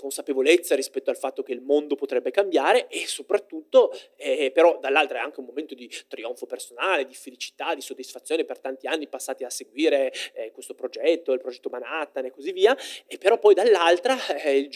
consapevolezza 0.01 0.75
rispetto 0.75 1.11
al 1.11 1.17
fatto 1.19 1.43
che 1.43 1.53
il 1.53 1.61
mondo 1.61 1.95
potrebbe 1.95 2.31
cambiare 2.31 2.89
e 2.89 3.07
soprattutto 3.07 3.93
eh, 4.17 4.51
però 4.51 4.79
dall'altra 4.81 5.19
è 5.19 5.21
anche 5.21 5.41
un 5.41 5.47
momento 5.47 5.75
di 5.75 5.91
trionfo 6.09 6.47
personale, 6.47 7.05
di 7.05 7.13
felicità, 7.13 7.75
di 7.75 7.83
soddisfazione 7.83 8.47
per 8.47 8.59
tanti 8.59 8.87
anni 8.87 9.09
passati 9.09 9.45
a 9.45 9.51
seguire 9.51 10.11
eh, 10.33 10.53
questo 10.53 10.75
progetto, 10.75 11.33
il 11.33 11.41
progetto 11.41 11.69
Manhattan 11.69 12.25
e 12.25 12.31
così 12.31 12.51
via, 12.53 12.75
e 13.07 13.19
però 13.19 13.39
poi 13.39 13.53
dall'altra 13.53 14.17
eh, 14.43 14.57
il, 14.57 14.71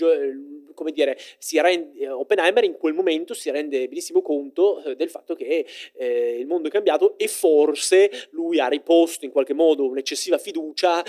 come 0.74 0.92
dire, 0.92 1.16
si 1.38 1.60
rende, 1.60 1.98
eh, 1.98 2.08
Oppenheimer 2.08 2.64
in 2.64 2.76
quel 2.76 2.94
momento 2.94 3.34
si 3.34 3.50
rende 3.50 3.88
benissimo 3.88 4.22
conto 4.22 4.82
eh, 4.82 4.96
del 4.96 5.10
fatto 5.10 5.34
che 5.34 5.66
eh, 5.94 6.36
il 6.38 6.46
mondo 6.46 6.68
è 6.68 6.70
cambiato 6.70 7.16
e 7.16 7.28
forse 7.28 8.10
lui 8.30 8.60
ha 8.60 8.66
riposto 8.66 9.24
in 9.24 9.30
qualche 9.30 9.54
modo 9.54 9.86
un'eccessiva 9.86 10.38
fiducia 10.38 11.02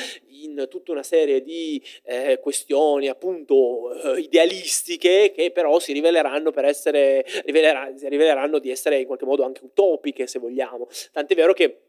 in 0.44 0.68
tutta 0.70 0.92
una 0.92 1.04
serie 1.04 1.42
di 1.42 1.82
eh, 2.04 2.40
questioni 2.42 3.08
appunto 3.08 4.16
eh, 4.16 4.22
idealistiche 4.22 5.32
che 5.36 5.52
però 5.52 5.80
si 5.80 5.94
riveleranno 5.94 6.52
per 6.52 6.66
essere 6.66 7.26
rivelerà, 7.46 7.92
riveleranno 8.04 8.60
di 8.60 8.70
essere 8.70 9.00
in 9.00 9.06
qualche 9.06 9.26
modo 9.26 9.44
anche 9.44 9.64
utopiche 9.64 10.28
se 10.28 10.40
vogliamo. 10.40 10.88
Tant'è 11.12 11.36
vero 11.36 11.54
che 11.54 11.80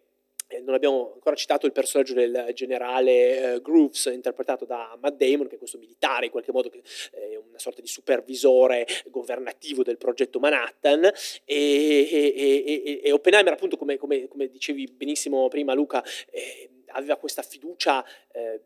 non 0.64 0.74
abbiamo 0.74 1.12
ancora 1.14 1.34
citato 1.34 1.66
il 1.66 1.72
personaggio 1.72 2.14
del 2.14 2.50
generale 2.54 3.54
eh, 3.54 3.60
Grooves 3.60 4.06
interpretato 4.12 4.64
da 4.64 4.96
Matt 5.00 5.16
Damon, 5.16 5.48
che 5.48 5.56
è 5.56 5.58
questo 5.58 5.78
militare 5.78 6.26
in 6.26 6.30
qualche 6.30 6.52
modo 6.52 6.68
che 6.68 6.82
è 7.10 7.36
una 7.36 7.58
sorta 7.58 7.80
di 7.80 7.88
supervisore 7.88 8.86
governativo 9.06 9.82
del 9.82 9.98
progetto 9.98 10.38
Manhattan. 10.38 11.04
E, 11.04 11.12
e, 11.44 12.64
e, 12.66 13.00
e 13.02 13.12
Oppenheimer 13.12 13.52
appunto 13.52 13.76
come, 13.76 13.96
come, 13.96 14.28
come, 14.28 14.48
dicevi 14.48 14.86
benissimo 14.86 15.48
prima 15.48 15.74
Luca 15.74 16.02
eh, 16.30 16.70
aveva 16.88 17.16
questa 17.16 17.42
fiducia 17.42 18.04
eh, 18.32 18.60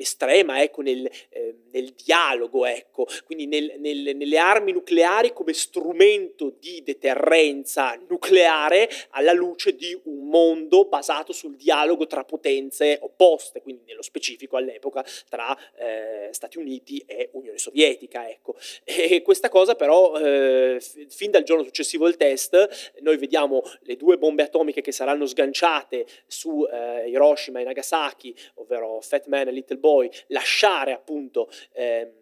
estrema 0.00 0.62
ecco, 0.62 0.82
nel, 0.82 1.08
eh, 1.30 1.54
nel, 1.72 1.92
dialogo, 1.92 2.66
ecco. 2.66 3.06
quindi 3.24 3.46
nel, 3.46 3.74
nel, 3.78 4.16
nelle 4.16 4.38
armi 4.38 4.72
nucleari 4.72 5.32
come 5.32 5.52
strumento 5.52 6.54
di 6.58 6.82
deterrenza 6.82 7.98
nucleare 8.08 8.88
alla 9.10 9.32
luce 9.32 9.74
di 9.74 9.98
un 10.04 10.28
mondo 10.28 10.84
basato 10.84 11.32
sul 11.32 11.56
dialogo 11.56 12.06
tra 12.06 12.24
potenze 12.24 12.98
opposte, 13.00 13.60
quindi 13.62 13.82
nello 13.86 14.02
specifico 14.02 14.56
all'epoca 14.56 15.04
tra 15.28 15.56
eh, 15.76 16.28
Stati 16.32 16.58
Uniti 16.58 17.02
e 17.06 17.30
Unione 17.32 17.58
Sovietica. 17.58 18.28
Ecco. 18.28 18.54
E 18.84 19.22
questa 19.22 19.48
cosa 19.48 19.74
però, 19.74 20.16
eh, 20.18 20.80
fin 21.08 21.30
dal 21.30 21.42
giorno 21.42 21.64
successivo 21.64 22.06
al 22.06 22.16
test, 22.16 22.92
noi 23.00 23.16
vediamo 23.16 23.62
le 23.80 23.96
due 23.96 24.18
bombe 24.18 24.42
atomiche 24.42 24.80
che 24.80 24.92
saranno 24.92 25.26
sganciate 25.26 26.06
su 26.26 26.66
eh, 26.70 27.08
Hiroshima 27.08 27.60
e 27.60 27.64
Nagasaki, 27.64 28.34
ovvero 28.54 29.00
Fat 29.00 29.26
Man 29.26 29.48
e 29.48 29.52
Little 29.52 29.78
Boy, 29.78 29.89
poi 29.90 30.08
lasciare 30.28 30.92
appunto 30.92 31.50
eh, 31.72 32.12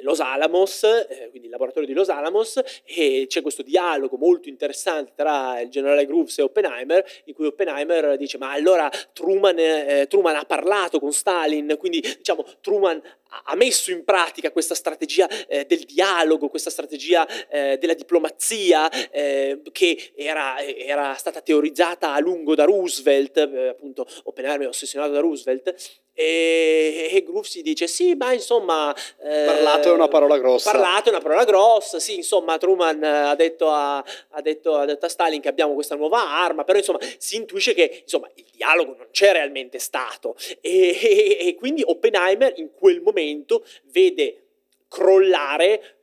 Los 0.00 0.18
Alamos, 0.20 0.82
eh, 0.82 1.28
quindi 1.28 1.46
il 1.46 1.50
laboratorio 1.50 1.86
di 1.86 1.94
Los 1.94 2.08
Alamos, 2.08 2.60
e 2.84 3.26
c'è 3.28 3.42
questo 3.42 3.62
dialogo 3.62 4.16
molto 4.16 4.48
interessante 4.48 5.12
tra 5.14 5.60
il 5.60 5.68
generale 5.68 6.06
Groves 6.06 6.38
e 6.38 6.42
Oppenheimer, 6.42 7.04
in 7.26 7.34
cui 7.34 7.46
Oppenheimer 7.46 8.16
dice 8.16 8.38
ma 8.38 8.50
allora 8.50 8.90
Truman, 9.12 9.56
eh, 9.58 10.06
Truman 10.08 10.36
ha 10.36 10.44
parlato 10.44 10.98
con 10.98 11.12
Stalin, 11.12 11.76
quindi 11.78 12.00
diciamo 12.00 12.44
Truman 12.60 13.00
ha 13.44 13.56
messo 13.56 13.90
in 13.90 14.04
pratica 14.04 14.50
questa 14.52 14.74
strategia 14.74 15.28
eh, 15.46 15.64
del 15.66 15.80
dialogo, 15.80 16.48
questa 16.48 16.70
strategia 16.70 17.26
eh, 17.48 17.78
della 17.78 17.94
diplomazia 17.94 18.88
eh, 19.10 19.60
che 19.72 20.12
era, 20.14 20.62
era, 20.62 21.14
stata 21.14 21.40
teorizzata 21.40 22.12
a 22.12 22.20
lungo 22.20 22.54
da 22.54 22.64
Roosevelt, 22.64 23.36
eh, 23.36 23.68
appunto 23.68 24.06
Oppenheimer 24.24 24.66
è 24.66 24.68
ossessionato 24.68 25.12
da 25.12 25.20
Roosevelt, 25.20 26.02
e, 26.14 27.10
e 27.12 27.22
Groove 27.24 27.46
si 27.46 27.60
dice 27.60 27.86
sì, 27.86 28.14
ma 28.14 28.32
insomma... 28.32 28.94
Eh, 29.20 29.44
parlato 29.46 29.88
è 29.88 29.92
una 29.92 30.08
parola 30.08 30.38
grossa. 30.38 30.70
Parlato 30.70 31.08
è 31.08 31.12
una 31.12 31.20
parola 31.20 31.44
grossa, 31.44 31.98
sì, 31.98 32.14
insomma 32.14 32.56
Truman 32.56 33.02
ha 33.02 33.34
detto 33.34 33.68
a, 33.68 33.98
ha 33.98 34.40
detto, 34.40 34.76
ha 34.76 34.84
detto 34.84 35.06
a 35.06 35.08
Stalin 35.08 35.40
che 35.40 35.48
abbiamo 35.48 35.74
questa 35.74 35.96
nuova 35.96 36.20
arma, 36.20 36.62
però 36.64 36.78
insomma 36.78 37.00
si 37.18 37.36
intuisce 37.36 37.74
che 37.74 38.00
insomma, 38.02 38.30
il 38.34 38.46
dialogo 38.52 38.94
non 38.96 39.08
c'è 39.10 39.32
realmente 39.32 39.78
stato 39.78 40.36
e, 40.60 40.98
e, 41.00 41.36
e 41.40 41.54
quindi 41.56 41.82
Oppenheimer 41.84 42.52
in 42.56 42.70
quel 42.72 43.00
momento 43.00 43.64
vede 43.90 44.42
crollare 44.88 45.96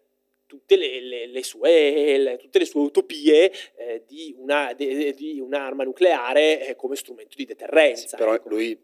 tutte 0.46 0.76
le, 0.76 1.00
le, 1.00 1.28
le, 1.28 1.44
sue, 1.44 2.18
le, 2.18 2.38
tutte 2.38 2.60
le, 2.60 2.66
sue, 2.66 2.82
utopie 2.82 3.50
eh, 3.78 4.04
di, 4.06 4.36
una, 4.38 4.74
de, 4.74 5.14
di, 5.14 5.40
un'arma 5.40 5.86
nucleare 5.86 6.68
eh, 6.68 6.76
come 6.76 6.98
strumento 6.98 7.38
di 7.38 7.46
deterrenza. 7.46 8.10
Sì, 8.10 8.16
però 8.18 8.34
ecco. 8.34 8.50
lui 8.50 8.78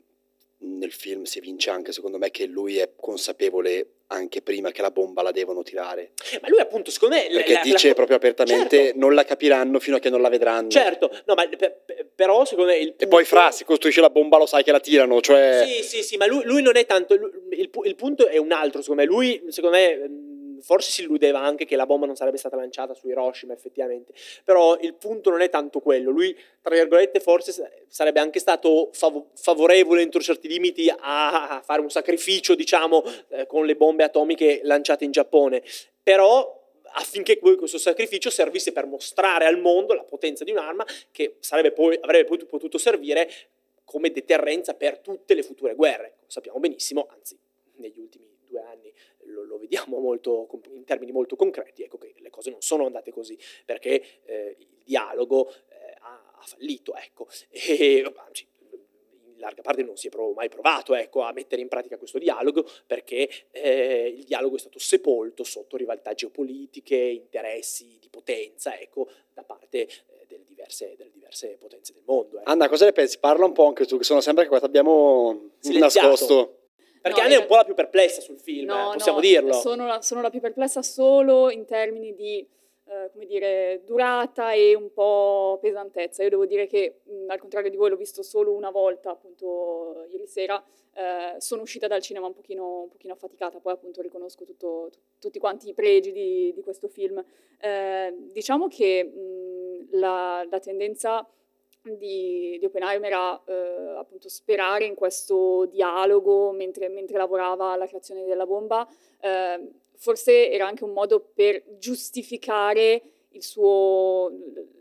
nel 0.60 0.92
film 0.92 1.24
si 1.24 1.38
evince 1.38 1.70
anche 1.70 1.92
secondo 1.92 2.18
me 2.18 2.32
che 2.32 2.46
lui 2.46 2.78
è 2.78 2.92
consapevole 2.96 3.92
anche 4.08 4.42
prima 4.42 4.72
che 4.72 4.82
la 4.82 4.92
bomba 4.92 5.22
la 5.22 5.32
devono 5.32 5.64
tirare. 5.64 6.12
Ma 6.42 6.48
lui 6.48 6.60
appunto 6.60 6.92
secondo 6.92 7.16
me... 7.16 7.28
Perché 7.30 7.54
la, 7.54 7.62
dice 7.62 7.90
la... 7.90 7.94
proprio 7.94 8.16
apertamente 8.16 8.78
certo. 8.78 9.00
non 9.00 9.14
la 9.14 9.26
capiranno 9.26 9.80
fino 9.80 9.98
a 9.98 10.00
che 10.00 10.10
non 10.10 10.22
la 10.22 10.30
vedranno. 10.30 10.70
Certo, 10.70 11.12
no 11.26 11.34
ma 11.34 11.48
per, 11.50 11.84
però 12.16 12.46
secondo 12.46 12.72
me... 12.72 12.80
Punto... 12.80 13.04
E 13.04 13.08
poi 13.08 13.26
fra, 13.26 13.52
si 13.52 13.66
costruisce 13.66 14.00
la 14.00 14.10
bomba 14.10 14.38
lo 14.38 14.46
sai 14.46 14.64
che 14.64 14.72
la 14.72 14.80
tirano, 14.80 15.20
cioè... 15.20 15.66
Sì, 15.68 15.84
sì, 15.84 16.04
sì, 16.04 16.18
ma 16.18 16.26
lui, 16.26 16.44
lui 16.46 16.62
non 16.62 16.78
è 16.78 16.86
tanto... 16.86 17.16
Il, 17.16 17.70
il, 17.84 17.96
punto 17.96 18.28
è 18.28 18.38
un 18.38 18.52
altro 18.54 18.82
secondo 18.82 19.02
me. 19.02 19.08
Lui 19.08 19.44
secondo 19.50 19.76
me 19.76 20.10
forse 20.62 20.92
si 20.92 21.02
illudeva 21.02 21.40
anche 21.40 21.66
che 21.66 21.76
la 21.76 21.86
bomba 21.86 22.06
non 22.06 22.16
sarebbe 22.16 22.38
stata 22.38 22.56
lanciata 22.56 22.94
su 22.94 23.08
Hiroshima 23.08 23.54
effettivamente, 23.54 24.14
però 24.44 24.78
il 24.80 24.94
punto 24.96 25.30
non 25.30 25.42
è 25.42 25.50
tanto 25.50 25.80
quello, 25.80 26.12
lui 26.12 26.36
tra 26.62 26.76
virgolette 26.76 27.20
forse 27.20 27.86
sarebbe 27.88 28.20
anche 28.20 28.40
stato 28.40 28.90
fav- 28.94 29.26
favorevole 29.34 30.02
entro 30.02 30.22
certi 30.22 30.48
limiti 30.48 30.92
a, 30.96 31.62
fare 31.64 31.82
un 31.82 31.90
sacrificio 31.90 32.56
diciamo 32.56 33.04
eh, 33.30 33.46
con 33.46 33.66
le 33.66 33.76
bombe 33.76 34.04
atomiche 34.04 34.62
lanciate 34.64 35.06
in 35.06 35.12
Giappone, 35.12 35.64
però 36.02 36.56
affinché 36.94 37.38
questo 37.38 37.78
sacrificio 37.78 38.30
servisse 38.30 38.72
per 38.72 38.86
mostrare 38.86 39.46
al 39.46 39.60
mondo 39.60 39.94
la 39.94 40.04
potenza 40.04 40.44
di 40.44 40.52
un'arma 40.52 40.86
che 41.12 41.38
poi, 41.74 41.98
avrebbe 42.02 42.26
poi 42.26 42.46
potuto 42.46 42.78
servire 42.78 43.30
come 43.84 44.12
deterrenza 44.12 44.74
per 44.74 45.00
tutte 45.00 45.34
le 45.34 45.44
future 45.44 45.76
guerre. 45.76 46.16
Lo 46.22 46.30
sappiamo 46.30 46.60
benissimo, 46.60 47.08
anzi 47.10 47.38
negli 47.76 48.00
ultimi 48.00 48.28
due 48.46 48.62
anni 48.62 48.92
lo, 49.28 49.44
lo 49.44 49.58
vediamo 49.58 50.00
molto, 50.00 50.48
in 50.72 50.84
termini 50.84 51.12
molto 51.12 51.36
concreti, 51.36 51.84
ecco 51.84 51.98
che 51.98 52.14
le 52.18 52.30
cose 52.30 52.50
non 52.50 52.62
sono 52.62 52.86
andate 52.86 53.12
così, 53.12 53.38
perché 53.66 54.22
eh, 54.26 54.56
il 54.58 54.68
dialogo 54.84 55.50
eh, 55.50 55.96
ha, 56.00 56.34
ha, 56.36 56.42
fallito, 56.42 56.96
ecco, 56.96 57.28
e 57.50 58.12
anzi, 58.16 58.48
in 59.38 59.44
larga 59.44 59.62
parte 59.62 59.84
non 59.84 59.96
si 59.96 60.08
è 60.08 60.12
mai 60.34 60.50
provato 60.50 60.96
ecco, 60.96 61.22
a 61.22 61.32
mettere 61.32 61.62
in 61.62 61.68
pratica 61.68 61.98
questo 61.98 62.18
dialogo 62.18 62.68
perché 62.88 63.30
eh, 63.52 64.14
il 64.18 64.24
dialogo 64.24 64.56
è 64.56 64.60
stato 64.60 64.80
sepolto 64.80 65.44
sotto 65.44 65.78
rivalità 65.78 66.14
geopolitiche, 66.14 66.96
interessi 66.96 67.98
di 68.00 68.10
potenza 68.10 68.78
ecco, 68.80 69.08
da 69.34 69.44
parte 69.44 69.84
eh, 69.84 70.26
delle 70.28 70.44
diverse, 70.46 70.96
delle, 70.98 71.12
diverse, 71.12 71.56
potenze 71.60 71.94
del 71.94 72.02
mondo. 72.06 72.40
Ecco. 72.40 72.50
Anna, 72.50 72.68
cosa 72.68 72.86
ne 72.86 72.94
pensi? 72.94 73.20
Parla 73.20 73.46
un 73.46 73.54
po' 73.54 73.68
anche 73.68 73.86
tu, 73.86 73.98
che 73.98 74.04
sono 74.04 74.22
sempre 74.22 74.48
che 74.48 74.56
abbiamo 74.56 75.52
nascosto. 75.62 76.57
Perché 77.08 77.22
no, 77.22 77.28
Anna 77.28 77.36
è 77.36 77.42
un 77.42 77.48
po' 77.48 77.56
la 77.56 77.64
più 77.64 77.74
perplessa 77.74 78.22
sul 78.22 78.38
film, 78.38 78.68
no, 78.68 78.92
possiamo 78.94 79.18
no, 79.18 79.24
dirlo. 79.24 79.54
Sono 79.54 79.86
la, 79.86 80.02
sono 80.02 80.22
la, 80.22 80.30
più 80.30 80.40
perplessa 80.40 80.82
solo 80.82 81.50
in 81.50 81.66
termini 81.66 82.14
di 82.14 82.46
eh, 82.90 83.10
come 83.12 83.26
dire, 83.26 83.82
durata 83.84 84.54
e 84.54 84.74
un 84.74 84.94
po' 84.94 85.60
pesantezza. 85.62 86.24
Io 86.24 86.30
devo 86.30 86.46
dire 86.46 86.68
che, 86.68 87.02
mh, 87.04 87.30
al 87.30 87.40
contrario 87.40 87.70
di 87.70 87.76
voi, 87.76 87.90
l'ho 87.90 87.98
visto 87.98 88.24
solo 88.24 88.54
una 88.54 88.70
volta, 88.70 89.12
appunto, 89.12 90.06
ieri 90.10 90.26
sera. 90.26 90.64
Eh, 90.94 91.36
sono 91.40 91.64
uscita 91.64 91.88
dal 91.88 92.02
cinema 92.02 92.28
un 92.28 92.34
pochino, 92.34 92.84
un 92.84 92.90
pochino 92.90 93.14
affaticata, 93.14 93.60
poi 93.60 93.74
appunto 93.74 94.02
riconosco 94.02 94.46
tutto, 94.46 94.88
t- 94.90 94.98
tutti 95.20 95.38
quanti 95.38 95.68
i 95.70 95.74
pregi 95.74 96.14
di, 96.14 96.54
di 96.54 96.62
questo 96.62 96.88
film. 96.88 97.22
Eh, 97.60 98.16
diciamo 98.32 98.68
che 98.68 99.04
mh, 99.04 99.98
la, 99.98 100.48
la 100.50 100.60
tendenza 100.60 101.28
di, 101.96 102.58
di 102.60 102.66
Oppenheimer 102.66 103.14
a 103.14 103.42
eh, 103.46 103.96
appunto 103.98 104.28
sperare 104.30 104.86
in 104.86 104.96
questo 104.96 105.66
dialogo 105.66 106.52
mentre, 106.52 106.90
mentre, 106.90 107.18
lavorava 107.18 107.72
alla 107.72 107.88
creazione 107.88 108.26
della 108.26 108.46
bomba, 108.46 108.88
eh, 109.20 109.70
forse 109.96 110.52
era 110.52 110.68
anche 110.68 110.84
un 110.84 110.92
modo 110.92 111.32
per 111.34 111.64
giustificare 111.78 113.02
il, 113.38 113.44
suo, 113.44 114.32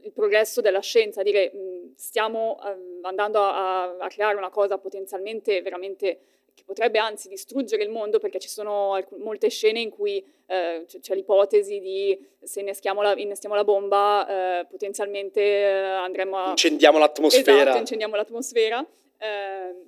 il 0.01 0.13
progresso 0.13 0.61
della 0.61 0.81
scienza, 0.81 1.23
dire 1.23 1.53
mh, 1.53 1.95
stiamo 1.97 2.59
uh, 2.61 3.07
andando 3.07 3.39
a, 3.39 3.97
a, 3.97 4.09
creare 4.09 4.37
una 4.37 4.51
cosa 4.51 4.79
potenzialmente 4.79 5.61
veramente 5.63 6.19
che 6.57 6.65
potrebbe 6.65 6.99
anzi 6.99 7.29
distruggere 7.29 7.83
il 7.83 7.91
mondo 7.91 8.19
perché 8.19 8.39
ci 8.39 8.49
sono 8.49 8.95
alc- 8.95 9.13
molte 9.19 9.51
scene 9.51 9.79
in 9.79 9.91
cui 9.91 10.25
eh, 10.47 10.85
c- 10.87 11.01
c'è 11.01 11.15
l'ipotesi 11.15 11.81
di 11.81 12.19
se 12.43 12.61
innestiamo 12.61 13.03
la, 13.03 13.15
innestiamo 13.15 13.55
la 13.55 13.63
bomba 13.63 14.61
eh, 14.61 14.65
potenzialmente 14.65 15.43
eh, 15.43 15.75
andremo 15.75 16.39
a... 16.39 16.49
Incendiamo 16.49 16.97
l'atmosfera. 16.99 17.61
Esatto, 17.61 17.77
incendiamo 17.77 18.17
l'atmosfera. 18.17 18.87
Ehm, 19.19 19.85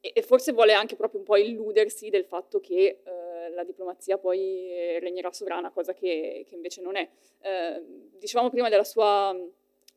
e, 0.00 0.10
e, 0.14 0.22
forse 0.22 0.52
vuole 0.52 0.74
anche 0.74 0.96
proprio 0.96 1.20
un 1.20 1.24
po' 1.24 1.36
illudersi 1.36 2.10
del 2.10 2.26
fatto 2.26 2.60
che 2.60 2.98
eh, 3.02 3.50
la 3.54 3.64
diplomazia 3.64 4.18
poi 4.18 4.98
regnerà 5.00 5.32
sovrana, 5.32 5.70
cosa 5.70 5.94
che, 5.94 6.44
che 6.46 6.54
invece 6.54 6.82
non 6.82 6.96
è. 6.96 7.08
Ehm, 7.40 8.10
dicevamo 8.18 8.50
prima 8.50 8.68
della 8.68 8.84
sua 8.84 9.34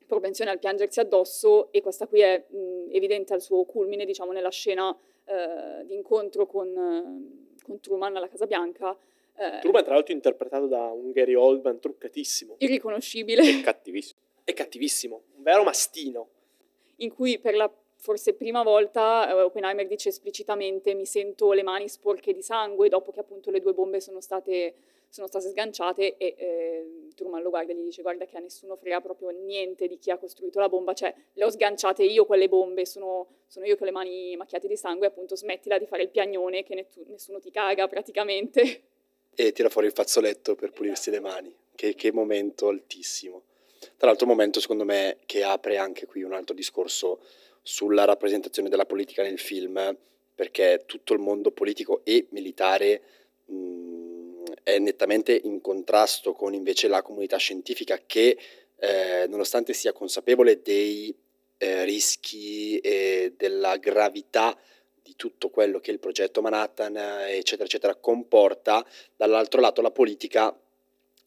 propensione 0.08 0.52
al 0.52 0.60
piangersi 0.60 1.02
addosso 1.02 1.74
e 1.74 1.82
questa 1.82 2.08
qui 2.08 2.22
è 2.22 2.42
mh, 2.48 2.92
evidente 2.92 3.34
al 3.34 3.42
suo 3.42 3.66
culmine, 3.66 4.06
diciamo, 4.06 4.32
nella 4.32 4.50
scena 4.50 4.98
eh, 5.26 5.86
di 5.86 5.96
incontro 5.96 6.46
con, 6.46 7.54
con, 7.64 7.80
Truman 7.80 8.16
alla 8.16 8.28
Casa 8.28 8.46
Bianca. 8.46 8.96
Eh, 9.36 9.60
Truman, 9.62 9.84
tra 9.84 9.94
l'altro, 9.94 10.14
interpretato 10.14 10.68
da 10.68 10.86
un 10.92 11.12
Gary 11.12 11.34
Oldman 11.34 11.80
truccatissimo. 11.80 12.56
Irriconoscibile. 12.60 13.42
E 13.42 13.62
cattivissimo. 13.62 14.20
È 14.44 14.54
cattivissimo, 14.54 15.22
un 15.38 15.44
vero 15.44 15.64
mastino. 15.64 16.30
In 16.98 17.14
cui 17.14 17.40
per 17.40 17.56
la 17.56 17.72
forse 17.98 18.34
prima 18.36 18.62
volta 18.62 19.28
eh, 19.28 19.42
Oppenheimer 19.42 19.88
dice 19.88 20.10
esplicitamente 20.10 20.94
mi 20.94 21.08
sento 21.08 21.52
le 21.54 21.64
mani 21.64 21.90
sporche 21.90 22.34
di 22.34 22.44
sangue 22.44 22.88
dopo 22.88 23.12
che 23.12 23.20
appunto 23.20 23.50
le 23.50 23.60
due 23.60 23.74
bombe 23.74 24.00
sono 24.00 24.22
state, 24.22 24.76
sono 25.16 25.28
state 25.28 25.48
sganciate 25.48 26.18
e 26.18 26.36
eh, 26.38 27.10
Truman 27.16 27.42
lo 27.42 27.50
guarda 27.50 27.72
e 27.72 27.76
gli 27.78 27.84
dice 27.84 28.02
guarda 28.02 28.26
che 28.26 28.36
a 28.36 28.42
nessuno 28.42 28.76
frega 28.76 29.00
proprio 29.00 29.30
niente 29.30 29.88
di 29.88 29.98
chi 29.98 30.12
ha 30.12 30.18
costruito 30.18 30.60
la 30.60 30.68
bomba, 30.68 30.92
cioè 30.92 31.16
le 31.32 31.46
ho 31.46 31.50
sganciate 31.50 32.04
io 32.04 32.26
quelle 32.26 32.50
bombe, 32.50 32.86
sono, 32.86 33.28
sono 33.48 33.66
io 33.66 33.78
con 33.78 33.86
le 33.88 33.94
mani 33.94 34.36
macchiate 34.36 34.68
di 34.68 34.76
sangue, 34.76 35.08
appunto 35.08 35.38
smettila 35.38 35.78
di 35.78 35.86
fare 35.86 36.04
il 36.04 36.10
piagnone 36.10 36.64
che 36.64 36.76
ne, 36.76 36.88
nessuno 37.08 37.40
ti 37.40 37.50
caga 37.50 37.88
praticamente. 37.88 38.82
E 39.34 39.52
tira 39.54 39.70
fuori 39.70 39.88
il 39.88 39.94
fazzoletto 39.94 40.56
per 40.56 40.72
pulirsi 40.72 41.10
le 41.12 41.22
mani, 41.22 41.56
che, 41.76 41.96
che 41.96 42.12
momento 42.12 42.68
altissimo. 42.68 43.44
Tra 43.96 44.08
l'altro 44.08 44.28
momento 44.28 44.60
secondo 44.60 44.84
me 44.84 45.20
che 45.26 45.44
apre 45.44 45.78
anche 45.78 46.06
qui 46.06 46.24
un 46.24 46.34
altro 46.34 46.54
discorso 46.54 47.22
sulla 47.62 48.04
rappresentazione 48.04 48.68
della 48.68 48.86
politica 48.86 49.24
nel 49.24 49.40
film, 49.40 49.96
perché 50.36 50.84
tutto 50.86 51.14
il 51.14 51.20
mondo 51.20 51.52
politico 51.52 52.02
e 52.04 52.28
militare 52.32 53.02
mh, 53.46 53.56
è 54.66 54.80
nettamente 54.80 55.40
in 55.44 55.62
contrasto 55.62 56.34
con 56.34 56.56
invece 56.56 56.88
la 56.88 57.04
comunità 57.04 57.38
scientifica 57.38 58.02
che, 58.04 58.36
eh, 58.78 59.28
nonostante 59.30 59.74
sia 59.74 59.94
consapevole 59.94 60.64
dei 60.64 61.16
eh, 61.60 61.84
rischi 61.84 62.80
e 62.80 63.36
della 63.38 63.78
gravità 63.78 64.58
di 65.04 65.16
tutto 65.16 65.52
quello 65.52 65.80
che 65.80 65.92
il 65.92 66.00
progetto 66.00 66.42
Manhattan, 66.42 66.98
eccetera, 67.28 67.66
eccetera, 67.66 67.94
comporta, 67.94 68.84
dall'altro 69.16 69.62
lato 69.62 69.84
la 69.84 69.92
politica 69.92 70.60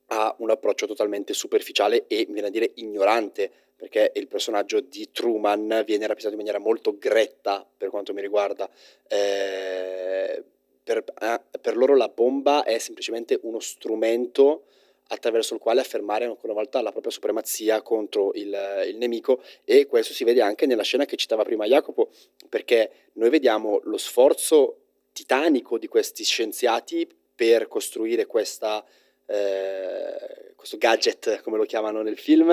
ha 0.07 0.34
un 0.39 0.51
approccio 0.51 0.89
totalmente 0.89 1.32
superficiale 1.32 2.09
e, 2.09 2.26
viene 2.28 2.49
a 2.49 2.51
dire, 2.51 2.72
ignorante 2.74 3.53
perché 3.76 4.11
il 4.16 4.26
personaggio 4.26 4.80
di 4.80 5.12
Truman 5.12 5.84
viene 5.86 6.09
rappresentato 6.09 6.30
in 6.30 6.39
maniera 6.39 6.59
molto 6.59 6.99
gretta 6.99 7.64
per 7.76 7.89
quanto 7.91 8.12
mi 8.12 8.20
riguarda. 8.20 8.68
Eh, 9.07 10.43
per, 10.89 11.05
eh, 11.20 11.41
per, 11.61 11.76
loro 11.76 11.95
la 11.95 12.09
bomba 12.09 12.64
è 12.64 12.78
semplicemente 12.78 13.39
uno 13.43 13.61
strumento 13.61 14.64
attraverso 15.09 15.53
il 15.53 15.61
quale 15.61 15.82
affermare 15.82 16.24
ancora 16.24 16.53
una 16.53 16.62
volta 16.62 16.80
la 16.80 16.93
propria 16.93 17.12
supremazia 17.12 17.82
contro 17.82 18.32
il, 18.32 18.84
il 18.86 18.97
nemico 18.97 19.43
e 19.64 19.86
questo 19.86 20.14
si 20.14 20.24
vede 20.24 20.41
anche 20.41 20.64
nella 20.64 20.82
scena 20.82 21.05
che 21.05 21.16
citava 21.16 21.45
prima 21.45 21.66
Jacopo, 21.66 22.09
perché 22.49 22.91
noi 23.14 23.28
vediamo 23.28 23.80
lo 23.84 23.99
sforzo 23.99 24.78
titanico 25.12 25.76
di 25.76 25.89
questi 25.89 26.24
scienziati 26.24 27.07
per 27.34 27.68
costruire 27.68 28.24
questa, 28.24 28.82
eh, 29.26 30.55
questo 30.57 30.78
gadget, 30.78 31.43
come 31.43 31.59
lo 31.59 31.64
chiamano 31.64 32.01
nel 32.01 32.16
film, 32.16 32.51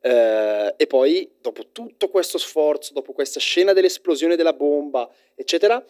eh, 0.00 0.74
e 0.76 0.86
poi, 0.88 1.30
dopo 1.40 1.68
tutto 1.70 2.08
questo 2.08 2.38
sforzo, 2.38 2.92
dopo 2.92 3.12
questa 3.12 3.38
scena 3.40 3.72
dell'esplosione 3.72 4.34
della 4.34 4.52
bomba, 4.52 5.08
eccetera, 5.34 5.84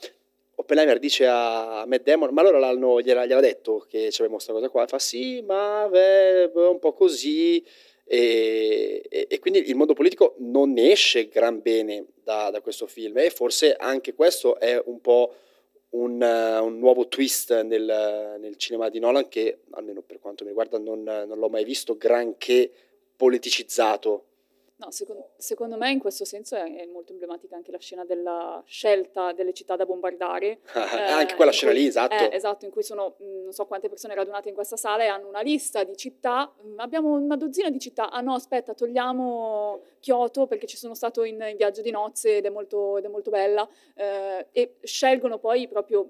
Oppenheimer 0.59 0.99
dice 0.99 1.27
a 1.27 1.85
Matt 1.87 2.03
Damon, 2.03 2.33
ma 2.33 2.41
allora 2.41 2.59
l'hanno, 2.59 3.01
gliela, 3.01 3.27
gliela 3.27 3.41
detto 3.41 3.85
che 3.89 4.09
c'aveva 4.11 4.35
questa 4.35 4.53
cosa 4.53 4.71
qua, 4.71 4.87
fa 4.87 4.99
sì, 4.99 5.43
ma 5.43 5.87
beh, 5.91 6.51
un 6.55 6.79
po' 6.79 6.95
così, 6.95 7.63
e, 8.09 9.05
e, 9.09 9.27
e, 9.29 9.39
quindi 9.39 9.69
il 9.69 9.75
mondo 9.75 9.93
politico 9.93 10.37
non 10.39 10.73
ne 10.73 10.93
esce 10.93 11.29
gran 11.29 11.61
bene 11.61 12.07
da, 12.23 12.51
da, 12.51 12.61
questo 12.61 12.87
film. 12.87 13.19
E 13.19 13.31
forse 13.31 13.75
anche 13.75 14.15
questo 14.15 14.59
è 14.59 14.81
un 14.87 15.01
po' 15.01 15.35
un, 15.91 16.23
uh, 16.23 16.65
un 16.65 16.79
nuovo 16.79 17.09
twist 17.09 17.63
nel, 17.63 18.37
nel, 18.39 18.57
cinema 18.57 18.89
di 18.89 18.99
Nolan 18.99 19.29
che 19.29 19.61
almeno 19.73 20.03
per 20.03 20.21
quanto 20.21 20.45
mi 20.45 20.51
riguarda 20.51 20.79
non, 20.79 21.03
non 21.03 21.37
l'ho 21.39 21.49
mai 21.49 21.65
visto 21.65 21.97
granché 21.97 22.71
politicizzato. 23.17 24.25
No, 24.79 24.91
secondo, 24.91 25.31
secondo, 25.39 25.79
me 25.79 25.91
in 25.91 25.99
questo 25.99 26.27
senso 26.27 26.55
è, 26.55 26.63
è, 26.63 26.85
molto 26.85 27.13
emblematica 27.13 27.57
anche 27.57 27.71
la 27.71 27.79
scena 27.79 28.05
della 28.05 28.63
scelta 28.67 29.33
delle 29.33 29.55
città 29.55 29.75
da 29.75 29.87
bombardare. 29.87 30.59
eh, 30.75 31.13
anche 31.13 31.35
quella 31.35 31.51
scena 31.51 31.73
cui, 31.73 31.81
lì, 31.81 31.87
esatto. 31.87 32.15
Eh, 32.15 32.29
esatto, 32.33 32.67
in 32.67 32.71
cui 32.71 32.83
sono 32.83 33.17
non 33.19 33.53
so 33.53 33.65
quante 33.65 33.89
persone 33.89 34.15
radunate 34.15 34.51
in 34.51 34.55
questa 34.55 34.77
sala 34.77 35.05
e 35.05 35.07
hanno 35.07 35.29
una 35.29 35.41
lista 35.41 35.83
di 35.83 35.97
città. 35.97 36.53
Abbiamo 36.77 37.15
una 37.15 37.37
dozzina 37.37 37.71
di 37.71 37.79
città. 37.79 38.11
Ah 38.11 38.21
no, 38.21 38.35
aspetta, 38.35 38.75
togliamo 38.75 39.81
Kyoto 40.01 40.47
perché 40.47 40.67
ci 40.67 40.77
sono 40.77 40.95
stato 40.95 41.25
in, 41.25 41.43
in 41.49 41.57
viaggio 41.57 41.81
di 41.81 41.91
nozze 41.91 42.37
ed 42.37 42.45
è 42.45 42.51
molto, 42.51 42.99
ed 42.99 43.07
è 43.07 43.09
molto 43.09 43.31
bella. 43.31 43.67
Eh, 43.95 44.49
e 44.53 44.77
scelgono 44.83 45.39
poi 45.39 45.69
proprio 45.69 46.07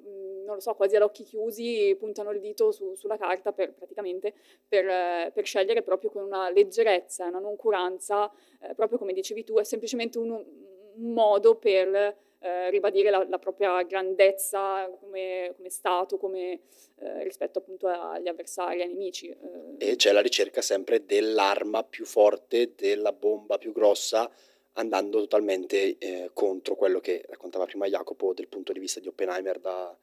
non 0.47 0.55
lo 0.55 0.61
so, 0.61 0.75
quasi 0.75 0.97
ad 0.97 1.03
occhi 1.03 1.25
chiusi, 1.25 1.95
puntano 1.99 2.31
il 2.31 2.41
dito 2.41 2.73
su, 2.73 2.95
sulla 2.95 3.19
carta 3.19 3.53
per, 3.53 3.75
praticamente 3.75 4.33
per, 4.67 4.87
eh, 4.87 5.31
per, 5.35 5.45
scegliere 5.45 5.83
proprio 5.83 6.11
con 6.11 6.25
una 6.25 6.49
leggerezza, 6.51 7.27
una 7.27 7.41
noncuranza, 7.41 8.31
eh, 8.63 8.75
proprio 8.75 8.99
come 8.99 9.13
dicevi 9.13 9.45
tu, 9.45 9.57
è 9.59 9.65
semplicemente 9.65 10.19
un, 10.19 10.31
un 10.31 11.13
modo 11.13 11.57
per 11.57 12.17
eh, 12.39 12.71
ribadire 12.71 13.11
la, 13.11 13.27
la, 13.29 13.39
propria 13.39 13.83
grandezza 13.83 14.89
come, 15.01 15.53
come 15.57 15.71
Stato, 15.71 16.17
come, 16.17 16.61
eh, 16.97 17.25
rispetto 17.25 17.59
appunto 17.59 17.89
agli 17.89 18.29
avversari, 18.29 18.83
ai 18.83 18.89
nemici. 18.89 19.29
Eh. 19.29 19.91
E 19.91 19.97
c'è 19.97 20.13
la 20.13 20.21
ricerca 20.21 20.61
sempre 20.61 21.05
dell'arma 21.05 21.83
più 21.83 22.05
forte, 22.05 22.73
della 22.77 23.13
bomba 23.13 23.59
più 23.59 23.73
grossa, 23.73 24.31
andando 24.75 25.21
totalmente 25.21 25.97
eh, 25.99 26.31
contro 26.33 26.77
quello 26.77 27.01
che 27.01 27.25
raccontava 27.27 27.65
prima 27.65 27.87
Jacopo 27.87 28.35
dal 28.35 28.49
punto 28.49 28.73
di 28.73 28.79
vista 28.79 29.01
di 29.01 29.09
Oppenheimer 29.09 29.59
da, 29.59 29.97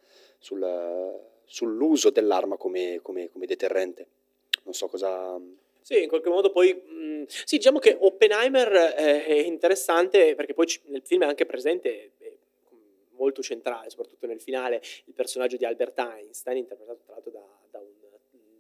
sul, 0.44 1.20
sull'uso 1.46 2.10
dell'arma 2.10 2.58
come, 2.58 3.00
come, 3.02 3.30
come, 3.30 3.46
deterrente. 3.46 4.08
Non 4.64 4.74
so 4.74 4.88
cosa... 4.88 5.40
Sì, 5.82 6.04
in 6.04 6.10
qualche 6.10 6.30
modo 6.30 6.52
poi... 6.52 6.74
Mh, 6.74 7.24
sì, 7.28 7.58
diciamo 7.58 7.80
che 7.80 7.96
Oppenheimer 7.98 8.74
eh, 8.98 9.26
è 9.26 9.40
interessante 9.40 10.36
perché 10.36 10.54
poi 10.54 10.68
nel 10.88 11.02
film 11.04 11.24
è 11.24 11.28
anche 11.28 11.46
presente 11.46 12.12
molto 13.12 13.42
centrale, 13.42 13.90
soprattutto 13.90 14.28
nel 14.28 14.42
finale, 14.42 14.82
il 15.06 15.14
personaggio 15.14 15.56
di 15.56 15.64
Albert 15.64 15.98
Einstein, 16.00 16.58
interpretato 16.58 17.00
tra 17.06 17.14
l'altro 17.14 17.32
da, 17.32 17.46
da 17.72 17.80
un 17.80 17.94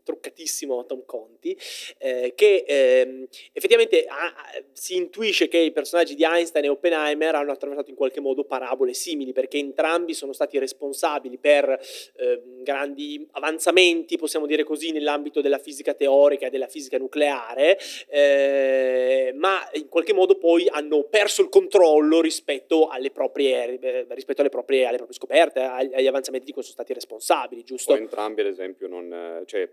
truccatissimo 0.03 0.85
Tom 0.85 1.03
Conti, 1.05 1.57
eh, 1.97 2.33
che 2.35 2.63
eh, 2.67 3.27
effettivamente 3.53 4.05
ha, 4.05 4.33
si 4.73 4.95
intuisce 4.95 5.47
che 5.47 5.57
i 5.57 5.71
personaggi 5.71 6.15
di 6.15 6.23
Einstein 6.23 6.65
e 6.65 6.69
Oppenheimer 6.69 7.35
hanno 7.35 7.51
attraversato 7.51 7.89
in 7.89 7.95
qualche 7.95 8.19
modo 8.19 8.43
parabole 8.43 8.93
simili, 8.93 9.31
perché 9.31 9.57
entrambi 9.57 10.13
sono 10.13 10.33
stati 10.33 10.59
responsabili 10.59 11.37
per 11.37 11.79
eh, 12.17 12.41
grandi 12.61 13.25
avanzamenti, 13.31 14.17
possiamo 14.17 14.45
dire 14.45 14.63
così, 14.63 14.91
nell'ambito 14.91 15.41
della 15.41 15.57
fisica 15.57 15.93
teorica 15.93 16.47
e 16.47 16.49
della 16.49 16.67
fisica 16.67 16.97
nucleare, 16.97 17.77
eh, 18.07 19.31
ma 19.35 19.59
in 19.73 19.87
qualche 19.89 20.13
modo 20.13 20.37
poi 20.37 20.67
hanno 20.69 21.03
perso 21.03 21.41
il 21.41 21.49
controllo 21.49 22.21
rispetto 22.21 22.87
alle 22.87 23.11
proprie, 23.11 23.79
eh, 23.79 24.05
rispetto 24.09 24.41
alle 24.41 24.49
proprie, 24.49 24.85
alle 24.85 24.97
proprie 24.97 25.15
scoperte, 25.15 25.61
agli 25.61 26.07
avanzamenti 26.07 26.45
di 26.45 26.51
cui 26.51 26.61
sono 26.61 26.73
stati 26.73 26.93
responsabili, 26.93 27.63
giusto? 27.63 27.93
O 27.93 27.97
entrambi, 27.97 28.41
ad 28.41 28.47
esempio, 28.47 28.87
non, 28.87 29.43
cioè, 29.45 29.69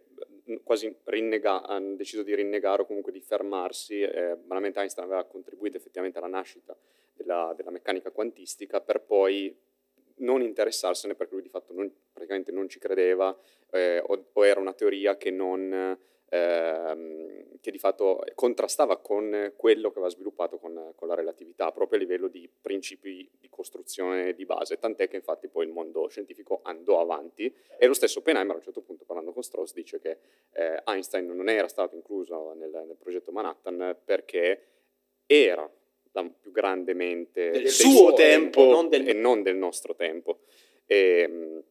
quasi 0.62 0.94
rinnega, 1.04 1.62
hanno 1.62 1.94
deciso 1.94 2.22
di 2.22 2.34
rinnegare 2.34 2.82
o 2.82 2.86
comunque 2.86 3.12
di 3.12 3.20
fermarsi. 3.20 4.00
Eh, 4.00 4.36
banalmente 4.36 4.80
Einstein 4.80 5.06
aveva 5.06 5.24
contribuito 5.24 5.76
effettivamente 5.76 6.18
alla 6.18 6.26
nascita 6.26 6.76
della, 7.14 7.52
della, 7.56 7.70
meccanica 7.70 8.10
quantistica 8.10 8.80
per 8.80 9.00
poi 9.02 9.54
non 10.16 10.42
interessarsene 10.42 11.14
perché 11.14 11.34
lui 11.34 11.42
di 11.42 11.48
fatto 11.48 11.72
non, 11.72 11.90
praticamente 12.12 12.52
non 12.52 12.68
ci 12.68 12.78
credeva 12.78 13.36
eh, 13.70 14.02
o, 14.04 14.26
o, 14.32 14.46
era 14.46 14.60
una 14.60 14.74
teoria 14.74 15.16
che, 15.16 15.30
non, 15.30 15.96
eh, 16.30 17.58
che 17.60 17.70
di 17.70 17.78
fatto 17.78 18.24
contrastava 18.34 18.98
con 18.98 19.52
quello 19.56 19.90
che 19.90 19.98
aveva 19.98 20.12
sviluppato 20.12 20.58
con, 20.58 20.92
con 20.94 21.08
la 21.08 21.14
relatività, 21.14 21.72
proprio 21.72 21.98
a 21.98 22.02
livello 22.02 22.28
di 22.28 22.48
principi 22.60 23.28
di 23.38 23.48
costruzione 23.48 24.32
di 24.34 24.46
base, 24.46 24.78
tant'è 24.78 25.08
che 25.08 25.16
infatti 25.16 25.48
poi 25.48 25.66
il 25.66 25.72
mondo 25.72 26.08
scientifico 26.08 26.60
andò 26.62 27.00
avanti 27.00 27.52
e 27.76 27.86
lo 27.86 27.94
stesso 27.94 28.20
Oppenheimer 28.20 28.54
a 28.54 28.58
un 28.58 28.62
certo 28.62 28.80
punto 28.80 29.04
parlando 29.04 29.32
con 29.32 29.42
Strauss 29.42 29.72
dice 29.72 29.98
che 29.98 30.18
eh, 30.52 30.80
Einstein 30.86 31.26
non 31.26 31.48
era 31.48 31.68
stato 31.68 31.96
incluso 31.96 32.54
nel, 32.54 32.70
nel 32.70 32.96
progetto 32.96 33.32
Manhattan 33.32 33.96
perché 34.04 34.66
era 35.26 35.68
la 36.12 36.24
più 36.28 36.52
grande 36.52 36.94
mente 36.94 37.50
del, 37.50 37.62
del 37.62 37.70
suo 37.70 38.12
tempo, 38.12 38.64
non 38.64 38.88
del... 38.88 39.08
e 39.08 39.12
non 39.12 39.42
del 39.42 39.56
nostro 39.56 39.94
tempo. 39.94 40.40
E, 40.86 41.20
ehm, 41.20 41.62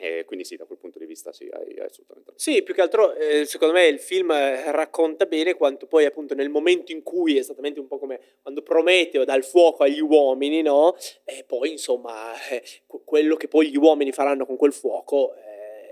e 0.00 0.24
quindi 0.24 0.44
sì, 0.44 0.54
da 0.54 0.64
quel 0.64 0.78
punto 0.78 1.00
di 1.00 1.06
vista 1.06 1.32
sì, 1.32 1.48
hai, 1.52 1.76
hai 1.76 1.86
assolutamente 1.86 2.30
ragione. 2.30 2.36
Sì, 2.36 2.62
più 2.62 2.72
che 2.72 2.80
altro 2.80 3.14
eh, 3.14 3.44
secondo 3.44 3.74
me 3.74 3.86
il 3.86 3.98
film 3.98 4.30
eh, 4.30 4.70
racconta 4.70 5.26
bene 5.26 5.54
quanto 5.54 5.86
poi 5.86 6.04
appunto 6.04 6.34
nel 6.34 6.50
momento 6.50 6.92
in 6.92 7.02
cui, 7.02 7.36
esattamente 7.36 7.80
un 7.80 7.88
po' 7.88 7.98
come 7.98 8.20
quando 8.40 8.62
Prometeo 8.62 9.24
dà 9.24 9.34
il 9.34 9.42
fuoco 9.42 9.82
agli 9.82 10.00
uomini, 10.00 10.62
no? 10.62 10.96
E 11.24 11.42
poi 11.44 11.72
insomma 11.72 12.32
eh, 12.48 12.62
quello 13.04 13.34
che 13.34 13.48
poi 13.48 13.70
gli 13.70 13.76
uomini 13.76 14.12
faranno 14.12 14.46
con 14.46 14.56
quel 14.56 14.72
fuoco 14.72 15.34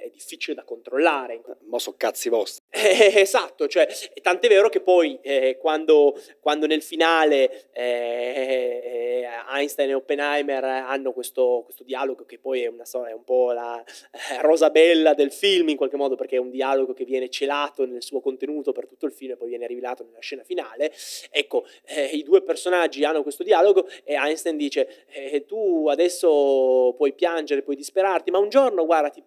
è 0.06 0.10
difficile 0.10 0.54
da 0.54 0.64
controllare. 0.64 1.40
Ma 1.68 1.78
sono 1.78 1.96
cazzi 1.98 2.28
vostri. 2.28 2.64
Eh, 2.86 3.20
esatto, 3.20 3.66
cioè, 3.66 3.88
tant'è 4.22 4.48
vero 4.48 4.68
che 4.68 4.80
poi 4.80 5.18
eh, 5.22 5.56
quando, 5.58 6.18
quando, 6.40 6.66
nel 6.66 6.82
finale 6.82 7.68
eh, 7.72 9.22
eh, 9.22 9.28
Einstein 9.50 9.90
e 9.90 9.94
Oppenheimer 9.94 10.62
hanno 10.64 11.12
questo, 11.12 11.62
questo, 11.64 11.82
dialogo 11.82 12.24
che 12.24 12.38
poi 12.38 12.62
è, 12.62 12.68
una, 12.68 12.84
è 13.08 13.12
un 13.12 13.24
po' 13.24 13.52
la 13.52 13.82
eh, 13.82 14.40
rosa 14.40 14.70
bella 14.70 15.14
del 15.14 15.32
film 15.32 15.68
in 15.70 15.76
qualche 15.76 15.96
modo 15.96 16.14
perché 16.14 16.36
è 16.36 16.38
un 16.38 16.50
dialogo 16.50 16.92
che 16.94 17.04
viene 17.04 17.28
celato 17.28 17.84
nel 17.86 18.02
suo 18.02 18.20
contenuto 18.20 18.72
per 18.72 18.86
tutto 18.86 19.06
il 19.06 19.12
film 19.12 19.32
e 19.32 19.36
poi 19.36 19.48
viene 19.48 19.66
rivelato 19.66 20.04
nella 20.04 20.20
scena 20.20 20.42
finale, 20.42 20.92
ecco, 21.30 21.66
eh, 21.86 22.04
i 22.06 22.22
due 22.22 22.42
personaggi 22.42 23.04
hanno 23.04 23.22
questo 23.22 23.42
dialogo 23.42 23.88
e 24.04 24.14
Einstein 24.14 24.56
dice 24.56 25.04
tu 25.46 25.88
adesso 25.88 26.94
puoi 26.96 27.12
piangere, 27.14 27.62
puoi 27.62 27.76
disperarti, 27.76 28.30
ma 28.30 28.38
un 28.38 28.48
giorno 28.48 28.84
guarda 28.86 29.10
ti 29.10 29.22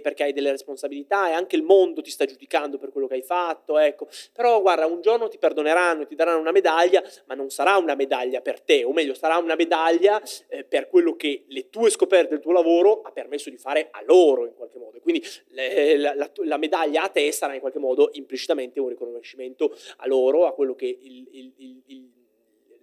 perché 0.00 0.24
hai 0.24 0.32
delle 0.32 0.50
responsabilità 0.50 1.28
e 1.28 1.32
anche 1.32 1.56
il 1.56 1.62
mondo 1.62 2.02
ti 2.02 2.10
sta 2.10 2.24
giudicando 2.24 2.78
per 2.78 2.90
quello 2.90 3.06
che 3.06 3.14
hai 3.14 3.22
fatto, 3.22 3.78
ecco. 3.78 4.08
Però 4.32 4.60
guarda, 4.60 4.86
un 4.86 5.00
giorno 5.00 5.28
ti 5.28 5.38
perdoneranno, 5.38 6.06
ti 6.06 6.14
daranno 6.14 6.40
una 6.40 6.52
medaglia, 6.52 7.02
ma 7.26 7.34
non 7.34 7.50
sarà 7.50 7.76
una 7.76 7.94
medaglia 7.94 8.40
per 8.40 8.60
te, 8.60 8.84
o 8.84 8.92
meglio, 8.92 9.14
sarà 9.14 9.36
una 9.36 9.54
medaglia 9.54 10.20
eh, 10.48 10.64
per 10.64 10.88
quello 10.88 11.16
che 11.16 11.44
le 11.48 11.68
tue 11.70 11.90
scoperte, 11.90 12.34
il 12.34 12.40
tuo 12.40 12.52
lavoro 12.52 13.02
ha 13.02 13.10
permesso 13.12 13.50
di 13.50 13.58
fare 13.58 13.88
a 13.90 14.02
loro 14.04 14.46
in 14.46 14.54
qualche 14.54 14.78
modo. 14.78 14.98
Quindi 15.00 15.24
le, 15.48 15.96
la, 15.96 16.14
la, 16.14 16.30
la, 16.44 16.56
medaglia 16.56 17.02
a 17.02 17.08
te 17.08 17.30
sarà 17.32 17.54
in 17.54 17.60
qualche 17.60 17.78
modo 17.78 18.10
implicitamente 18.12 18.80
un 18.80 18.88
riconoscimento 18.88 19.74
a 19.98 20.06
loro, 20.06 20.46
a 20.46 20.52
quello 20.52 20.74
che 20.74 20.86
il, 20.86 21.28
il, 21.30 21.52
il, 21.56 21.82
il 21.86 22.17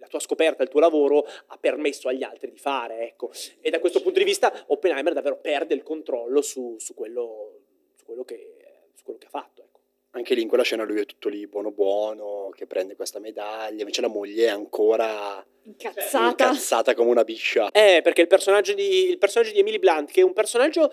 la 0.06 0.08
tua 0.08 0.20
scoperta, 0.20 0.62
il 0.62 0.68
tuo 0.68 0.80
lavoro 0.80 1.26
ha 1.46 1.58
permesso 1.58 2.08
agli 2.08 2.22
altri 2.22 2.50
di 2.50 2.58
fare. 2.58 3.00
Ecco. 3.00 3.30
E 3.60 3.70
da 3.70 3.80
questo 3.80 4.00
punto 4.00 4.18
di 4.18 4.24
vista 4.24 4.64
Oppenheimer 4.68 5.12
davvero 5.12 5.38
perde 5.38 5.74
il 5.74 5.82
controllo 5.82 6.40
su, 6.40 6.76
su, 6.78 6.94
quello, 6.94 7.60
su, 7.96 8.04
quello, 8.04 8.24
che, 8.24 8.56
su 8.94 9.04
quello, 9.04 9.18
che, 9.18 9.26
ha 9.26 9.30
fatto. 9.30 9.62
Ecco. 9.62 9.80
Anche 10.10 10.34
lì 10.34 10.42
in 10.42 10.48
quella 10.48 10.62
scena 10.62 10.84
lui 10.84 11.00
è 11.00 11.04
tutto 11.04 11.28
lì 11.28 11.46
buono 11.46 11.72
buono, 11.72 12.50
che 12.54 12.66
prende 12.66 12.96
questa 12.96 13.18
medaglia, 13.18 13.80
invece 13.80 14.00
la 14.00 14.08
moglie 14.08 14.46
è 14.46 14.50
ancora 14.50 15.44
incazzata, 15.64 16.44
incazzata 16.44 16.94
come 16.94 17.10
una 17.10 17.24
biscia. 17.24 17.70
Eh, 17.70 18.00
perché 18.02 18.22
il 18.22 18.26
personaggio 18.26 18.72
di, 18.72 19.10
il 19.10 19.18
personaggio 19.18 19.52
di 19.52 19.58
Emily 19.58 19.78
Blunt, 19.78 20.10
che 20.10 20.20
è 20.20 20.24
un 20.24 20.32
personaggio 20.32 20.90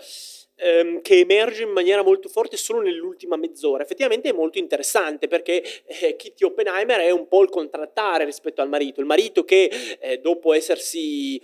ehm, 0.56 1.02
che 1.02 1.20
emerge 1.20 1.64
in 1.64 1.70
maniera 1.70 2.04
molto 2.04 2.30
forte 2.30 2.58
solo 2.58 2.82
nell'ultima 2.82 3.36
mezz'ora. 3.36 3.84
Effettivamente 3.84 4.30
è 4.30 4.34
molto 4.34 4.58
interessante 4.58 5.28
perché 5.28 5.64
eh, 5.86 6.16
Kitty 6.16 6.44
Oppenheimer 6.46 7.00
è 7.00 7.12
un 7.12 7.28
po' 7.28 7.42
il 7.42 7.50
contrattare 7.50 8.26
rispetto 8.26 8.62
al 8.62 8.70
marito, 8.70 9.00
il 9.00 9.06
marito 9.06 9.44
che 9.44 9.70
eh, 10.00 10.20
dopo 10.20 10.54
essersi 10.54 11.42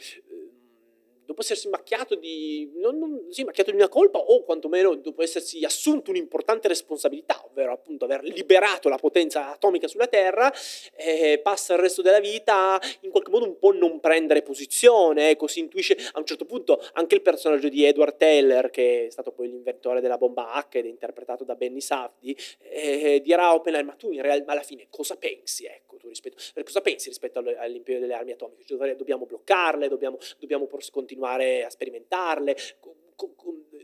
dopo 1.30 1.42
essersi 1.42 1.70
macchiato 1.70 2.16
di, 2.16 2.72
non, 2.78 2.98
non, 2.98 3.28
sì, 3.30 3.44
macchiato 3.44 3.70
di 3.70 3.76
una 3.76 3.88
colpa 3.88 4.18
o 4.18 4.42
quantomeno 4.42 4.96
dopo 4.96 5.22
essersi 5.22 5.64
assunto 5.64 6.10
un'importante 6.10 6.68
responsabilità, 6.68 7.46
ovvero 7.46 7.72
appunto 7.72 8.06
aver 8.06 8.24
liberato 8.24 8.90
la 8.90 8.98
potenza 8.98 9.52
atomica 9.52 9.88
sulla 9.88 10.08
Terra, 10.08 10.52
eh, 10.96 11.40
passa 11.44 11.76
il 11.76 11.82
resto 11.82 12.02
della 12.02 12.20
vita 12.20 12.82
in 13.02 13.12
qualche 13.12 13.30
modo 13.30 13.46
un 13.46 13.60
po' 13.60 13.72
non 13.72 14.00
prendere 14.00 14.42
posizione, 14.42 15.30
ecco, 15.30 15.46
si 15.46 15.60
intuisce 15.60 15.96
a 16.14 16.18
un 16.18 16.26
certo 16.26 16.46
punto 16.46 16.82
anche 16.94 17.14
il 17.14 17.22
personaggio 17.22 17.70
di 17.70 17.86
Edward 17.86 18.18
Teller, 18.18 18.72
che 18.72 19.06
è 19.06 19.10
stato 19.12 19.32
poi 19.32 19.50
l'inventore 19.50 20.02
della 20.02 20.18
bomba 20.18 20.54
H 20.56 20.78
ed 20.78 20.86
è 20.86 20.90
interpretato 20.90 21.44
da 21.44 21.54
Benny 21.54 21.80
Safdie, 21.80 22.36
eh, 22.72 23.22
dirà 23.22 23.50
a 23.50 23.54
Oppenheimer, 23.54 23.92
ma 23.92 23.96
tu 23.96 24.10
in 24.10 24.24
realtà 24.24 24.52
alla 24.52 24.64
fine 24.64 24.88
cosa 24.90 25.16
pensi, 25.16 25.66
ecco, 25.66 26.00
rispetto, 26.08 26.38
cosa 26.64 26.82
pensi 26.82 27.10
rispetto 27.10 27.38
all'imperio 27.38 28.02
delle 28.02 28.16
armi 28.16 28.32
atomiche? 28.32 28.64
Cioè, 28.66 28.96
dobbiamo 28.96 29.28
bloccarle, 29.28 29.88
dobbiamo, 29.88 30.18
dobbiamo 30.40 30.68
continuare 30.92 31.18
continuare 31.20 31.66
a 31.66 31.70
sperimentarle. 31.70 32.56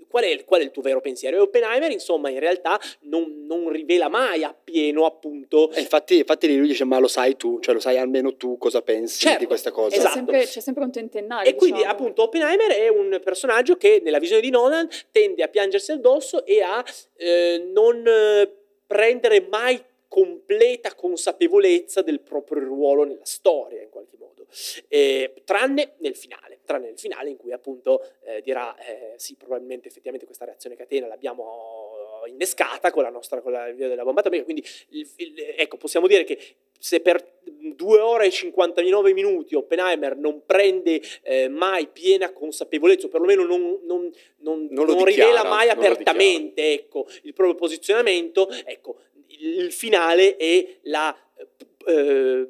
Qual 0.07 0.23
è, 0.23 0.45
qual 0.45 0.61
è, 0.61 0.63
il 0.63 0.71
tuo 0.71 0.81
vero 0.81 1.01
pensiero? 1.01 1.35
E 1.35 1.39
Oppenheimer, 1.41 1.91
insomma, 1.91 2.29
in 2.29 2.39
realtà 2.39 2.79
non, 3.01 3.45
non 3.45 3.69
rivela 3.69 4.07
mai 4.07 4.45
appieno, 4.45 5.05
appunto. 5.05 5.69
E 5.71 5.81
infatti, 5.81 6.19
infatti 6.19 6.55
lui 6.55 6.67
dice: 6.67 6.85
Ma 6.85 6.99
lo 6.99 7.09
sai 7.09 7.35
tu, 7.35 7.59
cioè 7.59 7.73
lo 7.73 7.81
sai 7.81 7.97
almeno 7.97 8.37
tu 8.37 8.57
cosa 8.57 8.81
pensi 8.81 9.19
certo, 9.19 9.39
di 9.39 9.45
questa 9.45 9.71
cosa. 9.71 9.93
Esatto. 9.93 10.07
C'è, 10.07 10.15
sempre, 10.15 10.45
c'è 10.45 10.59
sempre 10.61 10.83
un 10.85 10.91
tentennare. 10.91 11.49
E 11.49 11.51
diciamo. 11.51 11.59
quindi, 11.59 11.83
appunto, 11.83 12.23
Oppenheimer 12.23 12.71
è 12.71 12.87
un 12.87 13.19
personaggio 13.21 13.75
che, 13.75 13.99
nella 14.01 14.19
visione 14.19 14.41
di 14.41 14.49
Nolan, 14.49 14.87
tende 15.11 15.43
a 15.43 15.49
piangersi 15.49 15.91
addosso 15.91 16.45
e 16.45 16.61
a 16.61 16.81
eh, 17.17 17.69
non 17.73 18.01
eh, 18.07 18.49
prendere 18.87 19.45
mai 19.49 19.83
completa 20.07 20.95
consapevolezza 20.95 22.01
del 22.01 22.21
proprio 22.21 22.63
ruolo 22.63 23.03
nella 23.03 23.25
storia, 23.25 23.81
in 23.81 23.89
qualche 23.89 24.15
modo, 24.17 24.45
eh, 24.87 25.33
tranne 25.43 25.95
nel 25.97 26.15
finale, 26.15 26.54
tranne 26.65 26.87
nel 26.87 26.99
finale 26.99 27.29
in 27.29 27.37
cui 27.37 27.51
appunto 27.51 28.01
eh, 28.23 28.41
dirà 28.41 28.75
eh, 28.77 29.13
sì, 29.17 29.35
probabilmente 29.35 29.87
effettivamente 29.87 30.25
questa 30.25 30.45
reazione 30.45 30.75
catena 30.75 31.07
l'abbiamo 31.07 32.23
innescata 32.27 32.91
con 32.91 33.03
la 33.03 33.09
nostra, 33.09 33.41
con 33.41 33.51
la 33.51 33.71
via 33.71 33.87
della 33.87 34.03
bomba 34.03 34.21
atomica, 34.21 34.43
quindi 34.43 34.63
il, 34.89 35.07
il, 35.17 35.33
ecco, 35.57 35.77
possiamo 35.77 36.07
dire 36.07 36.23
che 36.23 36.37
se 36.77 36.99
per 36.99 37.33
2 37.43 37.99
ore 37.99 38.27
e 38.27 38.31
59 38.31 39.13
minuti 39.13 39.55
Oppenheimer 39.55 40.15
non 40.15 40.45
prende 40.45 41.01
eh, 41.23 41.47
mai 41.47 41.87
piena 41.87 42.31
consapevolezza, 42.31 43.07
o 43.07 43.09
perlomeno 43.09 43.43
non, 43.43 43.79
non, 43.83 44.11
non, 44.37 44.67
non 44.69 44.85
dichiara, 44.85 45.03
rivela 45.03 45.43
mai 45.43 45.69
apertamente 45.69 46.73
ecco, 46.73 47.07
il 47.23 47.33
proprio 47.33 47.55
posizionamento, 47.55 48.49
ecco, 48.65 48.97
il 49.27 49.71
finale 49.71 50.35
è 50.37 50.77
la, 50.83 51.15
eh, 51.87 52.47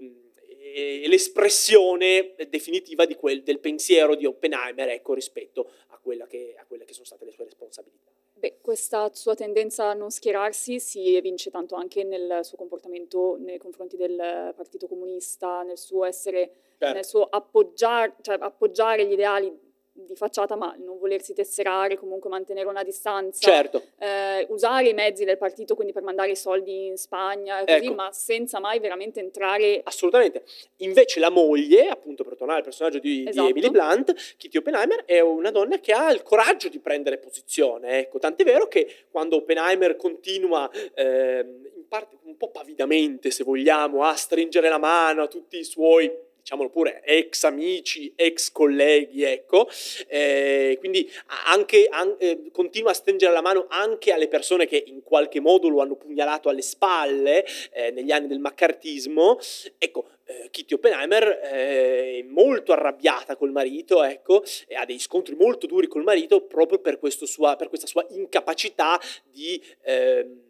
l'espressione 1.08 2.36
definitiva 2.50 3.06
quel, 3.16 3.44
del 3.44 3.60
pensiero 3.60 4.16
di 4.16 4.26
Oppenheimer 4.26 4.90
ecco, 4.90 5.14
rispetto 5.14 5.70
a, 5.88 6.00
che, 6.28 6.56
a 6.58 6.66
quelle 6.66 6.86
che 6.86 6.94
sono 6.94 7.06
state 7.06 7.26
le 7.26 7.32
sue 7.32 7.46
responsabilità. 7.46 8.12
Beh, 8.38 8.58
questa 8.62 9.10
sua 9.14 9.34
tendenza 9.34 9.90
a 9.90 9.94
non 9.94 10.12
schierarsi 10.12 10.80
si 10.80 11.16
evince 11.16 11.50
tanto 11.50 11.76
anche 11.76 12.04
nel 12.04 12.40
suo 12.44 12.58
comportamento 12.58 13.38
nei 13.40 13.58
confronti 13.58 13.96
del 13.96 14.54
Partito 14.56 14.88
Comunista, 14.88 15.64
nel 15.64 15.78
suo 15.78 16.04
essere, 16.04 16.52
certo. 16.78 16.94
nel 16.94 17.06
suo 17.06 17.24
appoggiare, 17.24 18.16
cioè 18.22 18.38
appoggiare 18.40 19.06
gli 19.08 19.14
ideali 19.14 19.65
di 19.98 20.16
facciata, 20.16 20.56
ma 20.56 20.76
non 20.78 20.98
volersi 21.00 21.34
tesserare, 21.34 21.98
comunque 21.98 22.30
mantenere 22.30 22.68
una 22.68 22.84
distanza, 22.84 23.50
certo. 23.50 23.82
eh, 23.98 24.46
usare 24.50 24.90
i 24.90 24.94
mezzi 24.94 25.24
del 25.24 25.38
partito 25.38 25.74
quindi 25.74 25.94
per 25.94 26.04
mandare 26.04 26.32
i 26.32 26.36
soldi 26.36 26.88
in 26.88 26.98
Spagna, 26.98 27.64
così, 27.64 27.86
ecco. 27.86 27.94
ma 27.94 28.12
senza 28.12 28.60
mai 28.60 28.80
veramente 28.80 29.22
entrare. 29.22 29.80
Assolutamente. 29.84 30.44
Invece 30.78 31.22
la 31.22 31.30
moglie, 31.30 31.88
appunto 31.88 32.26
per 32.26 32.36
tornare 32.36 32.60
al 32.60 32.66
personaggio 32.66 33.00
di, 33.00 33.26
esatto. 33.26 33.46
di 33.46 33.52
Emily 33.52 33.70
Blunt, 33.70 34.36
Kitty 34.38 34.58
Oppenheimer, 34.58 35.06
è 35.06 35.22
una 35.22 35.52
donna 35.52 35.80
che 35.80 35.94
ha 35.94 36.12
il 36.12 36.24
coraggio 36.24 36.68
di 36.68 36.80
prendere 36.80 37.18
posizione. 37.18 38.00
Ecco, 38.00 38.20
tant'è 38.20 38.44
vero 38.44 38.68
che 38.68 39.06
quando 39.10 39.38
Oppenheimer 39.38 39.96
continua 39.96 40.70
eh, 40.94 41.46
in 41.74 41.88
parte 41.88 42.18
un 42.24 42.36
po' 42.36 42.52
pavidamente, 42.52 43.32
se 43.32 43.46
vogliamo, 43.46 44.04
a 44.04 44.14
stringere 44.14 44.68
la 44.68 44.78
mano 44.78 45.24
a 45.24 45.28
tutti 45.28 45.58
i 45.58 45.64
suoi 45.64 46.12
diciamolo 46.46 46.70
pure, 46.70 47.02
ex 47.04 47.44
amici, 47.44 48.14
ex 48.16 48.52
colleghi, 48.52 49.24
ecco, 49.24 49.68
eh, 50.08 50.76
quindi 50.78 51.10
anche, 51.48 51.88
an- 51.90 52.16
eh, 52.20 52.52
continua 52.52 52.92
a 52.92 52.94
stringere 52.94 53.34
la 53.34 53.42
mano 53.42 53.66
anche 53.68 54.12
alle 54.12 54.28
persone 54.28 54.68
che 54.68 54.84
in 54.86 55.02
qualche 55.02 55.40
modo 55.40 55.70
lo 55.70 55.82
hanno 55.82 55.96
pugnalato 55.96 56.48
alle 56.48 56.62
spalle 56.62 57.44
eh, 57.72 57.90
negli 57.90 58.12
anni 58.12 58.28
del 58.28 58.38
maccartismo, 58.38 59.40
ecco, 59.80 60.10
eh, 60.26 60.50
Kitty 60.52 60.76
Oppenheimer 60.76 61.24
eh, 61.52 62.20
è 62.20 62.22
molto 62.22 62.74
arrabbiata 62.74 63.36
col 63.36 63.52
marito, 63.52 64.04
ecco, 64.04 64.44
e 64.68 64.76
ha 64.76 64.86
dei 64.86 65.00
scontri 65.00 65.34
molto 65.34 65.66
duri 65.66 65.88
col 65.88 66.04
marito 66.04 66.42
proprio 66.42 66.78
per, 66.78 67.00
sua, 67.24 67.56
per 67.56 67.70
questa 67.70 67.88
sua 67.88 68.06
incapacità 68.10 69.02
di... 69.32 69.60
Eh, 69.82 70.44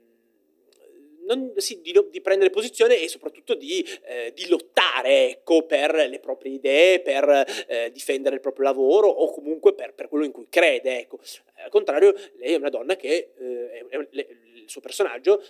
non, 1.26 1.54
sì, 1.58 1.82
di, 1.82 1.94
di, 2.10 2.22
prendere 2.22 2.50
posizione 2.50 3.00
e 3.00 3.08
soprattutto 3.08 3.56
di, 3.56 3.86
eh, 4.04 4.32
di, 4.34 4.48
lottare 4.48 5.30
ecco, 5.30 5.64
per 5.64 5.94
le 5.94 6.20
proprie 6.20 6.54
idee, 6.54 7.02
per 7.02 7.46
eh, 7.68 7.92
difendere 7.92 8.36
il 8.36 8.42
proprio 8.42 8.66
lavoro 8.66 9.08
o 9.08 9.32
comunque 9.32 9.74
per, 9.74 9.94
per, 9.94 10.08
quello 10.08 10.26
in 10.26 10.32
cui 10.32 10.48
crede. 10.50 11.00
Ecco. 11.00 11.20
Al 11.64 11.70
contrario, 11.70 12.14
lei 12.38 12.54
è 12.54 12.58
una 12.58 12.70
donna 12.70 12.96
che 12.96 13.32
eh, 13.38 13.86
è, 13.90 13.98
è, 13.98 14.28
il 14.56 14.66
suo 14.68 14.82
personaggio 14.82 15.42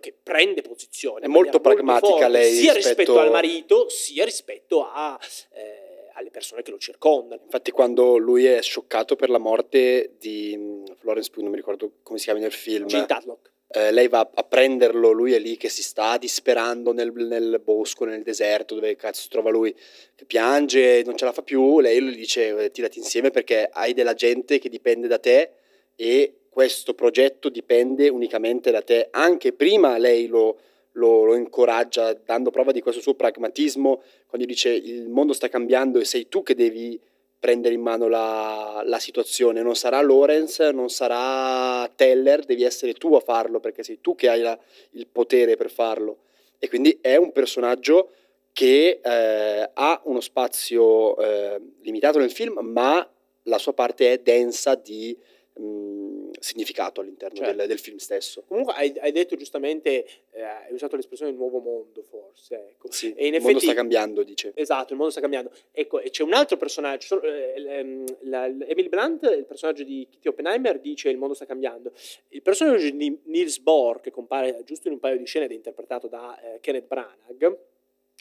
che 0.00 0.14
prende 0.22 0.62
posizione. 0.62 1.24
È 1.24 1.28
molto 1.28 1.60
pragmatica 1.60 2.10
molto 2.10 2.28
lei. 2.28 2.52
Sia 2.52 2.72
rispetto... 2.72 2.98
rispetto... 2.98 3.18
al 3.18 3.30
marito, 3.30 3.88
sia 3.88 4.24
rispetto 4.24 4.84
a, 4.84 5.18
eh, 5.54 6.10
alle 6.14 6.30
persone 6.30 6.62
che 6.62 6.70
lo 6.70 6.78
circondano. 6.78 7.42
Infatti 7.44 7.70
quando 7.70 8.16
lui 8.16 8.44
è 8.44 8.60
scioccato 8.60 9.16
per 9.16 9.30
la 9.30 9.38
morte 9.38 10.14
di 10.18 10.54
mm, 10.56 10.84
Florence 10.98 11.30
Pugh, 11.30 11.42
non 11.42 11.50
mi 11.50 11.56
ricordo 11.56 11.92
come 12.02 12.18
si 12.18 12.24
chiama 12.24 12.40
nel 12.40 12.52
film, 12.52 12.86
Gene 12.86 13.06
Tadlock. 13.06 13.50
Eh, 13.72 13.92
lei 13.92 14.08
va 14.08 14.28
a 14.34 14.42
prenderlo, 14.42 15.12
lui 15.12 15.32
è 15.32 15.38
lì 15.38 15.56
che 15.56 15.68
si 15.68 15.82
sta 15.82 16.18
disperando 16.18 16.92
nel, 16.92 17.12
nel 17.12 17.60
bosco, 17.62 18.04
nel 18.04 18.22
deserto, 18.22 18.74
dove 18.74 18.96
cazzo 18.96 19.22
si 19.22 19.28
trova 19.28 19.50
lui, 19.50 19.72
che 20.16 20.24
piange, 20.24 21.02
non 21.04 21.16
ce 21.16 21.24
la 21.24 21.32
fa 21.32 21.42
più, 21.42 21.78
lei 21.78 22.02
gli 22.02 22.16
dice 22.16 22.64
eh, 22.64 22.70
tirati 22.72 22.98
insieme 22.98 23.30
perché 23.30 23.68
hai 23.72 23.94
della 23.94 24.14
gente 24.14 24.58
che 24.58 24.68
dipende 24.68 25.06
da 25.06 25.18
te 25.18 25.50
e 25.94 26.34
questo 26.48 26.94
progetto 26.94 27.48
dipende 27.48 28.08
unicamente 28.08 28.72
da 28.72 28.82
te. 28.82 29.06
Anche 29.12 29.52
prima 29.52 29.98
lei 29.98 30.26
lo, 30.26 30.58
lo- 30.92 31.24
lo 31.24 31.36
incoraggia 31.36 32.12
dando 32.12 32.50
prova 32.50 32.72
di 32.72 32.80
questo 32.80 33.00
suo 33.00 33.14
pragmatismo 33.14 34.02
quando 34.26 34.46
dice 34.48 34.70
il 34.70 35.08
mondo 35.08 35.32
sta 35.32 35.48
cambiando 35.48 36.00
e 36.00 36.04
sei 36.04 36.28
tu 36.28 36.42
che 36.42 36.56
devi 36.56 37.00
prendere 37.40 37.74
in 37.74 37.80
mano 37.80 38.06
la, 38.06 38.82
la 38.84 38.98
situazione, 38.98 39.62
non 39.62 39.74
sarà 39.74 40.00
Lawrence, 40.02 40.70
non 40.72 40.90
sarà 40.90 41.90
Teller, 41.96 42.44
devi 42.44 42.62
essere 42.62 42.92
tu 42.92 43.14
a 43.14 43.20
farlo 43.20 43.58
perché 43.60 43.82
sei 43.82 44.00
tu 44.00 44.14
che 44.14 44.28
hai 44.28 44.42
la- 44.42 44.58
il 44.92 45.06
potere 45.06 45.56
per 45.56 45.70
farlo. 45.70 46.18
E 46.58 46.68
quindi 46.68 46.98
è 47.00 47.16
un 47.16 47.32
personaggio 47.32 48.10
che 48.52 49.00
eh, 49.02 49.70
ha 49.72 50.00
uno 50.04 50.20
spazio 50.20 51.16
eh, 51.16 51.60
limitato 51.80 52.18
nel 52.18 52.30
film, 52.30 52.58
ma 52.60 53.08
la 53.44 53.58
sua 53.58 53.72
parte 53.72 54.12
è 54.12 54.18
densa 54.18 54.74
di 54.74 55.16
mh, 55.54 56.19
significato 56.40 57.00
all'interno 57.00 57.36
Certo. 57.36 57.54
del, 57.56 57.68
del 57.68 57.78
film 57.78 57.98
stesso. 57.98 58.42
Comunque 58.48 58.72
hai, 58.74 58.92
hai 58.98 59.12
detto 59.12 59.36
giustamente, 59.36 60.04
eh, 60.30 60.42
hai 60.42 60.72
usato 60.72 60.96
l'espressione 60.96 61.32
nuovo 61.32 61.58
mondo 61.60 62.02
forse, 62.02 62.68
ecco. 62.70 62.90
Sì, 62.90 63.12
E 63.14 63.26
in 63.26 63.34
il 63.34 63.40
mondo 63.40 63.58
effetti- 63.58 63.66
sta 63.66 63.74
cambiando, 63.74 64.22
dice. 64.22 64.52
Esatto, 64.54 64.92
il 64.92 64.96
mondo 64.96 65.12
sta 65.12 65.20
cambiando. 65.20 65.52
Ecco, 65.70 66.00
e 66.00 66.10
c'è 66.10 66.22
un 66.22 66.32
altro 66.32 66.56
personaggio, 66.56 67.20
eh, 67.22 67.52
ehm, 67.56 68.04
la- 68.22 68.48
l- 68.48 68.64
Emily 68.66 68.88
Blunt, 68.88 69.22
il 69.36 69.44
personaggio 69.44 69.84
di 69.84 70.06
Kitty 70.10 70.28
Oppenheimer, 70.28 70.80
dice 70.80 71.10
il 71.10 71.18
mondo 71.18 71.34
sta 71.34 71.44
cambiando. 71.46 71.92
Il 72.28 72.42
personaggio 72.42 72.88
di 72.90 73.20
Niels 73.24 73.58
Bohr, 73.58 74.00
che 74.00 74.10
compare 74.10 74.62
giusto 74.64 74.88
in 74.88 74.94
un 74.94 75.00
paio 75.00 75.16
di 75.18 75.26
scene 75.26 75.44
ed 75.44 75.52
è 75.52 75.54
interpretato 75.54 76.08
da 76.08 76.38
eh, 76.40 76.60
Kenneth 76.60 76.86
Branagh, 76.86 77.58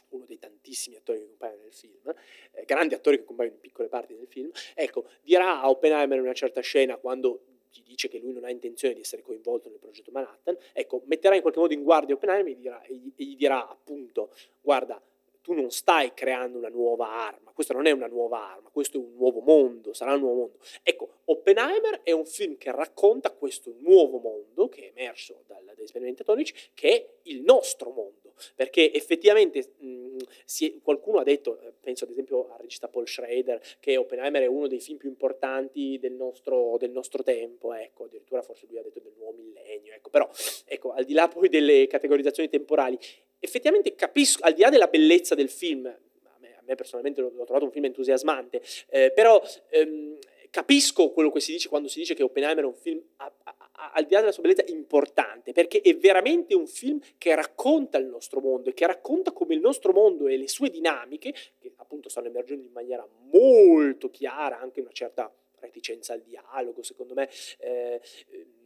uno 0.09 0.25
dei 0.25 0.39
tantissimi 0.39 0.95
attori 0.95 1.19
che 1.19 1.27
compaiono 1.27 1.61
nel 1.61 1.71
film, 1.73 2.13
eh, 2.53 2.63
grandi 2.65 2.95
attori 2.95 3.17
che 3.19 3.23
compaiono 3.25 3.55
in 3.55 3.61
piccole 3.61 3.87
parti 3.89 4.15
del 4.15 4.25
film, 4.27 4.49
ecco, 4.73 5.05
dirà 5.21 5.61
a 5.61 5.69
Oppenheimer 5.69 6.17
in 6.17 6.23
una 6.23 6.33
certa 6.33 6.61
scena 6.61 6.97
quando 6.97 7.43
gli 7.71 7.81
dice 7.83 8.07
che 8.07 8.19
lui 8.19 8.33
non 8.33 8.43
ha 8.43 8.49
intenzione 8.49 8.93
di 8.93 9.01
essere 9.01 9.21
coinvolto 9.21 9.69
nel 9.69 9.79
progetto 9.79 10.11
Manhattan, 10.11 10.57
ecco, 10.73 11.01
metterà 11.05 11.35
in 11.35 11.41
qualche 11.41 11.59
modo 11.59 11.73
in 11.73 11.83
guardia 11.83 12.15
Oppenheimer 12.15 12.51
e 12.51 12.55
gli 12.55 12.61
dirà, 12.61 12.81
e 12.83 12.93
gli- 12.93 13.35
dirà 13.35 13.67
appunto, 13.67 14.31
guarda, 14.61 15.01
tu 15.41 15.53
non 15.53 15.71
stai 15.71 16.13
creando 16.13 16.57
una 16.57 16.69
nuova 16.69 17.09
arma, 17.09 17.51
questa 17.51 17.73
non 17.73 17.85
è 17.85 17.91
una 17.91 18.07
nuova 18.07 18.51
arma, 18.51 18.69
questo 18.69 18.97
è 18.97 18.99
un 18.99 19.15
nuovo 19.15 19.39
mondo, 19.39 19.93
sarà 19.93 20.13
un 20.13 20.19
nuovo 20.19 20.39
mondo. 20.41 20.57
Ecco, 20.83 21.09
Oppenheimer 21.25 22.01
è 22.03 22.11
un 22.11 22.25
film 22.25 22.57
che 22.57 22.71
racconta 22.71 23.31
questo 23.31 23.73
nuovo 23.79 24.19
mondo 24.19 24.69
che 24.69 24.81
è 24.81 24.91
emerso 24.95 25.43
dagli 25.47 26.15
atomici, 26.19 26.53
che 26.73 26.89
è 26.89 27.09
il 27.23 27.41
nostro 27.41 27.89
mondo, 27.91 28.28
perché 28.55 28.93
effettivamente 28.93 29.73
mh, 29.77 30.17
si 30.45 30.67
è- 30.67 30.81
qualcuno 30.81 31.19
ha 31.19 31.23
detto, 31.23 31.59
eh, 31.61 31.73
penso 31.79 32.03
ad 32.05 32.11
esempio 32.11 32.49
al 32.51 32.59
regista 32.59 32.87
Paul 32.87 33.07
Schrader, 33.07 33.61
che 33.79 33.97
Oppenheimer 33.97 34.41
è 34.43 34.47
uno 34.47 34.67
dei 34.67 34.79
film 34.79 34.97
più 34.97 35.09
importanti 35.09 35.97
del 35.99 36.13
nostro, 36.13 36.77
del 36.77 36.91
nostro 36.91 37.23
tempo, 37.23 37.73
ecco, 37.73 38.05
addirittura 38.05 38.41
forse 38.41 38.65
lui 38.67 38.77
ha 38.77 38.83
detto 38.83 38.99
del 38.99 39.13
nuovo 39.17 39.33
millennio, 39.37 39.93
ecco, 39.93 40.09
però 40.09 40.29
ecco, 40.65 40.91
al 40.91 41.05
di 41.05 41.13
là 41.13 41.27
poi 41.27 41.49
delle 41.49 41.87
categorizzazioni 41.87 42.49
temporali, 42.49 42.97
effettivamente 43.39 43.95
capisco, 43.95 44.43
al 44.43 44.53
di 44.53 44.61
là 44.61 44.69
della 44.69 44.87
bellezza 44.87 45.35
del 45.35 45.49
film, 45.49 45.85
a 45.85 46.37
me, 46.39 46.55
a 46.57 46.61
me 46.63 46.75
personalmente 46.75 47.21
l'ho, 47.21 47.31
l'ho 47.33 47.43
trovato 47.45 47.65
un 47.65 47.71
film 47.71 47.85
entusiasmante, 47.85 48.61
eh, 48.89 49.11
però 49.13 49.41
ehm, 49.69 50.17
capisco 50.49 51.11
quello 51.11 51.31
che 51.31 51.39
si 51.39 51.51
dice 51.53 51.69
quando 51.69 51.87
si 51.87 51.99
dice 51.99 52.13
che 52.15 52.23
Oppenheimer 52.23 52.63
è 52.63 52.67
un 52.67 52.73
film, 52.75 53.01
a- 53.17 53.33
a- 53.43 53.68
al 53.93 54.05
di 54.05 54.13
là 54.13 54.19
della 54.19 54.31
sua 54.31 54.43
bellezza, 54.43 54.63
importante, 54.67 55.51
perché 55.51 55.81
è 55.81 55.95
veramente 55.95 56.53
un 56.53 56.67
film 56.67 56.99
che 57.17 57.33
racconta 57.35 57.97
il 57.97 58.05
nostro 58.05 58.39
mondo 58.39 58.69
e 58.69 58.73
che 58.73 58.85
racconta 58.85 59.31
come 59.31 59.53
il 59.55 59.61
nostro 59.61 59.93
mondo 59.93 60.27
e 60.27 60.37
le 60.37 60.47
sue 60.47 60.69
dinamiche, 60.69 61.33
che 61.59 61.71
appunto 61.77 62.09
stanno 62.09 62.27
emergendo 62.27 62.65
in 62.65 62.73
maniera 62.73 63.07
molto 63.31 64.09
chiara, 64.09 64.59
anche 64.59 64.81
una 64.81 64.91
certa 64.91 65.31
reticenza 65.59 66.13
al 66.13 66.21
dialogo, 66.21 66.83
secondo 66.83 67.13
me, 67.13 67.29
eh, 67.59 68.01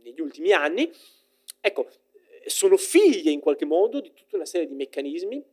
negli 0.03 0.20
ultimi 0.22 0.51
anni, 0.51 0.91
ecco, 1.61 1.88
sono 2.45 2.78
figlie 2.78 3.32
in 3.32 3.39
qualche 3.39 3.66
modo 3.66 3.99
di 4.01 4.11
tutta 4.14 4.36
una 4.36 4.45
serie 4.45 4.68
di 4.68 4.74
meccanismi 4.74 5.43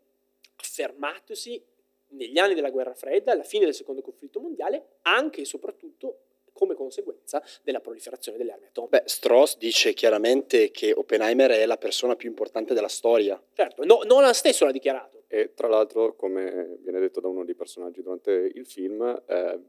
affermatosi 0.56 1.62
negli 2.08 2.38
anni 2.38 2.54
della 2.54 2.70
guerra 2.70 2.94
fredda, 2.94 3.32
alla 3.32 3.44
fine 3.44 3.64
del 3.64 3.74
secondo 3.74 4.02
conflitto 4.02 4.40
mondiale, 4.40 4.96
anche 5.02 5.42
e 5.42 5.44
soprattutto 5.44 6.18
come 6.53 6.74
conseguenza 6.74 7.42
della 7.62 7.80
proliferazione 7.80 8.38
delle 8.38 8.53
armi 8.53 8.66
atomiche. 8.66 8.98
Beh, 8.98 9.09
Strauss 9.09 9.57
dice 9.59 9.92
chiaramente 9.92 10.70
che 10.70 10.92
Oppenheimer 10.92 11.51
è 11.51 11.66
la 11.66 11.76
persona 11.76 12.16
più 12.16 12.28
importante 12.28 12.74
della 12.74 12.88
storia. 12.88 13.40
Certo, 13.53 13.84
no, 13.84 14.01
Nolan 14.05 14.34
stesso 14.34 14.64
l'ha 14.64 14.72
dichiarato. 14.72 15.24
E 15.28 15.55
tra 15.55 15.68
l'altro, 15.68 16.16
come 16.16 16.78
viene 16.80 16.98
detto 16.98 17.20
da 17.20 17.28
uno 17.28 17.44
dei 17.44 17.55
personaggi 17.55 18.03
durante 18.03 18.32
il 18.32 18.66
film, 18.66 19.22
eh, 19.26 19.61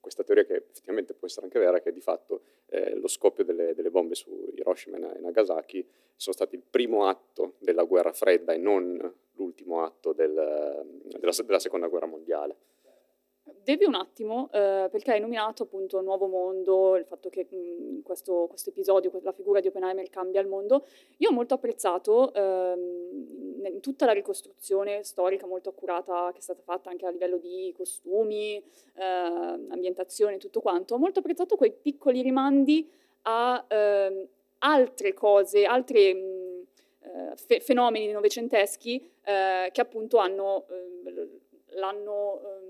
questa 0.00 0.22
teoria 0.22 0.44
che 0.44 0.54
effettivamente 0.68 1.14
può 1.14 1.26
essere 1.26 1.46
anche 1.46 1.58
vera, 1.58 1.80
che 1.80 1.92
di 1.92 2.00
fatto 2.00 2.42
eh, 2.68 2.94
lo 2.94 3.08
scoppio 3.08 3.44
delle, 3.44 3.74
delle 3.74 3.90
bombe 3.90 4.14
su 4.14 4.52
Hiroshima 4.54 4.96
e 4.96 5.18
Nagasaki 5.18 5.84
sono 6.14 6.34
stati 6.34 6.54
il 6.54 6.62
primo 6.62 7.06
atto 7.08 7.54
della 7.58 7.82
guerra 7.82 8.12
fredda 8.12 8.52
e 8.52 8.56
non 8.56 9.14
l'ultimo 9.32 9.82
atto 9.82 10.12
del- 10.12 10.32
della, 11.18 11.32
della 11.44 11.58
seconda 11.58 11.88
guerra 11.88 12.06
mondiale. 12.06 12.56
Devi 13.62 13.84
un 13.84 13.94
attimo, 13.94 14.48
eh, 14.52 14.88
perché 14.90 15.12
hai 15.12 15.20
nominato 15.20 15.64
appunto 15.64 16.00
Nuovo 16.00 16.26
Mondo, 16.26 16.96
il 16.96 17.04
fatto 17.04 17.28
che 17.28 17.46
mh, 17.48 18.02
questo, 18.02 18.46
questo 18.48 18.70
episodio, 18.70 19.10
la 19.22 19.30
figura 19.30 19.60
di 19.60 19.68
Oppenheimer 19.68 20.08
cambia 20.10 20.40
il 20.40 20.48
mondo. 20.48 20.84
Io 21.18 21.28
ho 21.28 21.32
molto 21.32 21.54
apprezzato 21.54 22.34
ehm, 22.34 23.64
in 23.64 23.80
tutta 23.80 24.04
la 24.04 24.12
ricostruzione 24.12 25.04
storica 25.04 25.46
molto 25.46 25.68
accurata 25.68 26.30
che 26.32 26.38
è 26.38 26.42
stata 26.42 26.62
fatta 26.62 26.90
anche 26.90 27.06
a 27.06 27.10
livello 27.10 27.38
di 27.38 27.72
costumi, 27.76 28.56
eh, 28.94 29.04
ambientazione, 29.04 30.38
tutto 30.38 30.60
quanto. 30.60 30.94
Ho 30.94 30.98
molto 30.98 31.20
apprezzato 31.20 31.54
quei 31.56 31.72
piccoli 31.72 32.22
rimandi 32.22 32.88
a 33.22 33.64
ehm, 33.68 34.26
altre 34.58 35.14
cose, 35.14 35.64
altri 35.64 36.14
mh, 36.14 36.66
eh, 37.00 37.36
fe- 37.36 37.60
fenomeni 37.60 38.10
novecenteschi 38.10 38.96
eh, 39.24 39.68
che 39.72 39.80
appunto 39.80 40.18
hanno, 40.18 40.66
ehm, 40.68 41.28
l'hanno, 41.70 42.40
ehm, 42.44 42.65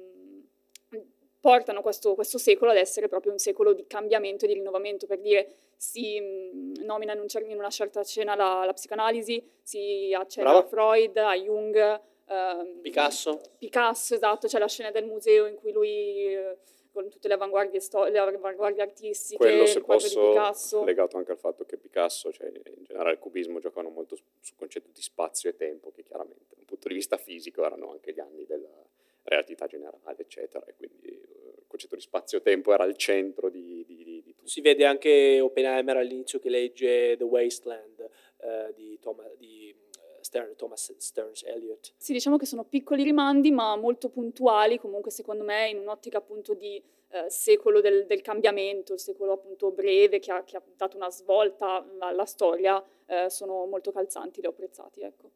portano 1.46 1.80
questo, 1.80 2.16
questo 2.16 2.38
secolo 2.38 2.72
ad 2.72 2.76
essere 2.76 3.06
proprio 3.06 3.30
un 3.30 3.38
secolo 3.38 3.72
di 3.72 3.86
cambiamento 3.86 4.44
e 4.44 4.48
di 4.48 4.54
rinnovamento, 4.54 5.06
per 5.06 5.20
dire 5.20 5.48
si 5.76 6.18
mh, 6.20 6.82
nomina 6.84 7.12
in, 7.12 7.20
un 7.20 7.28
cer- 7.28 7.48
in 7.48 7.56
una 7.56 7.70
certa 7.70 8.02
scena 8.02 8.34
la, 8.34 8.64
la 8.64 8.72
psicanalisi, 8.72 9.40
si 9.62 10.12
accenna 10.12 10.50
Brava. 10.50 10.64
a 10.64 10.68
Freud, 10.68 11.16
a 11.18 11.34
Jung, 11.36 12.00
ehm, 12.26 12.80
Picasso. 12.80 13.40
Picasso, 13.58 14.14
esatto, 14.16 14.48
c'è 14.48 14.58
la 14.58 14.66
scena 14.66 14.90
del 14.90 15.04
museo 15.06 15.46
in 15.46 15.54
cui 15.54 15.70
lui 15.70 16.34
eh, 16.34 16.56
con 16.90 17.08
tutte 17.08 17.28
le 17.28 17.34
avanguardie, 17.34 17.78
sto- 17.78 18.06
le 18.06 18.18
avanguardie 18.18 18.82
artistiche, 18.82 19.36
Quello, 19.36 19.66
se 19.66 19.82
posso, 19.82 20.30
Picasso. 20.30 20.82
legato 20.82 21.16
anche 21.16 21.30
al 21.30 21.38
fatto 21.38 21.64
che 21.64 21.76
Picasso, 21.76 22.32
cioè 22.32 22.48
in 22.48 22.82
generale 22.82 23.12
il 23.12 23.18
cubismo, 23.20 23.60
giocavano 23.60 23.94
molto 23.94 24.16
sul 24.40 24.56
concetto 24.56 24.88
di 24.92 25.00
spazio 25.00 25.48
e 25.48 25.54
tempo, 25.54 25.92
che 25.92 26.02
chiaramente 26.02 26.54
da 26.54 26.56
un 26.58 26.64
punto 26.64 26.88
di 26.88 26.94
vista 26.94 27.16
fisico 27.16 27.64
erano 27.64 27.92
anche 27.92 28.12
gli 28.12 28.18
anni 28.18 28.44
della 28.46 28.82
relatività 29.26 29.66
generale, 29.66 30.16
eccetera, 30.18 30.64
e 30.66 30.74
quindi 30.74 31.08
eh, 31.08 31.54
il 31.58 31.64
concetto 31.66 31.94
di 31.94 32.00
spazio-tempo 32.00 32.72
era 32.72 32.84
al 32.84 32.96
centro 32.96 33.50
di, 33.50 33.84
di, 33.84 34.04
di, 34.04 34.22
di 34.22 34.34
tutto. 34.34 34.48
Si 34.48 34.60
vede 34.60 34.84
anche 34.84 35.40
Oppenheimer 35.40 35.96
all'inizio 35.96 36.38
che 36.38 36.48
legge 36.48 37.16
The 37.16 37.24
Wasteland 37.24 38.08
eh, 38.38 38.72
di, 38.74 38.98
Thomas, 39.00 39.34
di 39.36 39.70
eh, 39.70 40.22
Stern- 40.22 40.54
Thomas 40.56 40.94
Stearns 40.96 41.42
Eliot. 41.44 41.92
Sì, 41.96 42.12
diciamo 42.12 42.36
che 42.36 42.46
sono 42.46 42.64
piccoli 42.64 43.02
rimandi, 43.02 43.50
ma 43.50 43.76
molto 43.76 44.08
puntuali, 44.08 44.78
comunque 44.78 45.10
secondo 45.10 45.44
me 45.44 45.68
in 45.68 45.78
un'ottica 45.78 46.18
appunto 46.18 46.54
di 46.54 46.82
eh, 47.10 47.28
secolo 47.28 47.80
del, 47.80 48.06
del 48.06 48.22
cambiamento, 48.22 48.92
il 48.92 49.00
secolo 49.00 49.32
appunto 49.32 49.70
breve 49.70 50.18
che 50.18 50.32
ha, 50.32 50.44
che 50.44 50.56
ha 50.56 50.62
dato 50.76 50.96
una 50.96 51.10
svolta 51.10 51.84
alla 51.98 52.26
storia, 52.26 52.82
eh, 53.06 53.28
sono 53.28 53.66
molto 53.66 53.90
calzanti, 53.90 54.40
li 54.40 54.46
ho 54.46 54.50
apprezzati, 54.50 55.00
ecco. 55.02 55.30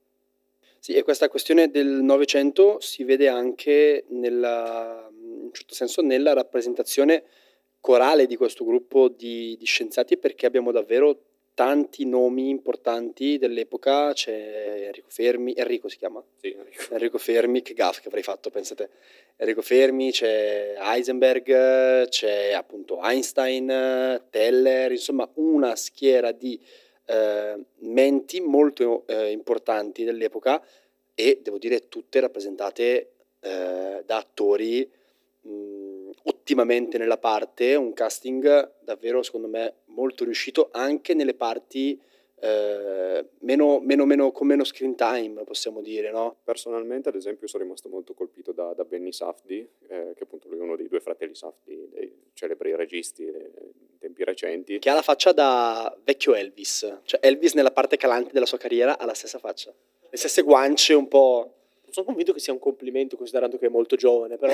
Sì, 0.82 0.94
e 0.94 1.02
questa 1.02 1.28
questione 1.28 1.70
del 1.70 1.86
Novecento 1.86 2.80
si 2.80 3.04
vede 3.04 3.28
anche 3.28 4.06
nella, 4.08 5.10
in 5.12 5.42
un 5.42 5.52
certo 5.52 5.74
senso 5.74 6.00
nella 6.00 6.32
rappresentazione 6.32 7.22
corale 7.80 8.24
di 8.26 8.34
questo 8.34 8.64
gruppo 8.64 9.08
di, 9.08 9.56
di 9.58 9.64
scienziati 9.66 10.16
perché 10.16 10.46
abbiamo 10.46 10.72
davvero 10.72 11.24
tanti 11.52 12.06
nomi 12.06 12.48
importanti 12.48 13.36
dell'epoca, 13.36 14.14
c'è 14.14 14.84
Enrico 14.86 15.10
Fermi, 15.10 15.52
Enrico 15.54 15.88
si 15.88 15.98
chiama? 15.98 16.24
Sì, 16.40 16.56
Enrico. 16.58 16.94
Enrico 16.94 17.18
Fermi, 17.18 17.60
che 17.60 17.74
gaff 17.74 18.00
che 18.00 18.08
avrei 18.08 18.22
fatto, 18.22 18.48
pensate. 18.48 18.88
Enrico 19.36 19.60
Fermi, 19.60 20.10
c'è 20.10 20.76
Heisenberg, 20.78 22.08
c'è 22.08 22.52
appunto 22.52 23.00
Einstein, 23.02 24.22
Teller, 24.30 24.92
insomma 24.92 25.28
una 25.34 25.76
schiera 25.76 26.32
di 26.32 26.58
eh, 27.10 27.58
menti 27.78 28.40
molto 28.40 29.04
eh, 29.08 29.32
importanti 29.32 30.04
dell'epoca 30.04 30.62
e 31.12 31.40
devo 31.42 31.58
dire 31.58 31.88
tutte 31.88 32.20
rappresentate 32.20 33.12
eh, 33.40 34.02
da 34.06 34.16
attori 34.16 34.88
ottimamente 36.22 36.98
nella 36.98 37.18
parte, 37.18 37.74
un 37.74 37.92
casting 37.94 38.74
davvero 38.80 39.22
secondo 39.22 39.48
me 39.48 39.74
molto 39.86 40.22
riuscito 40.22 40.68
anche 40.70 41.14
nelle 41.14 41.34
parti 41.34 42.00
eh, 42.40 43.26
meno, 43.40 43.80
meno, 43.80 44.06
meno, 44.06 44.32
con 44.32 44.46
meno 44.46 44.64
screen 44.64 44.96
time, 44.96 45.44
possiamo 45.44 45.82
dire, 45.82 46.10
no? 46.10 46.36
Personalmente, 46.42 47.10
ad 47.10 47.14
esempio, 47.14 47.46
sono 47.46 47.64
rimasto 47.64 47.88
molto 47.88 48.14
colpito 48.14 48.52
da, 48.52 48.72
da 48.72 48.84
Benny 48.84 49.12
Safdie, 49.12 49.68
eh, 49.88 50.12
che 50.14 50.22
appunto 50.22 50.48
lui 50.48 50.58
è 50.58 50.62
uno 50.62 50.76
dei 50.76 50.88
due 50.88 51.00
fratelli 51.00 51.34
Safdie, 51.34 51.88
dei 51.90 52.12
celebri 52.32 52.74
registi 52.74 53.24
in 53.24 53.98
tempi 53.98 54.24
recenti. 54.24 54.78
Che 54.78 54.90
ha 54.90 54.94
la 54.94 55.02
faccia 55.02 55.32
da 55.32 55.94
vecchio 56.02 56.34
Elvis, 56.34 57.00
cioè 57.04 57.20
Elvis 57.22 57.52
nella 57.54 57.72
parte 57.72 57.96
calante 57.96 58.32
della 58.32 58.46
sua 58.46 58.58
carriera 58.58 58.98
ha 58.98 59.04
la 59.04 59.14
stessa 59.14 59.38
faccia, 59.38 59.74
le 60.08 60.16
stesse 60.16 60.42
guance 60.42 60.94
un 60.94 61.08
po' 61.08 61.54
sono 61.90 62.06
convinto 62.06 62.32
che 62.32 62.38
sia 62.38 62.52
un 62.52 62.58
complimento 62.58 63.16
considerando 63.16 63.58
che 63.58 63.66
è 63.66 63.68
molto 63.68 63.96
giovane, 63.96 64.36
però. 64.36 64.52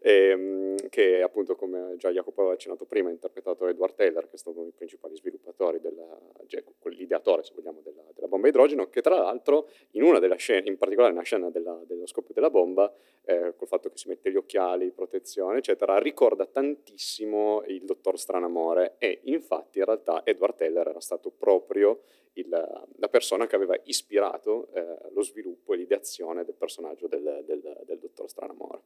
e, 0.00 0.12
ehm, 0.30 0.76
che 0.90 1.22
appunto, 1.22 1.56
come 1.56 1.94
già 1.96 2.10
Jacopo 2.10 2.40
aveva 2.40 2.54
accennato 2.54 2.84
prima, 2.84 3.08
ha 3.08 3.12
interpretato 3.12 3.66
Edward 3.66 3.94
Taylor, 3.94 4.28
che 4.28 4.34
è 4.34 4.36
stato 4.36 4.56
uno 4.56 4.64
dei 4.64 4.74
principali 4.76 5.16
sviluppatori, 5.16 5.80
della, 5.80 6.18
cioè, 6.46 6.62
l'ideatore, 6.90 7.42
se 7.42 7.52
vogliamo, 7.54 7.80
della, 7.80 8.02
della, 8.12 8.28
bomba 8.28 8.48
idrogeno, 8.48 8.90
che 8.90 9.00
tra 9.00 9.16
l'altro 9.16 9.68
in 9.92 10.02
una 10.02 10.18
delle 10.18 10.36
scene, 10.36 10.68
in 10.68 10.76
particolare 10.76 11.12
nella 11.12 11.24
scena 11.24 11.48
della, 11.48 11.80
dello 11.86 12.06
scoppio 12.06 12.34
della 12.34 12.50
bomba, 12.50 12.92
eh, 13.24 13.54
col 13.56 13.68
fatto 13.68 13.88
che 13.88 13.96
si 13.96 14.08
mette 14.08 14.30
gli 14.30 14.36
occhiali, 14.36 14.90
protezione, 14.90 15.58
eccetera, 15.58 15.98
ricorda 15.98 16.44
tantissimo 16.44 17.62
il 17.66 17.84
dottor 17.84 18.18
Stranamore 18.18 18.96
e 18.98 19.20
infatti 19.24 19.78
in 19.78 19.84
realtà 19.86 20.22
Edward 20.26 20.56
Taylor 20.56 20.88
era 20.88 21.00
stato 21.00 21.30
proprio 21.30 22.02
il, 22.34 22.48
la 22.48 23.08
persona 23.08 23.46
che 23.46 23.56
aveva 23.56 23.76
ispirato 23.84 24.68
eh, 24.74 25.10
lo 25.12 25.22
sviluppo 25.22 25.72
e 25.72 25.78
l'ideazione 25.78 26.44
del 26.44 26.54
personaggio 26.54 27.06
del, 27.06 27.42
del, 27.44 27.82
del 27.84 27.98
dottor 27.98 28.28
Stranamore. 28.28 28.82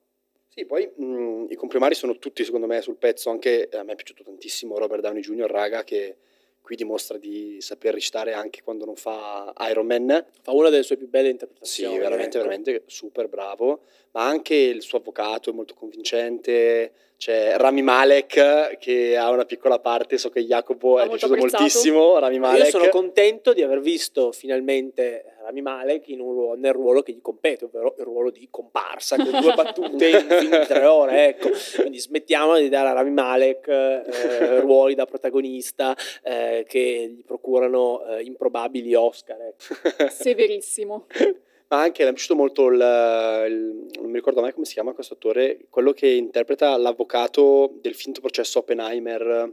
Sì, 0.55 0.67
poi 0.67 0.89
mh, 0.89 1.47
i 1.49 1.57
comprimari 1.57 1.97
sono 1.97 2.17
tutti 2.17 2.45
secondo 2.45 2.69
me 2.69 2.81
sul 2.81 2.95
pezzo, 2.95 3.29
anche 3.29 3.69
a 3.73 3.83
me 3.83 3.93
è 3.93 3.97
piaciuto 3.97 4.23
tantissimo 4.23 4.79
Robert 4.79 5.03
Downey 5.03 5.21
Jr., 5.21 5.51
raga, 5.51 5.83
che 5.83 6.17
qui 6.61 6.77
dimostra 6.77 7.19
di 7.19 7.57
saper 7.61 7.95
recitare 7.95 8.35
anche 8.35 8.63
quando 8.63 8.85
non 8.85 8.95
fa 8.95 9.53
Iron 9.69 9.85
Man. 9.85 10.25
Fa 10.43 10.53
una 10.53 10.69
delle 10.69 10.85
sue 10.85 10.97
più 10.97 11.09
belle 11.09 11.31
interpretazioni. 11.31 11.95
Sì, 11.95 12.01
veramente, 12.01 12.39
ecco. 12.39 12.47
veramente 12.47 12.83
super 12.87 13.27
bravo, 13.27 13.81
ma 14.15 14.27
anche 14.27 14.55
il 14.55 14.83
suo 14.83 14.99
avvocato 14.99 15.51
è 15.51 15.53
molto 15.53 15.75
convincente, 15.75 16.93
c'è 17.17 17.57
Rami 17.57 17.83
Malek 17.83 18.77
che 18.79 19.17
ha 19.17 19.31
una 19.31 19.45
piccola 19.45 19.79
parte, 19.79 20.19
so 20.19 20.31
che 20.31 20.45
Jacopo 20.45 20.99
è 20.99 21.09
piaciuto 21.09 21.35
apprezzato. 21.35 21.63
moltissimo, 21.63 22.19
Rami 22.19 22.39
Malek. 22.39 22.65
Io 22.65 22.71
sono 22.71 22.89
contento 22.91 23.53
di 23.53 23.63
aver 23.63 23.81
visto 23.81 24.31
finalmente 24.31 25.37
Rami 25.43 25.63
Malek 25.63 26.07
ruolo, 26.17 26.55
nel 26.55 26.73
ruolo 26.73 27.03
che 27.03 27.13
gli 27.13 27.21
compete, 27.21 27.65
ovvero 27.65 27.95
il 27.99 28.05
ruolo 28.05 28.31
di 28.31 28.47
comparsa, 28.51 29.17
con 29.17 29.41
due 29.41 29.55
battute 29.57 30.09
in 30.09 30.27
di 30.29 30.67
tre 30.67 30.85
ore, 30.85 31.29
ecco. 31.29 31.51
Quindi 31.77 31.99
smettiamo 31.99 32.59
di 32.59 32.69
dare 32.69 32.89
a 32.89 32.93
Rami 32.93 33.11
Malek 33.11 33.69
eh, 33.69 34.61
ruoli 34.61 34.95
da 34.95 35.07
protagonista 35.07 35.97
eh, 36.23 36.65
che 36.69 37.15
gli 37.17 37.25
procurano 37.25 38.05
eh, 38.07 38.23
improbabili 38.23 38.95
Oscar. 38.95 39.41
Ecco. 39.41 40.09
Severissimo. 40.09 41.07
Ma 41.69 41.81
anche 41.81 42.03
mi 42.03 42.11
è 42.11 42.13
piaciuto 42.13 42.37
molto 42.37 42.67
il, 42.67 42.75
il, 42.75 43.89
non 44.01 44.11
mi 44.11 44.17
ricordo 44.17 44.41
mai 44.41 44.53
come 44.53 44.67
si 44.67 44.75
chiama 44.75 44.93
questo 44.93 45.15
attore, 45.15 45.61
quello 45.71 45.93
che 45.93 46.09
interpreta 46.09 46.77
l'avvocato 46.77 47.73
del 47.81 47.95
finto 47.95 48.21
processo 48.21 48.61
Oppenheimer. 48.61 49.53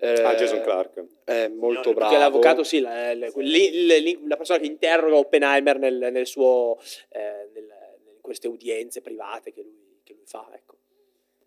Eh, 0.00 0.12
ah, 0.22 0.34
Jason 0.36 0.62
Clark. 0.62 1.04
È 1.24 1.48
molto 1.48 1.88
no, 1.88 1.94
bravo. 1.94 2.16
l'avvocato, 2.16 2.62
sì, 2.62 2.78
la, 2.78 3.12
la, 3.14 3.30
la, 3.34 4.16
la, 4.26 4.36
persona 4.36 4.60
che 4.60 4.66
interroga 4.66 5.16
Oppenheimer 5.16 5.78
nel, 5.78 6.08
nel 6.12 6.26
suo, 6.26 6.78
eh, 7.08 7.48
nel, 7.52 7.68
in 8.14 8.20
queste 8.20 8.46
udienze 8.46 9.00
private 9.00 9.52
che 9.52 9.62
lui, 9.62 10.00
che 10.04 10.14
lui 10.14 10.26
fa. 10.26 10.48
Ecco. 10.54 10.76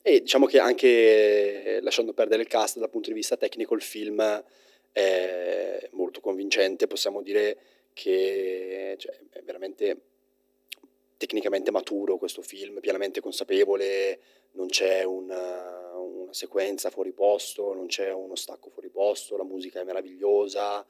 E 0.01 0.21
diciamo 0.21 0.47
che 0.47 0.59
anche 0.59 1.79
lasciando 1.81 2.13
perdere 2.13 2.41
il 2.41 2.47
cast 2.47 2.79
dal 2.79 2.89
punto 2.89 3.09
di 3.09 3.15
vista 3.15 3.37
tecnico, 3.37 3.75
il 3.75 3.81
film 3.81 4.43
è 4.91 5.89
molto 5.91 6.19
convincente, 6.19 6.87
possiamo 6.87 7.21
dire 7.21 7.57
che 7.93 8.95
cioè, 8.97 9.19
è 9.31 9.41
veramente 9.43 10.01
tecnicamente 11.17 11.69
maturo 11.69 12.17
questo 12.17 12.41
film, 12.41 12.79
pienamente 12.79 13.21
consapevole, 13.21 14.19
non 14.53 14.67
c'è 14.67 15.03
una, 15.03 15.95
una, 15.95 16.33
sequenza 16.33 16.89
fuori 16.89 17.11
posto, 17.11 17.73
non 17.73 17.85
c'è 17.85 18.11
uno 18.11 18.35
stacco 18.35 18.69
fuori 18.69 18.89
posto, 18.89 19.37
la 19.37 19.43
musica 19.43 19.79
è 19.79 19.83
meravigliosa. 19.83 20.83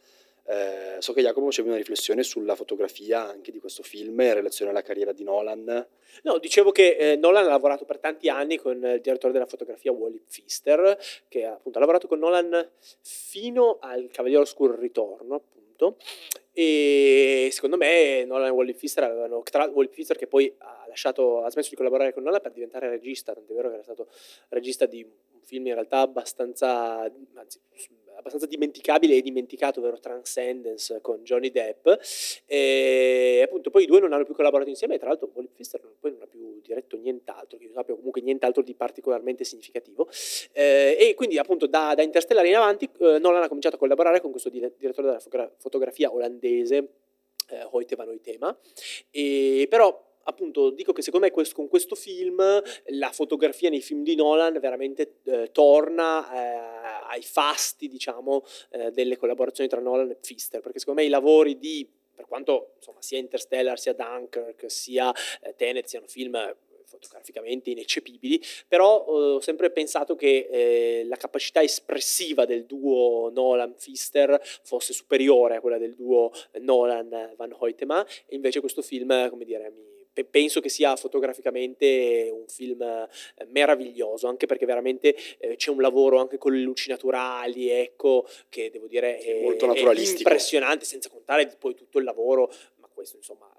Eh, 0.43 0.95
so 0.99 1.13
che 1.13 1.21
Jacopo 1.21 1.45
facevi 1.47 1.67
una 1.67 1.77
riflessione 1.77 2.23
sulla 2.23 2.55
fotografia 2.55 3.27
anche 3.27 3.51
di 3.51 3.59
questo 3.59 3.83
film 3.83 4.19
in 4.21 4.33
relazione 4.33 4.71
alla 4.71 4.81
carriera 4.81 5.11
di 5.11 5.23
Nolan. 5.23 5.87
No, 6.23 6.37
dicevo 6.39 6.71
che 6.71 6.95
eh, 6.95 7.15
Nolan 7.17 7.45
ha 7.45 7.49
lavorato 7.49 7.85
per 7.85 7.99
tanti 7.99 8.29
anni 8.29 8.57
con 8.57 8.77
il 8.77 9.01
direttore 9.01 9.33
della 9.33 9.45
fotografia 9.45 9.91
Wally 9.91 10.23
Pfister, 10.25 10.97
che 11.27 11.45
appunto 11.45 11.77
ha 11.77 11.81
lavorato 11.81 12.07
con 12.07 12.19
Nolan 12.19 12.69
fino 13.01 13.77
al 13.81 14.09
Cavaliere 14.09 14.43
Oscuro 14.43 14.75
Ritorno, 14.75 15.35
appunto, 15.35 15.60
e 16.53 17.49
secondo 17.51 17.77
me 17.77 18.25
Nolan 18.25 18.47
e 18.47 18.51
Wally 18.51 18.73
Pfister 18.73 19.03
avevano, 19.03 19.41
tra 19.43 19.65
Wally 19.65 19.89
Pfister 19.89 20.17
che 20.17 20.27
poi 20.27 20.53
ha, 20.57 20.85
lasciato, 20.87 21.43
ha 21.43 21.49
smesso 21.49 21.69
di 21.69 21.75
collaborare 21.75 22.13
con 22.13 22.23
Nolan 22.23 22.41
per 22.41 22.51
diventare 22.51 22.89
regista, 22.89 23.33
tant'è 23.33 23.53
vero 23.53 23.69
che 23.69 23.75
era 23.75 23.83
stato 23.83 24.09
regista 24.49 24.85
di 24.85 25.03
un 25.03 25.41
film 25.43 25.67
in 25.67 25.73
realtà 25.73 25.99
abbastanza, 25.99 27.09
anzi, 27.33 27.59
abbastanza 28.21 28.45
dimenticabile 28.45 29.15
e 29.17 29.21
dimenticato, 29.21 29.79
ovvero 29.79 29.99
Transcendence 29.99 31.01
con 31.01 31.23
Johnny 31.23 31.51
Depp. 31.51 31.87
E 32.45 33.41
appunto 33.43 33.69
poi 33.69 33.83
i 33.83 33.85
due 33.85 33.99
non 33.99 34.13
hanno 34.13 34.23
più 34.23 34.33
collaborato 34.33 34.69
insieme, 34.69 34.95
e 34.95 34.97
tra 34.97 35.09
l'altro 35.09 35.29
Wally 35.33 35.49
Pfister 35.51 35.81
poi 35.99 36.11
non 36.11 36.21
ha 36.21 36.27
più 36.27 36.61
diretto 36.61 36.95
nient'altro, 36.95 37.57
che 37.57 37.65
io 37.65 37.71
sappia 37.73 37.95
comunque 37.95 38.21
nient'altro 38.21 38.63
di 38.63 38.73
particolarmente 38.73 39.43
significativo. 39.43 40.07
E 40.53 41.13
quindi 41.15 41.37
appunto 41.37 41.67
da, 41.67 41.93
da 41.95 42.03
Interstellar 42.03 42.45
in 42.45 42.55
avanti 42.55 42.89
eh, 42.99 43.19
Nolan 43.19 43.43
ha 43.43 43.47
cominciato 43.47 43.75
a 43.75 43.79
collaborare 43.79 44.21
con 44.21 44.31
questo 44.31 44.49
direttore 44.49 45.19
della 45.29 45.51
fotografia 45.57 46.13
olandese, 46.13 46.77
eh, 47.49 47.67
Hoyte 47.71 47.95
van 47.95 48.07
Hoytema, 48.07 48.57
e 49.09 49.65
però 49.69 50.09
appunto 50.23 50.69
dico 50.69 50.93
che 50.93 51.01
secondo 51.01 51.25
me 51.25 51.31
questo, 51.31 51.55
con 51.55 51.67
questo 51.67 51.95
film 51.95 52.41
la 52.85 53.11
fotografia 53.11 53.69
nei 53.69 53.81
film 53.81 54.03
di 54.03 54.15
Nolan 54.15 54.59
veramente 54.59 55.19
eh, 55.25 55.51
torna 55.51 56.31
eh, 56.31 57.05
ai 57.09 57.21
fasti 57.21 57.87
diciamo 57.87 58.43
eh, 58.71 58.91
delle 58.91 59.17
collaborazioni 59.17 59.69
tra 59.69 59.79
Nolan 59.79 60.11
e 60.11 60.15
Pfister 60.15 60.61
perché 60.61 60.79
secondo 60.79 61.01
me 61.01 61.07
i 61.07 61.09
lavori 61.09 61.57
di 61.57 61.87
per 62.13 62.25
quanto 62.25 62.73
insomma, 62.77 63.01
sia 63.01 63.17
Interstellar 63.17 63.79
sia 63.79 63.93
Dunkirk 63.93 64.69
sia 64.69 65.13
eh, 65.41 65.55
Tenet 65.55 65.85
siano 65.85 66.07
film 66.07 66.55
fotograficamente 66.91 67.69
ineccepibili, 67.69 68.41
però 68.67 69.05
eh, 69.07 69.11
ho 69.35 69.39
sempre 69.39 69.71
pensato 69.71 70.15
che 70.15 70.47
eh, 70.51 71.05
la 71.05 71.15
capacità 71.15 71.61
espressiva 71.63 72.45
del 72.45 72.65
duo 72.65 73.29
Nolan-Fister 73.33 74.39
fosse 74.63 74.91
superiore 74.91 75.55
a 75.55 75.61
quella 75.61 75.77
del 75.77 75.95
duo 75.95 76.31
Nolan-Van 76.59 77.55
Hoytema 77.57 78.05
e 78.25 78.35
invece 78.35 78.59
questo 78.59 78.81
film, 78.81 79.29
come 79.29 79.45
dire, 79.45 79.69
mi 79.69 79.90
penso 80.29 80.59
che 80.59 80.69
sia 80.69 80.95
fotograficamente 80.95 82.29
un 82.31 82.47
film 82.47 82.81
eh, 82.81 83.45
meraviglioso, 83.45 84.27
anche 84.27 84.45
perché 84.45 84.65
veramente 84.65 85.15
eh, 85.39 85.55
c'è 85.55 85.69
un 85.69 85.81
lavoro 85.81 86.19
anche 86.19 86.37
con 86.37 86.53
le 86.53 86.61
luci 86.61 86.89
naturali, 86.89 87.69
ecco, 87.69 88.27
che 88.49 88.69
devo 88.69 88.87
dire 88.87 89.17
è, 89.17 89.41
molto 89.41 89.71
è 89.73 89.79
impressionante, 89.79 90.85
senza 90.85 91.09
contare 91.09 91.47
poi 91.57 91.75
tutto 91.75 91.99
il 91.99 92.03
lavoro, 92.03 92.51
ma 92.77 92.87
questo 92.93 93.17
insomma 93.17 93.51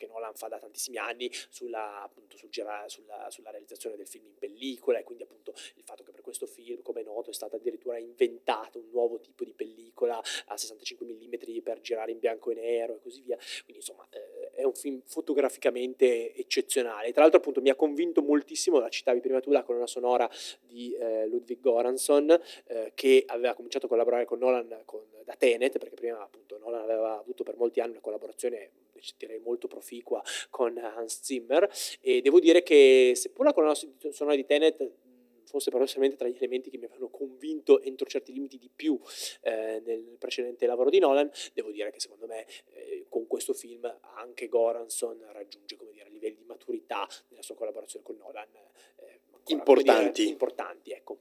che 0.00 0.06
Nolan 0.06 0.34
fa 0.34 0.48
da 0.48 0.58
tantissimi 0.58 0.96
anni 0.96 1.30
sulla, 1.50 2.02
appunto, 2.02 2.38
sul 2.38 2.48
gira, 2.48 2.88
sulla, 2.88 3.28
sulla, 3.30 3.50
realizzazione 3.50 3.96
del 3.96 4.06
film 4.06 4.26
in 4.26 4.34
pellicola 4.38 4.98
e 4.98 5.04
quindi 5.04 5.24
appunto 5.24 5.52
il 5.74 5.82
fatto 5.84 6.02
che 6.02 6.10
per 6.10 6.22
questo 6.22 6.46
film, 6.46 6.80
come 6.80 7.02
è 7.02 7.04
noto, 7.04 7.28
è 7.28 7.34
stato 7.34 7.56
addirittura 7.56 7.98
inventato 7.98 8.78
un 8.78 8.88
nuovo 8.90 9.20
tipo 9.20 9.44
di 9.44 9.52
pellicola 9.52 10.18
a 10.46 10.56
65 10.56 11.06
mm 11.06 11.62
per 11.62 11.80
girare 11.80 12.12
in 12.12 12.18
bianco 12.18 12.50
e 12.50 12.54
nero 12.54 12.96
e 12.96 13.00
così 13.00 13.20
via. 13.20 13.36
Quindi 13.36 13.76
insomma 13.76 14.06
eh, 14.10 14.29
è 14.60 14.64
un 14.64 14.74
film 14.74 15.00
fotograficamente 15.04 16.34
eccezionale. 16.34 17.12
Tra 17.12 17.22
l'altro 17.22 17.40
appunto 17.40 17.60
mi 17.60 17.70
ha 17.70 17.74
convinto 17.74 18.22
moltissimo, 18.22 18.78
la 18.78 18.88
citavi 18.88 19.20
prima 19.20 19.40
tu, 19.40 19.50
la 19.50 19.62
colonna 19.62 19.86
sonora 19.86 20.28
di 20.60 20.94
eh, 20.94 21.26
Ludwig 21.26 21.60
Goransson 21.60 22.38
eh, 22.66 22.92
che 22.94 23.24
aveva 23.26 23.54
cominciato 23.54 23.86
a 23.86 23.88
collaborare 23.88 24.24
con 24.24 24.38
Nolan 24.38 24.82
con, 24.84 25.02
da 25.24 25.34
Tenet, 25.34 25.78
perché 25.78 25.94
prima 25.94 26.20
appunto 26.20 26.58
Nolan 26.58 26.82
aveva 26.82 27.18
avuto 27.18 27.42
per 27.42 27.56
molti 27.56 27.80
anni 27.80 27.92
una 27.92 28.00
collaborazione 28.00 28.70
direi 29.16 29.38
molto 29.38 29.66
proficua 29.66 30.22
con 30.50 30.76
Hans 30.76 31.20
Zimmer 31.22 31.70
e 32.02 32.20
devo 32.20 32.38
dire 32.38 32.62
che 32.62 33.12
seppur 33.14 33.46
la 33.46 33.54
colonna 33.54 33.74
sonora 34.10 34.36
di 34.36 34.44
Tenet 34.44 34.90
fosse 35.50 35.70
paradossalmente 35.70 36.16
tra 36.16 36.28
gli 36.28 36.36
elementi 36.36 36.70
che 36.70 36.78
mi 36.78 36.84
avevano 36.84 37.08
convinto 37.08 37.80
entro 37.80 38.06
certi 38.06 38.32
limiti 38.32 38.56
di 38.56 38.70
più 38.74 38.98
eh, 39.42 39.82
nel 39.84 40.16
precedente 40.18 40.66
lavoro 40.66 40.90
di 40.90 40.98
Nolan, 40.98 41.30
devo 41.52 41.70
dire 41.70 41.90
che 41.90 42.00
secondo 42.00 42.26
me 42.26 42.46
eh, 42.72 43.06
con 43.08 43.26
questo 43.26 43.52
film 43.52 43.92
anche 44.14 44.48
Goranson 44.48 45.26
raggiunge 45.32 45.76
come 45.76 45.90
dire, 45.90 46.08
livelli 46.08 46.36
di 46.36 46.44
maturità 46.44 47.06
nella 47.28 47.42
sua 47.42 47.54
collaborazione 47.54 48.04
con 48.04 48.16
Nolan 48.16 48.48
eh, 48.96 49.20
ancora, 49.34 49.80
importanti. 49.80 50.20
Dire, 50.20 50.32
importanti 50.32 50.90
ecco. 50.92 51.18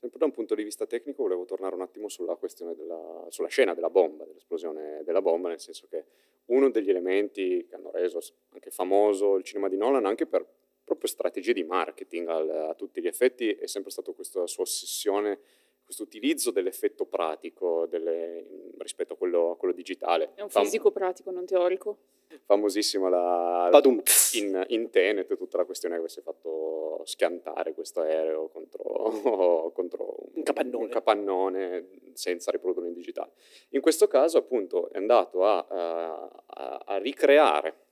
Sempre 0.00 0.20
da 0.20 0.26
un 0.26 0.32
punto 0.32 0.54
di 0.54 0.62
vista 0.62 0.86
tecnico 0.86 1.24
volevo 1.24 1.44
tornare 1.44 1.74
un 1.74 1.80
attimo 1.80 2.08
sulla 2.08 2.36
questione 2.36 2.76
della, 2.76 3.26
sulla 3.30 3.48
scena 3.48 3.74
della 3.74 3.90
bomba, 3.90 4.24
dell'esplosione 4.24 5.02
della 5.02 5.20
bomba, 5.20 5.48
nel 5.48 5.58
senso 5.58 5.88
che 5.88 6.04
uno 6.46 6.70
degli 6.70 6.88
elementi 6.88 7.66
che 7.68 7.74
hanno 7.74 7.90
reso 7.90 8.20
anche 8.50 8.70
famoso 8.70 9.34
il 9.34 9.42
cinema 9.42 9.68
di 9.68 9.76
Nolan, 9.76 10.06
anche 10.06 10.26
per, 10.26 10.46
proprio 10.88 11.08
strategie 11.08 11.52
di 11.52 11.62
marketing 11.62 12.28
al, 12.28 12.50
a 12.70 12.74
tutti 12.74 13.00
gli 13.00 13.06
effetti, 13.06 13.50
è 13.50 13.66
sempre 13.66 13.92
stata 13.92 14.10
questa 14.12 14.46
sua 14.46 14.64
ossessione, 14.64 15.38
questo 15.84 16.02
utilizzo 16.02 16.50
dell'effetto 16.50 17.04
pratico 17.04 17.86
delle, 17.86 18.72
rispetto 18.78 19.12
a 19.12 19.16
quello, 19.16 19.52
a 19.52 19.56
quello, 19.56 19.74
digitale. 19.74 20.32
È 20.34 20.42
un 20.42 20.48
fisico 20.48 20.90
Fam- 20.90 20.94
pratico, 20.94 21.30
non 21.30 21.44
teorico. 21.46 21.98
Famosissima 22.44 23.08
la, 23.08 23.70
in, 24.34 24.64
in 24.68 24.90
Tenet 24.90 25.34
tutta 25.36 25.56
la 25.56 25.64
questione 25.64 25.94
che 25.94 26.00
avesse 26.00 26.20
fatto 26.20 27.02
schiantare 27.04 27.72
questo 27.72 28.00
aereo 28.00 28.48
contro, 28.48 29.70
contro 29.74 30.14
un, 30.34 30.42
capannone. 30.42 30.84
un, 30.84 30.90
capannone. 30.90 31.88
senza 32.12 32.50
riprodurlo 32.50 32.88
in 32.88 32.94
digitale. 32.94 33.32
In 33.70 33.80
questo 33.80 34.08
caso 34.08 34.38
appunto 34.38 34.90
è 34.90 34.98
andato 34.98 35.44
a, 35.44 35.66
a, 35.68 36.82
a 36.84 36.96
ricreare 36.98 37.87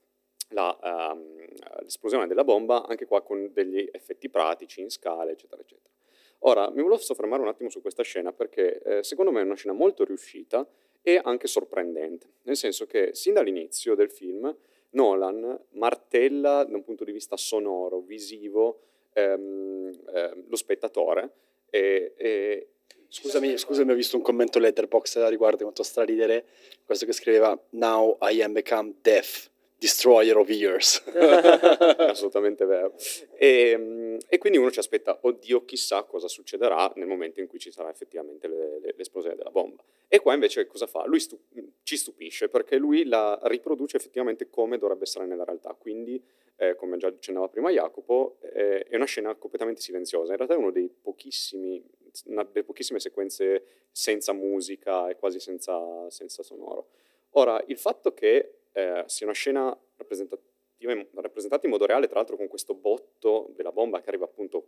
la, 0.49 0.77
um, 1.13 1.45
l'esplosione 1.81 2.27
della 2.27 2.43
bomba 2.43 2.85
anche 2.85 3.05
qua 3.05 3.21
con 3.21 3.51
degli 3.51 3.87
effetti 3.91 4.29
pratici 4.29 4.81
in 4.81 4.89
scale 4.89 5.31
eccetera 5.31 5.61
eccetera. 5.61 5.93
Ora 6.39 6.69
mi 6.69 6.81
volevo 6.81 6.97
soffermare 6.97 7.41
un 7.41 7.47
attimo 7.47 7.69
su 7.69 7.81
questa 7.81 8.03
scena 8.03 8.31
perché 8.31 8.79
eh, 8.79 9.03
secondo 9.03 9.31
me 9.31 9.41
è 9.41 9.43
una 9.43 9.55
scena 9.55 9.73
molto 9.73 10.03
riuscita 10.03 10.67
e 11.01 11.19
anche 11.23 11.47
sorprendente, 11.47 12.27
nel 12.43 12.55
senso 12.55 12.85
che 12.85 13.13
sin 13.13 13.33
dall'inizio 13.33 13.95
del 13.95 14.11
film 14.11 14.55
Nolan 14.91 15.59
martella 15.71 16.63
da 16.63 16.75
un 16.75 16.83
punto 16.83 17.03
di 17.03 17.11
vista 17.11 17.37
sonoro, 17.37 17.99
visivo, 18.01 18.81
ehm, 19.13 19.91
eh, 20.13 20.43
lo 20.47 20.55
spettatore 20.55 21.31
e, 21.69 22.13
e 22.15 22.67
Scusami, 23.09 23.57
scusami, 23.57 23.91
ho 23.93 23.95
visto 23.95 24.17
un 24.17 24.21
commento 24.21 24.59
letterbox 24.59 25.25
riguardo 25.29 25.63
molto 25.63 25.81
straridere, 25.81 26.45
questo 26.83 27.05
che 27.05 27.13
scriveva 27.13 27.57
Now 27.69 28.17
I 28.19 28.41
am 28.41 28.51
become 28.51 28.95
deaf. 29.01 29.49
Destroyer 29.79 30.35
of 30.37 30.49
Years. 30.49 31.03
Assolutamente 31.13 32.65
vero. 32.65 32.95
E, 33.35 33.69
ehm, 33.69 34.17
e, 34.27 34.37
quindi 34.39 34.57
uno 34.57 34.71
ci 34.71 34.79
aspetta, 34.79 35.19
oddio, 35.21 35.65
chissà 35.65 36.01
cosa 36.03 36.27
succederà 36.27 36.91
nel 36.95 37.05
momento 37.05 37.41
in 37.41 37.47
cui 37.47 37.59
ci 37.59 37.71
sarà 37.71 37.89
effettivamente 37.91 38.47
le, 38.47 38.79
le, 38.79 38.93
l'esplosione 38.97 39.35
della 39.35 39.51
bomba. 39.51 39.83
E 40.07 40.19
qua 40.19 40.33
invece 40.33 40.65
cosa 40.65 40.87
fa? 40.87 41.05
Lui 41.05 41.19
stu- 41.19 41.39
ci 41.83 41.95
stupisce 41.95 42.49
perché 42.49 42.77
lui 42.77 43.05
la 43.05 43.39
riproduce 43.43 43.97
effettivamente 43.97 44.49
come 44.49 44.79
dovrebbe 44.79 45.03
essere 45.03 45.27
nella 45.27 45.43
realtà. 45.43 45.75
Quindi, 45.79 46.19
eh, 46.55 46.75
come 46.75 46.97
già 46.97 47.07
accennava 47.07 47.47
prima 47.47 47.69
Jacopo, 47.69 48.37
eh, 48.41 48.83
è 48.83 48.95
una 48.95 49.05
scena 49.05 49.35
completamente 49.35 49.81
silenziosa. 49.81 50.31
In 50.31 50.37
realtà 50.37 50.55
è 50.55 50.57
una 50.57 50.71
delle 50.71 50.89
pochissime 51.01 52.99
sequenze 52.99 53.63
senza 53.91 54.33
musica 54.33 55.07
e 55.07 55.17
quasi 55.17 55.39
senza, 55.39 56.09
senza 56.09 56.41
sonoro. 56.41 56.87
Ora, 57.31 57.63
il 57.67 57.77
fatto 57.77 58.13
che 58.13 58.56
eh, 58.73 59.03
sia 59.05 59.25
una 59.25 59.35
scena 59.35 59.77
rappresentata 59.97 61.65
in 61.65 61.71
modo 61.71 61.85
reale, 61.85 62.07
tra 62.07 62.17
l'altro 62.17 62.35
con 62.35 62.47
questo 62.47 62.73
botto 62.73 63.51
della 63.55 63.71
bomba 63.71 64.01
che 64.01 64.09
arriva 64.09 64.25
appunto 64.25 64.67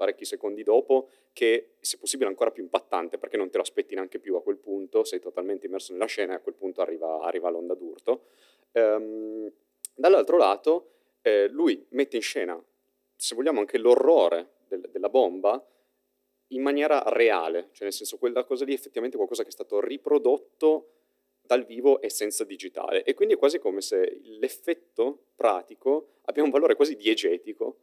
parecchi 0.00 0.24
secondi 0.24 0.62
dopo, 0.62 1.10
che 1.34 1.74
se 1.80 1.98
possibile 1.98 2.30
ancora 2.30 2.50
più 2.50 2.62
impattante, 2.62 3.18
perché 3.18 3.36
non 3.36 3.50
te 3.50 3.58
lo 3.58 3.62
aspetti 3.62 3.94
neanche 3.94 4.18
più 4.18 4.34
a 4.34 4.42
quel 4.42 4.56
punto, 4.56 5.04
sei 5.04 5.20
totalmente 5.20 5.66
immerso 5.66 5.92
nella 5.92 6.06
scena 6.06 6.32
e 6.32 6.36
a 6.36 6.40
quel 6.40 6.54
punto 6.54 6.80
arriva, 6.80 7.20
arriva 7.20 7.50
l'onda 7.50 7.74
d'urto. 7.74 8.24
Ehm, 8.72 9.52
dall'altro 9.94 10.38
lato, 10.38 10.90
eh, 11.20 11.48
lui 11.48 11.84
mette 11.90 12.16
in 12.16 12.22
scena, 12.22 12.58
se 13.14 13.34
vogliamo, 13.34 13.60
anche 13.60 13.76
l'orrore 13.76 14.52
del, 14.68 14.88
della 14.90 15.10
bomba 15.10 15.62
in 16.52 16.62
maniera 16.62 17.02
reale, 17.08 17.68
cioè 17.72 17.84
nel 17.84 17.92
senso 17.92 18.16
quella 18.16 18.44
cosa 18.44 18.64
lì 18.64 18.72
è 18.72 18.74
effettivamente 18.74 19.16
qualcosa 19.16 19.42
che 19.42 19.50
è 19.50 19.52
stato 19.52 19.80
riprodotto 19.80 20.99
dal 21.50 21.64
vivo 21.64 22.00
e 22.00 22.10
senza 22.10 22.44
digitale. 22.44 23.02
E 23.02 23.12
quindi 23.14 23.34
è 23.34 23.36
quasi 23.36 23.58
come 23.58 23.80
se 23.80 24.20
l'effetto 24.38 25.18
pratico 25.34 26.18
abbia 26.26 26.44
un 26.44 26.50
valore 26.50 26.76
quasi 26.76 26.94
diegetico, 26.94 27.76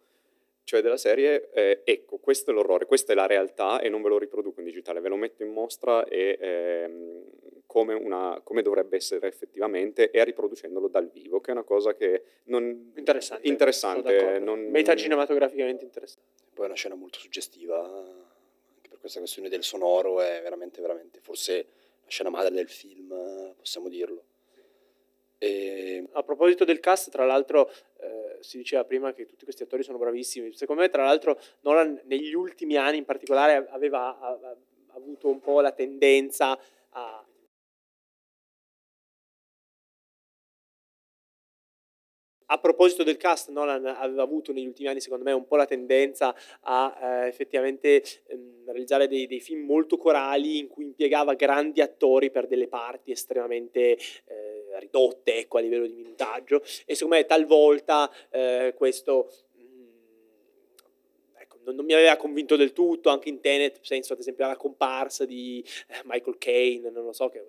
cioè 0.63 0.82
della 0.82 0.95
serie, 0.95 1.49
eh, 1.51 1.82
ecco, 1.84 2.18
questo 2.18 2.51
è 2.51 2.53
l'orrore, 2.53 2.86
questa 2.86 3.11
è 3.11 3.15
la 3.15 3.26
realtà 3.26 3.82
e 3.82 3.89
non 3.89 4.01
ve 4.01 4.07
lo 4.07 4.18
riproduco 4.18 4.61
in 4.61 4.68
digitale, 4.68 5.01
ve 5.01 5.09
lo 5.09 5.18
metto 5.18 5.43
in 5.43 5.51
mostra 5.51 6.05
e, 6.05 6.38
ehm, 6.39 7.24
come, 7.65 7.93
una, 7.93 8.39
come, 8.41 8.61
dovrebbe 8.61 8.95
essere 8.95 9.28
effettivamente 9.28 10.11
e 10.11 10.24
riproducendolo 10.24 10.88
dal 10.88 11.09
vivo, 11.09 11.41
che 11.41 11.51
è 11.51 11.53
una 11.53 11.63
cosa 11.63 11.93
che 11.93 12.24
non... 12.45 12.93
Interessante. 12.95 13.49
Interessante. 13.49 14.39
Non, 14.39 14.61
Metacinematograficamente 14.70 15.84
interessante. 15.84 16.30
Poi 16.53 16.63
è 16.63 16.68
una 16.68 16.78
scena 16.78 16.95
molto 16.95 17.20
suggestiva, 17.20 17.84
anche 17.84 18.88
per 18.88 18.99
questa 18.99 19.20
questione 19.20 19.49
del 19.49 19.63
sonoro, 19.63 20.22
è 20.22 20.39
veramente, 20.41 20.80
veramente, 20.80 21.20
forse 21.20 21.65
la 22.07 22.13
scena 22.13 22.29
madre 22.29 22.55
del 22.55 22.69
film, 22.69 23.13
possiamo 23.57 23.89
dirlo. 23.89 24.23
E... 25.37 26.07
A 26.13 26.23
proposito 26.23 26.63
del 26.63 26.79
cast, 26.79 27.11
tra 27.11 27.25
l'altro, 27.25 27.69
eh, 27.99 28.37
si 28.39 28.57
diceva 28.57 28.85
prima 28.85 29.13
che 29.13 29.25
tutti 29.25 29.43
questi 29.43 29.63
attori 29.63 29.83
sono 29.83 29.97
bravissimi. 29.97 30.53
Secondo 30.53 30.81
me, 30.81 30.89
tra 30.89 31.03
l'altro, 31.03 31.39
Nolan 31.61 32.01
negli 32.05 32.33
ultimi 32.33 32.77
anni 32.77 32.97
in 32.97 33.05
particolare 33.05 33.67
aveva, 33.69 34.17
aveva 34.19 34.55
avuto 34.93 35.27
un 35.27 35.39
po' 35.39 35.59
la 35.59 35.71
tendenza 35.73 36.57
a 36.91 37.26
a 42.49 42.59
proposito 42.59 43.03
del 43.03 43.17
cast, 43.17 43.49
Nolan 43.49 43.85
aveva 43.85 44.23
avuto 44.23 44.53
negli 44.53 44.67
ultimi 44.67 44.87
anni, 44.87 45.01
secondo 45.01 45.23
me, 45.23 45.31
un 45.31 45.45
po' 45.45 45.57
la 45.57 45.65
tendenza 45.65 46.33
a 46.61 46.97
eh, 47.01 47.27
effettivamente 47.27 48.03
ehm, 48.27 48.63
realizzare 48.65 49.07
dei, 49.07 49.27
dei, 49.27 49.41
film 49.41 49.65
molto 49.65 49.97
corali 49.97 50.59
in 50.59 50.67
cui 50.67 50.85
impiegava 50.85 51.33
grandi 51.33 51.81
attori 51.81 52.31
per 52.31 52.47
delle 52.47 52.67
parti 52.67 53.11
estremamente 53.11 53.97
eh, 53.97 54.79
ridotte 54.79 55.35
ecco, 55.35 55.57
a 55.57 55.61
livello 55.61 55.87
di 55.87 55.93
minutaggio. 55.93 56.61
E 56.85 56.95
secondo 56.95 57.15
me 57.15 57.25
talvolta 57.25 58.09
eh, 58.29 58.73
questo 58.77 59.29
mm, 59.59 59.87
ecco, 61.37 61.57
non, 61.63 61.83
mi 61.83 61.93
aveva 61.93 62.15
convinto 62.15 62.55
del 62.55 62.71
tutto, 62.71 63.09
anche 63.09 63.27
in 63.27 63.41
Tenet, 63.41 63.81
penso 63.85 64.13
ad 64.13 64.19
esempio 64.19 64.45
alla 64.45 64.55
comparsa 64.55 65.25
di 65.25 65.61
eh, 65.89 66.01
Michael 66.05 66.37
Caine, 66.37 66.89
non 66.91 67.03
lo 67.03 67.13
so, 67.13 67.27
che 67.27 67.43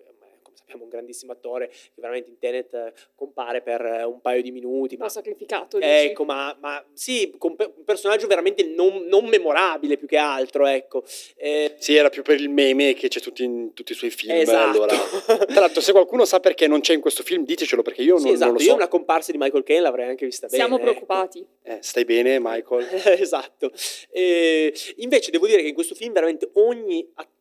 abbiamo 0.62 0.84
un 0.84 0.88
grandissimo 0.88 1.32
attore 1.32 1.68
che 1.68 2.00
veramente 2.00 2.30
in 2.30 2.38
Tenet 2.38 2.74
eh, 2.74 2.92
compare 3.14 3.62
per 3.62 3.80
eh, 3.84 4.04
un 4.04 4.20
paio 4.20 4.42
di 4.42 4.50
minuti. 4.50 4.94
Un 4.94 5.00
po' 5.00 5.08
sacrificato. 5.08 5.78
Ecco, 5.80 6.24
ma, 6.24 6.56
ma, 6.60 6.84
sì, 6.92 7.34
un 7.38 7.56
personaggio 7.84 8.26
veramente 8.26 8.64
non, 8.64 9.06
non, 9.06 9.26
memorabile 9.26 9.96
più 9.96 10.06
che 10.06 10.16
altro, 10.16 10.66
ecco. 10.66 11.04
Eh, 11.36 11.74
sì, 11.78 11.94
era 11.94 12.08
più 12.08 12.22
per 12.22 12.40
il 12.40 12.48
meme 12.48 12.94
che 12.94 13.08
c'è 13.08 13.20
tutti 13.20 13.44
in 13.44 13.72
tutti 13.72 13.92
i 13.92 13.94
suoi 13.94 14.10
film. 14.10 14.34
Esatto. 14.34 14.82
Allora. 14.82 14.96
Tra 15.46 15.60
l'altro, 15.60 15.80
se 15.80 15.92
qualcuno 15.92 16.24
sa 16.24 16.40
perché 16.40 16.66
non 16.66 16.80
c'è 16.80 16.94
in 16.94 17.00
questo 17.00 17.22
film, 17.22 17.44
ditecelo 17.44 17.82
perché 17.82 18.02
io 18.02 18.18
sì, 18.18 18.24
non, 18.24 18.34
esatto. 18.34 18.50
non 18.50 18.54
lo 18.54 18.60
so. 18.62 18.68
Io 18.70 18.74
una 18.74 18.88
comparsa 18.88 19.32
di 19.32 19.38
Michael 19.38 19.64
Caine 19.64 19.82
l'avrei 19.82 20.08
anche 20.08 20.24
vista 20.24 20.48
Siamo 20.48 20.76
bene. 20.76 20.90
Siamo 20.90 21.06
preoccupati. 21.06 21.46
Ecco. 21.62 21.78
Eh, 21.78 21.82
stai 21.82 22.04
bene, 22.04 22.38
Michael? 22.40 22.86
esatto. 23.18 23.70
E 24.10 24.74
invece 24.96 25.30
devo 25.30 25.46
dire 25.46 25.62
che 25.62 25.68
in 25.68 25.74
questo 25.74 25.94
film 25.94 26.12
veramente 26.12 26.50
ogni 26.54 27.08
attore 27.14 27.37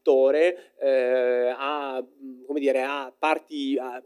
eh, 0.80 1.54
ha, 1.56 2.04
come 2.46 2.60
dire, 2.60 2.82
ha 2.82 3.14
parti, 3.18 3.78
ha, 3.80 4.02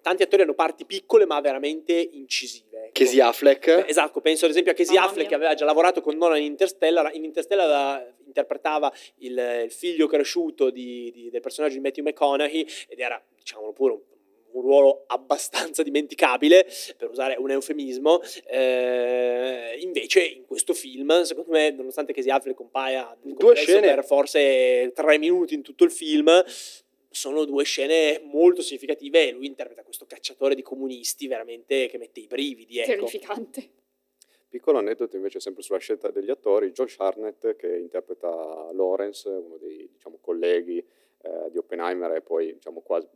tanti 0.00 0.22
attori 0.22 0.42
hanno 0.42 0.54
parti 0.54 0.84
piccole 0.84 1.26
ma 1.26 1.40
veramente 1.40 1.92
incisive. 1.92 2.90
Casey 2.92 3.20
Affleck. 3.20 3.84
esatto, 3.86 4.20
penso 4.20 4.44
ad 4.44 4.50
esempio 4.50 4.72
a 4.72 4.74
Casey 4.74 4.96
Affleck 4.96 5.18
mia. 5.18 5.28
che 5.28 5.34
aveva 5.34 5.54
già 5.54 5.64
lavorato 5.64 6.00
con 6.00 6.16
Nolan 6.16 6.38
in 6.38 6.44
Interstellar, 6.44 7.14
in 7.14 7.24
Interstellar 7.24 8.14
interpretava 8.26 8.92
il, 9.18 9.62
il 9.64 9.70
figlio 9.70 10.06
cresciuto 10.06 10.70
di, 10.70 11.10
di, 11.12 11.30
del 11.30 11.40
personaggio 11.40 11.74
di 11.74 11.80
Matthew 11.80 12.04
McConaughey 12.04 12.66
ed 12.88 12.98
era, 12.98 13.22
diciamo 13.36 13.72
pure, 13.72 13.92
un 13.92 14.00
un 14.52 14.62
ruolo 14.62 15.04
abbastanza 15.06 15.82
dimenticabile, 15.82 16.66
per 16.96 17.10
usare 17.10 17.36
un 17.38 17.50
eufemismo, 17.50 18.20
eh, 18.46 19.78
invece 19.80 20.24
in 20.24 20.46
questo 20.46 20.74
film, 20.74 21.22
secondo 21.22 21.50
me, 21.50 21.70
nonostante 21.70 22.12
Casey 22.12 22.30
Affleck 22.30 22.56
compaia 22.56 23.16
due 23.22 23.54
scene 23.54 23.94
per 23.94 24.04
forse 24.04 24.92
tre 24.94 25.18
minuti 25.18 25.54
in 25.54 25.62
tutto 25.62 25.84
il 25.84 25.90
film, 25.90 26.42
sono 27.10 27.44
due 27.44 27.64
scene 27.64 28.20
molto 28.24 28.62
significative 28.62 29.28
e 29.28 29.32
lui 29.32 29.46
interpreta 29.46 29.82
questo 29.82 30.06
cacciatore 30.06 30.54
di 30.54 30.62
comunisti 30.62 31.26
veramente 31.26 31.88
che 31.88 31.98
mette 31.98 32.20
i 32.20 32.26
brividi. 32.26 32.78
Ecco. 32.78 32.90
Terrificante. 32.90 33.70
Piccolo 34.48 34.78
aneddoto 34.78 35.16
invece 35.16 35.40
sempre 35.40 35.62
sulla 35.62 35.78
scelta 35.78 36.10
degli 36.10 36.30
attori, 36.30 36.70
Josh 36.70 36.94
Harnett 36.98 37.56
che 37.56 37.76
interpreta 37.76 38.70
Lawrence, 38.72 39.28
uno 39.28 39.58
dei 39.58 39.90
diciamo, 39.92 40.18
colleghi 40.22 40.78
eh, 40.78 41.50
di 41.50 41.58
Oppenheimer 41.58 42.14
e 42.14 42.22
poi 42.22 42.54
diciamo, 42.54 42.80
quasi 42.80 43.08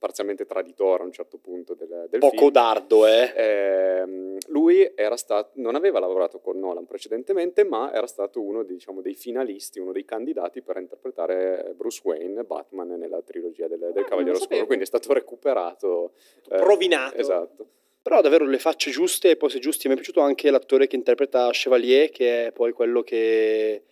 parzialmente 0.00 0.46
traditore 0.46 1.02
a 1.02 1.06
un 1.06 1.12
certo 1.12 1.36
punto 1.36 1.74
del, 1.74 2.06
del 2.08 2.20
Poco 2.20 2.36
film. 2.36 2.50
dardo, 2.50 3.06
eh? 3.06 3.32
eh 3.36 4.38
lui 4.48 4.90
stato, 5.14 5.50
non 5.54 5.74
aveva 5.74 6.00
lavorato 6.00 6.40
con 6.40 6.58
Nolan 6.58 6.86
precedentemente, 6.86 7.64
ma 7.64 7.92
era 7.92 8.06
stato 8.06 8.40
uno 8.40 8.62
dei, 8.62 8.76
diciamo, 8.76 9.02
dei, 9.02 9.14
finalisti, 9.14 9.78
uno 9.78 9.92
dei 9.92 10.04
candidati 10.04 10.62
per 10.62 10.78
interpretare 10.78 11.72
Bruce 11.76 12.00
Wayne, 12.02 12.44
Batman, 12.44 12.88
nella 12.88 13.20
trilogia 13.20 13.68
del, 13.68 13.90
del 13.92 14.04
ah, 14.04 14.08
Cavaliere 14.08 14.38
Oscuro, 14.38 14.64
quindi 14.66 14.84
è 14.84 14.86
stato 14.86 15.12
recuperato. 15.12 16.12
Eh, 16.48 16.56
Provinato. 16.56 17.16
Esatto. 17.16 17.66
Però 18.02 18.22
davvero 18.22 18.46
le 18.46 18.58
facce 18.58 18.90
giuste 18.90 19.30
e 19.30 19.36
pose 19.36 19.58
giuste. 19.58 19.86
Mi 19.86 19.94
è 19.94 19.96
piaciuto 19.96 20.20
anche 20.20 20.50
l'attore 20.50 20.86
che 20.86 20.96
interpreta 20.96 21.50
Chevalier, 21.50 22.08
che 22.08 22.46
è 22.46 22.52
poi 22.52 22.72
quello 22.72 23.02
che 23.02 23.82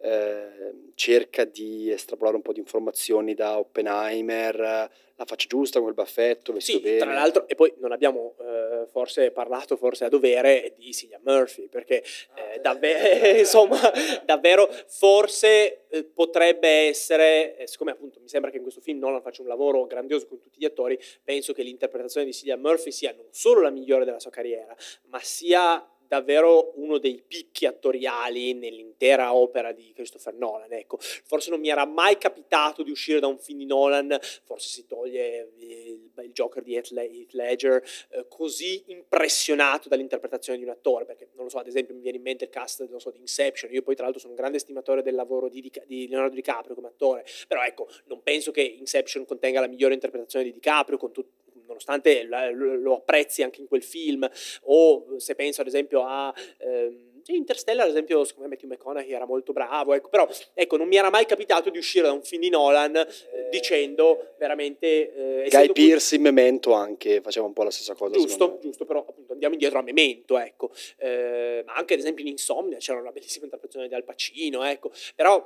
eh, 0.00 0.74
cerca 0.94 1.44
di 1.44 1.90
estrapolare 1.90 2.36
un 2.36 2.42
po' 2.42 2.52
di 2.52 2.60
informazioni 2.60 3.34
da 3.34 3.58
Oppenheimer, 3.58 4.90
la 5.18 5.24
faccia 5.24 5.48
giusta 5.48 5.80
con 5.80 5.88
il 5.88 5.94
baffetto, 5.94 6.52
vestito 6.52 6.78
Sì, 6.78 6.84
bene. 6.84 6.98
tra 6.98 7.12
l'altro, 7.12 7.48
e 7.48 7.56
poi 7.56 7.74
non 7.78 7.90
abbiamo 7.90 8.36
eh, 8.40 8.86
forse 8.86 9.32
parlato, 9.32 9.76
forse 9.76 10.04
a 10.04 10.08
dovere, 10.08 10.74
di 10.76 10.92
Cillian 10.92 11.20
Murphy, 11.24 11.68
perché 11.68 12.04
eh, 12.34 12.60
davvero, 12.60 13.26
insomma, 13.38 13.80
davvero 14.24 14.68
forse 14.86 15.86
eh, 15.88 16.04
potrebbe 16.04 16.68
essere, 16.68 17.56
eh, 17.56 17.66
siccome 17.66 17.90
appunto 17.90 18.20
mi 18.20 18.28
sembra 18.28 18.50
che 18.50 18.58
in 18.58 18.62
questo 18.62 18.80
film 18.80 19.00
Nolan 19.00 19.20
faccia 19.20 19.42
un 19.42 19.48
lavoro 19.48 19.86
grandioso 19.86 20.28
con 20.28 20.38
tutti 20.38 20.60
gli 20.60 20.64
attori, 20.64 20.96
penso 21.24 21.52
che 21.52 21.64
l'interpretazione 21.64 22.24
di 22.24 22.32
Cillian 22.32 22.60
Murphy 22.60 22.92
sia 22.92 23.12
non 23.12 23.26
solo 23.30 23.60
la 23.60 23.70
migliore 23.70 24.04
della 24.04 24.20
sua 24.20 24.30
carriera, 24.30 24.76
ma 25.06 25.18
sia 25.20 25.84
davvero 26.08 26.72
uno 26.76 26.98
dei 26.98 27.22
picchi 27.24 27.66
attoriali 27.66 28.54
nell'intera 28.54 29.34
opera 29.34 29.72
di 29.72 29.92
Christopher 29.94 30.34
Nolan. 30.34 30.72
Ecco, 30.72 30.96
forse 30.98 31.50
non 31.50 31.60
mi 31.60 31.68
era 31.68 31.84
mai 31.84 32.16
capitato 32.18 32.82
di 32.82 32.90
uscire 32.90 33.20
da 33.20 33.26
un 33.26 33.38
film 33.38 33.58
di 33.58 33.66
Nolan, 33.66 34.18
forse 34.44 34.68
si 34.68 34.86
toglie 34.86 35.52
il, 35.58 36.10
il 36.24 36.32
Joker 36.32 36.62
di 36.62 36.74
Heath 36.74 36.90
Ledger, 37.32 37.82
eh, 38.10 38.26
così 38.28 38.84
impressionato 38.86 39.88
dall'interpretazione 39.88 40.58
di 40.58 40.64
un 40.64 40.70
attore, 40.70 41.04
perché 41.04 41.28
non 41.34 41.44
lo 41.44 41.50
so, 41.50 41.58
ad 41.58 41.66
esempio 41.66 41.94
mi 41.94 42.00
viene 42.00 42.16
in 42.16 42.22
mente 42.22 42.44
il 42.44 42.50
cast 42.50 42.84
so, 42.96 43.10
di 43.10 43.18
Inception, 43.18 43.72
io 43.72 43.82
poi 43.82 43.94
tra 43.94 44.04
l'altro 44.04 44.20
sono 44.20 44.32
un 44.32 44.38
grande 44.38 44.56
estimatore 44.56 45.02
del 45.02 45.14
lavoro 45.14 45.48
di, 45.48 45.70
di 45.86 46.08
Leonardo 46.08 46.34
DiCaprio 46.34 46.74
come 46.74 46.88
attore, 46.88 47.24
però 47.46 47.62
ecco, 47.62 47.88
non 48.06 48.22
penso 48.22 48.50
che 48.50 48.62
Inception 48.62 49.26
contenga 49.26 49.60
la 49.60 49.68
migliore 49.68 49.94
interpretazione 49.94 50.46
di 50.46 50.52
DiCaprio, 50.52 50.96
con 50.96 51.12
tutto 51.12 51.46
nonostante 51.78 52.24
lo 52.24 52.96
apprezzi 52.96 53.42
anche 53.42 53.60
in 53.60 53.68
quel 53.68 53.82
film, 53.82 54.28
o 54.62 55.18
se 55.18 55.34
penso 55.34 55.60
ad 55.60 55.66
esempio 55.66 56.04
a... 56.04 56.34
Ehm, 56.58 57.06
Interstellar, 57.30 57.84
ad 57.84 57.90
esempio, 57.90 58.24
secondo 58.24 58.48
me 58.48 58.54
Matthew 58.54 58.70
McConaughey 58.70 59.12
era 59.12 59.26
molto 59.26 59.52
bravo, 59.52 59.92
ecco, 59.92 60.08
però 60.08 60.26
ecco, 60.54 60.78
non 60.78 60.88
mi 60.88 60.96
era 60.96 61.10
mai 61.10 61.26
capitato 61.26 61.68
di 61.68 61.76
uscire 61.76 62.06
da 62.06 62.12
un 62.12 62.22
film 62.22 62.40
di 62.40 62.48
Nolan 62.48 62.96
eh, 62.96 63.04
dicendo 63.50 64.32
veramente... 64.38 65.44
Eh, 65.44 65.48
Guy 65.50 65.72
Pearce 65.72 66.14
in 66.14 66.22
Memento 66.22 66.72
anche 66.72 67.20
faceva 67.20 67.44
un 67.44 67.52
po' 67.52 67.64
la 67.64 67.70
stessa 67.70 67.94
cosa. 67.94 68.16
Giusto, 68.16 68.58
giusto, 68.62 68.86
però 68.86 69.04
appunto 69.06 69.34
andiamo 69.34 69.52
indietro 69.52 69.78
a 69.78 69.82
Memento, 69.82 70.38
ecco. 70.38 70.70
Eh, 70.96 71.62
ma 71.66 71.74
anche 71.74 71.94
ad 71.94 72.00
esempio 72.00 72.24
in 72.24 72.30
Insomnia 72.30 72.78
c'era 72.78 72.98
una 72.98 73.12
bellissima 73.12 73.44
interpretazione 73.44 73.88
di 73.88 73.94
Al 73.94 74.04
Pacino, 74.04 74.64
ecco. 74.64 74.90
Però 75.14 75.44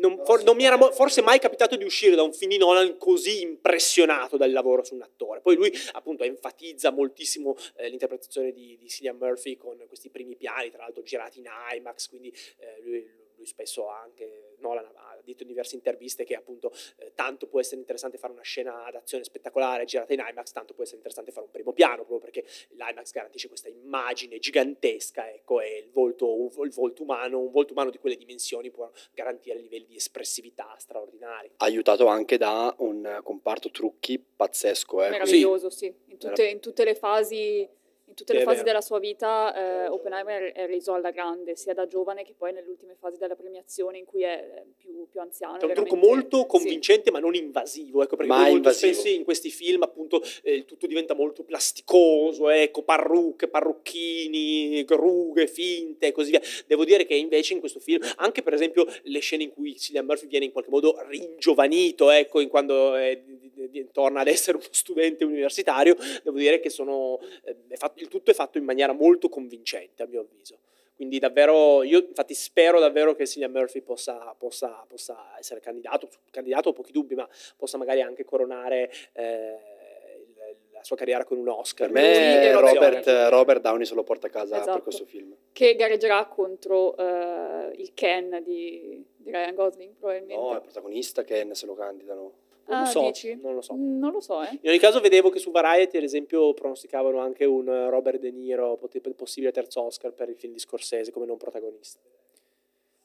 non, 0.00 0.20
for, 0.24 0.42
non, 0.42 0.56
mi 0.56 0.64
era 0.64 0.76
forse 0.90 1.22
mai 1.22 1.38
capitato 1.38 1.76
di 1.76 1.84
uscire 1.84 2.16
da 2.16 2.22
un 2.22 2.32
film 2.32 2.50
di 2.50 2.58
Nolan 2.58 2.96
così 2.96 3.42
impressionato 3.42 4.36
dal 4.36 4.50
lavoro 4.50 4.82
su 4.82 4.94
un 4.94 5.02
attore. 5.02 5.40
Poi 5.40 5.56
lui 5.56 5.72
appunto 5.92 6.24
enfatizza 6.24 6.90
moltissimo 6.90 7.56
eh, 7.76 7.88
l'interpretazione 7.88 8.52
di, 8.52 8.76
di 8.78 8.88
Cillian 8.88 9.16
Murphy 9.16 9.56
con 9.56 9.76
questi 9.86 10.10
primi 10.10 10.34
piani, 10.34 10.70
tra 10.70 10.82
l'altro 10.82 11.02
girati 11.02 11.38
in 11.38 11.46
IMAX, 11.74 12.08
quindi 12.08 12.34
eh, 12.58 12.80
lui, 12.82 13.06
lui 13.40 13.46
spesso 13.46 13.88
ha 13.88 13.98
anche, 14.00 14.56
Nolan 14.58 14.84
ha 14.84 15.18
detto 15.24 15.42
in 15.42 15.48
diverse 15.48 15.74
interviste 15.74 16.24
che 16.24 16.34
appunto 16.34 16.70
eh, 16.98 17.12
tanto 17.14 17.46
può 17.46 17.58
essere 17.58 17.80
interessante 17.80 18.18
fare 18.18 18.32
una 18.34 18.42
scena 18.42 18.86
d'azione 18.92 19.24
spettacolare 19.24 19.86
girata 19.86 20.12
in 20.12 20.22
IMAX, 20.26 20.52
tanto 20.52 20.74
può 20.74 20.82
essere 20.82 20.98
interessante 20.98 21.32
fare 21.32 21.46
un 21.46 21.52
primo 21.52 21.72
piano, 21.72 22.04
proprio 22.04 22.18
perché 22.18 22.44
l'IMAX 22.70 23.12
garantisce 23.12 23.48
questa 23.48 23.68
immagine 23.68 24.38
gigantesca, 24.38 25.32
ecco, 25.32 25.60
e 25.60 25.78
il 25.78 25.90
volto, 25.90 26.34
un, 26.34 26.50
il 26.64 26.72
volto 26.72 27.02
umano, 27.02 27.40
un 27.40 27.50
volto 27.50 27.72
umano 27.72 27.90
di 27.90 27.98
quelle 27.98 28.16
dimensioni 28.16 28.70
può 28.70 28.90
garantire 29.14 29.58
livelli 29.58 29.86
di 29.86 29.96
espressività 29.96 30.74
straordinari. 30.78 31.52
Aiutato 31.56 32.06
anche 32.06 32.36
da 32.36 32.74
un 32.78 33.20
comparto 33.22 33.70
trucchi 33.70 34.18
pazzesco, 34.18 35.04
eh. 35.04 35.10
Meraviglioso, 35.10 35.70
sì. 35.70 35.92
In 36.06 36.18
tutte, 36.18 36.46
in 36.46 36.60
tutte 36.60 36.84
le 36.84 36.94
fasi 36.94 37.66
tutte 38.24 38.38
le 38.38 38.44
fasi 38.44 38.62
della 38.62 38.80
sua 38.80 38.98
vita 38.98 39.54
eh, 39.54 39.88
Oppenheimer 39.88 40.52
è 40.52 40.66
reso 40.66 40.92
alla 40.92 41.10
grande, 41.10 41.56
sia 41.56 41.74
da 41.74 41.86
giovane 41.86 42.22
che 42.24 42.34
poi 42.36 42.52
nelle 42.52 42.68
ultime 42.68 42.96
fasi 42.98 43.18
della 43.18 43.34
premiazione 43.34 43.98
in 43.98 44.04
cui 44.04 44.22
è 44.22 44.62
più, 44.76 45.06
più 45.08 45.20
anziano. 45.20 45.58
È 45.58 45.64
un 45.64 45.74
trucco 45.74 45.96
molto 45.96 46.46
convincente 46.46 47.04
sì. 47.06 47.10
ma 47.10 47.18
non 47.18 47.34
invasivo, 47.34 48.02
ecco, 48.02 48.16
perché 48.16 48.32
molto 48.32 48.56
invasivo. 48.56 48.92
spesso 48.92 49.08
in 49.08 49.24
questi 49.24 49.50
film 49.50 49.82
appunto 49.82 50.22
eh, 50.42 50.54
il 50.54 50.64
tutto 50.64 50.86
diventa 50.86 51.14
molto 51.14 51.42
plasticoso, 51.42 52.48
ecco, 52.50 52.82
parrucche, 52.82 53.48
parrucchini, 53.48 54.84
grughe, 54.84 55.46
finte 55.46 56.08
e 56.08 56.12
così 56.12 56.30
via. 56.30 56.40
Devo 56.66 56.84
dire 56.84 57.06
che 57.06 57.14
invece 57.14 57.54
in 57.54 57.60
questo 57.60 57.80
film, 57.80 58.02
anche 58.16 58.42
per 58.42 58.54
esempio 58.54 58.86
le 59.02 59.18
scene 59.20 59.44
in 59.44 59.50
cui 59.50 59.76
Cillian 59.76 60.04
Murphy 60.04 60.26
viene 60.26 60.44
in 60.44 60.52
qualche 60.52 60.70
modo 60.70 60.96
ringiovanito, 61.08 62.10
ecco, 62.10 62.40
in 62.40 62.48
quando 62.48 62.94
è, 62.94 63.22
torna 63.92 64.20
ad 64.20 64.28
essere 64.28 64.56
uno 64.56 64.66
studente 64.70 65.24
universitario, 65.24 65.96
devo 66.22 66.38
dire 66.38 66.60
che 66.60 66.70
sono, 66.70 67.18
eh, 67.44 67.56
è 67.68 67.76
fatto 67.76 68.02
il 68.02 68.08
tutto 68.10 68.30
è 68.30 68.34
fatto 68.34 68.58
in 68.58 68.64
maniera 68.64 68.92
molto 68.92 69.28
convincente, 69.28 70.02
a 70.02 70.06
mio 70.06 70.20
avviso. 70.20 70.58
Quindi 70.94 71.18
davvero, 71.18 71.82
io 71.82 72.00
infatti 72.08 72.34
spero 72.34 72.78
davvero 72.78 73.14
che 73.14 73.26
Cillian 73.26 73.50
Murphy 73.50 73.80
possa, 73.80 74.34
possa, 74.36 74.84
possa 74.86 75.34
essere 75.38 75.60
candidato, 75.60 76.10
candidato 76.30 76.68
ho 76.68 76.72
pochi 76.74 76.92
dubbi, 76.92 77.14
ma 77.14 77.26
possa 77.56 77.78
magari 77.78 78.02
anche 78.02 78.24
coronare 78.24 78.92
eh, 79.14 79.58
la 80.80 80.84
sua 80.86 80.96
carriera 80.96 81.24
con 81.24 81.38
un 81.38 81.48
Oscar. 81.48 81.90
Per 81.90 82.02
me 82.02 82.52
Robert, 82.52 83.06
Robert, 83.28 83.60
Downey 83.60 83.86
se 83.86 83.94
lo 83.94 84.02
porta 84.02 84.26
a 84.26 84.30
casa 84.30 84.56
esatto. 84.56 84.72
per 84.72 84.82
questo 84.82 85.04
film. 85.04 85.34
Che 85.52 85.74
gareggerà 85.74 86.26
contro 86.26 86.94
uh, 86.96 87.70
il 87.74 87.92
Ken 87.94 88.42
di, 88.42 89.04
di 89.16 89.30
Ryan 89.30 89.54
Gosling 89.54 89.94
probabilmente. 89.94 90.42
No, 90.42 90.52
è 90.52 90.56
il 90.56 90.62
protagonista 90.62 91.22
Ken 91.22 91.54
se 91.54 91.66
lo 91.66 91.74
candidano. 91.74 92.32
Non 92.70 92.78
ah, 92.78 92.84
lo 92.84 92.86
so, 92.86 93.00
dici? 93.06 93.36
non 93.42 93.54
lo 93.54 93.60
so. 93.62 93.74
Non 93.76 94.12
lo 94.12 94.20
so, 94.20 94.42
eh. 94.42 94.58
In 94.62 94.70
ogni 94.70 94.78
caso 94.78 95.00
vedevo 95.00 95.28
che 95.28 95.40
su 95.40 95.50
Variety, 95.50 95.96
ad 95.96 96.04
esempio, 96.04 96.54
pronosticavano 96.54 97.18
anche 97.18 97.44
un 97.44 97.66
Robert 97.90 98.20
De 98.20 98.30
Niro, 98.30 98.78
possibile 99.16 99.50
terzo 99.50 99.82
Oscar 99.82 100.12
per 100.12 100.28
il 100.28 100.36
film 100.36 100.52
di 100.52 100.60
Scorsese 100.60 101.10
come 101.10 101.26
non 101.26 101.36
protagonista. 101.36 101.98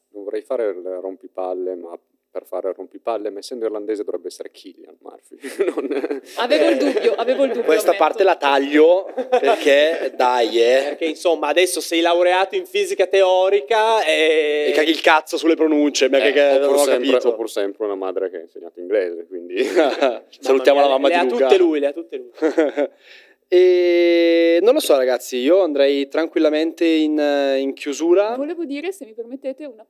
Non 0.10 0.24
vorrei 0.24 0.44
fare 0.44 0.68
il 0.68 0.84
rompipalle, 0.84 1.76
ma 1.76 2.00
per 2.36 2.46
fare 2.46 2.74
rompipalle, 2.74 3.30
ma 3.30 3.40
essendo 3.40 3.64
irlandese 3.64 4.04
dovrebbe 4.04 4.28
essere 4.28 4.52
Killian 4.52 4.98
Murphy. 5.00 5.38
non... 5.74 6.22
Avevo 6.36 6.70
il 6.70 6.78
dubbio, 6.78 7.16
avevo 7.16 7.44
il 7.46 7.50
dubbio. 7.52 7.64
Questa 7.64 7.94
parte 7.94 8.24
la 8.26 8.36
taglio 8.36 9.06
perché 9.30 10.12
dai, 10.18 10.62
eh. 10.62 10.84
Perché 10.90 11.06
insomma, 11.06 11.48
adesso 11.48 11.80
sei 11.80 12.02
laureato 12.02 12.56
in 12.56 12.66
fisica 12.66 13.08
teorica 13.08 14.04
e... 14.04 14.66
E 14.68 14.72
caghi 14.74 14.90
il 14.90 15.00
cazzo 15.00 15.38
sulle 15.38 15.56
pronunce, 15.56 16.08
eh, 16.08 16.10
che 16.10 16.60
ho, 16.62 16.68
pur 16.68 16.80
sempre, 16.80 17.10
capito. 17.10 17.28
ho 17.30 17.36
pur 17.36 17.50
sempre 17.50 17.86
una 17.86 17.96
madre 17.96 18.30
che 18.30 18.38
ha 18.38 18.42
insegnato 18.42 18.82
inglese, 18.82 19.26
quindi... 19.28 19.64
Salutiamo 19.64 20.80
mia, 20.80 20.88
la 20.90 20.94
mamma 20.94 21.08
le 21.08 21.14
di 21.14 21.22
Luca. 21.22 21.34
Luca. 21.34 21.48
tutte 21.48 21.58
lui, 21.58 21.80
le 21.80 21.88
ha 21.88 21.92
tutte 21.94 22.18
lui. 22.18 22.32
E 23.48 24.60
non 24.62 24.74
lo 24.74 24.80
so, 24.80 24.98
ragazzi, 24.98 25.38
io 25.38 25.62
andrei 25.62 26.10
tranquillamente 26.10 26.84
in, 26.84 27.18
in 27.60 27.74
chiusura. 27.74 28.36
Volevo 28.36 28.66
dire, 28.66 28.92
se 28.92 29.06
mi 29.06 29.14
permettete, 29.14 29.66
una 29.66 29.86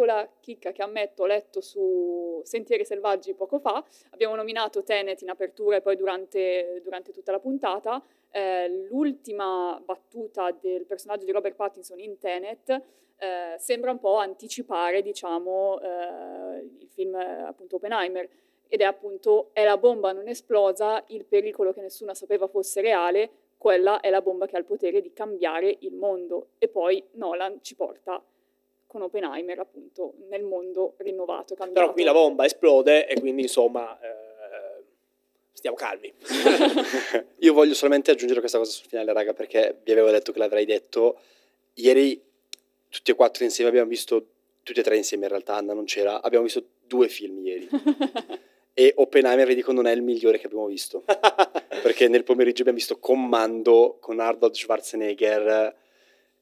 piccola 0.00 0.28
chicca 0.40 0.72
che 0.72 0.82
ammetto 0.82 1.24
ho 1.24 1.26
letto 1.26 1.60
su 1.60 2.40
Sentieri 2.44 2.84
Selvaggi 2.86 3.34
poco 3.34 3.58
fa. 3.58 3.84
Abbiamo 4.10 4.34
nominato 4.34 4.82
Tenet 4.82 5.20
in 5.20 5.28
apertura 5.28 5.76
e 5.76 5.80
poi 5.82 5.96
durante, 5.96 6.80
durante 6.82 7.12
tutta 7.12 7.32
la 7.32 7.38
puntata. 7.38 8.02
Eh, 8.30 8.86
l'ultima 8.88 9.80
battuta 9.84 10.56
del 10.58 10.86
personaggio 10.86 11.26
di 11.26 11.32
Robert 11.32 11.54
Pattinson 11.54 11.98
in 11.98 12.18
Tenet 12.18 12.70
eh, 13.18 13.56
sembra 13.58 13.90
un 13.90 13.98
po' 13.98 14.16
anticipare, 14.16 15.02
diciamo, 15.02 15.78
eh, 15.80 16.60
il 16.78 16.88
film 16.88 17.14
appunto 17.14 17.76
Oppenheimer 17.76 18.26
ed 18.68 18.80
è 18.80 18.84
appunto 18.84 19.50
è 19.52 19.64
la 19.64 19.76
bomba 19.76 20.12
non 20.12 20.28
esplosa, 20.28 21.04
il 21.08 21.26
pericolo 21.26 21.72
che 21.72 21.82
nessuno 21.82 22.14
sapeva 22.14 22.46
fosse 22.46 22.80
reale, 22.80 23.30
quella 23.58 24.00
è 24.00 24.08
la 24.08 24.22
bomba 24.22 24.46
che 24.46 24.56
ha 24.56 24.60
il 24.60 24.64
potere 24.64 25.02
di 25.02 25.12
cambiare 25.12 25.76
il 25.80 25.92
mondo. 25.92 26.50
E 26.56 26.68
poi 26.68 27.04
Nolan 27.12 27.58
ci 27.60 27.74
porta 27.74 28.22
con 28.90 29.02
Oppenheimer 29.02 29.60
appunto 29.60 30.14
nel 30.28 30.42
mondo 30.42 30.94
rinnovato, 30.98 31.54
cambiato. 31.54 31.80
Però 31.80 31.92
qui 31.92 32.02
la 32.02 32.12
bomba 32.12 32.44
esplode 32.44 33.06
e 33.06 33.20
quindi 33.20 33.42
insomma 33.42 33.96
eh, 34.00 34.82
stiamo 35.52 35.76
calmi. 35.76 36.12
Io 37.38 37.52
voglio 37.52 37.74
solamente 37.74 38.10
aggiungere 38.10 38.40
questa 38.40 38.58
cosa 38.58 38.72
sul 38.72 38.88
finale, 38.88 39.12
raga, 39.12 39.32
perché 39.32 39.78
vi 39.84 39.92
avevo 39.92 40.10
detto 40.10 40.32
che 40.32 40.40
l'avrei 40.40 40.64
detto. 40.64 41.20
Ieri 41.74 42.20
tutti 42.88 43.12
e 43.12 43.14
quattro 43.14 43.44
insieme 43.44 43.70
abbiamo 43.70 43.88
visto, 43.88 44.26
tutti 44.64 44.80
e 44.80 44.82
tre 44.82 44.96
insieme 44.96 45.22
in 45.26 45.30
realtà, 45.30 45.54
Anna 45.54 45.72
non 45.72 45.84
c'era, 45.84 46.20
abbiamo 46.20 46.44
visto 46.44 46.64
due 46.80 47.08
film 47.08 47.38
ieri. 47.46 47.68
e 48.74 48.92
Oppenheimer 48.96 49.46
vi 49.46 49.54
dico 49.54 49.70
non 49.70 49.86
è 49.86 49.92
il 49.92 50.02
migliore 50.02 50.38
che 50.38 50.46
abbiamo 50.46 50.66
visto 50.66 51.02
perché 51.82 52.06
nel 52.08 52.22
pomeriggio 52.22 52.60
abbiamo 52.60 52.78
visto 52.78 52.98
Commando 52.98 53.98
con 54.00 54.20
Arnold 54.20 54.54
Schwarzenegger 54.54 55.76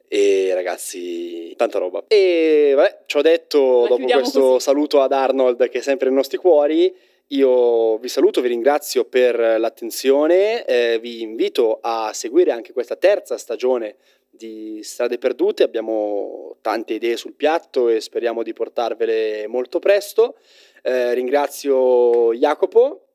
e 0.09 0.51
ragazzi 0.55 1.55
tanta 1.57 1.79
roba 1.79 2.05
e 2.09 2.73
vabbè 2.75 3.03
ci 3.07 3.17
ho 3.19 3.23
detto 3.23 3.83
La 3.83 3.89
dopo 3.89 4.05
questo 4.05 4.41
così. 4.41 4.61
saluto 4.65 5.01
ad 5.01 5.13
Arnold 5.13 5.69
che 5.69 5.79
è 5.79 5.83
sempre 5.83 6.09
nei 6.09 6.17
nostri 6.17 6.39
cuori 6.39 6.93
io 7.31 7.99
vi 7.99 8.09
saluto, 8.09 8.41
vi 8.41 8.49
ringrazio 8.49 9.05
per 9.05 9.39
l'attenzione, 9.39 10.65
eh, 10.65 10.99
vi 10.99 11.21
invito 11.21 11.79
a 11.83 12.11
seguire 12.15 12.53
anche 12.53 12.73
questa 12.73 12.97
terza 12.97 13.37
stagione 13.37 13.97
di 14.31 14.81
Strade 14.83 15.19
Perdute, 15.19 15.63
abbiamo 15.63 16.57
tante 16.63 16.95
idee 16.95 17.19
sul 17.19 17.35
piatto 17.35 17.89
e 17.91 18.01
speriamo 18.01 18.43
di 18.43 18.55
portarvele 18.55 19.47
molto 19.47 19.79
presto. 19.79 20.37
Eh, 20.83 21.13
ringrazio 21.13 22.33
Jacopo. 22.33 23.09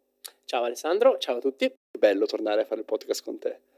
Ciao 0.45 0.63
Alessandro, 0.63 1.17
ciao 1.17 1.37
a 1.37 1.41
tutti. 1.41 1.73
Bello 1.97 2.27
tornare 2.27 2.61
a 2.61 2.65
fare 2.65 2.81
il 2.81 2.85
podcast 2.85 3.23
con 3.23 3.39
te. 3.39 3.72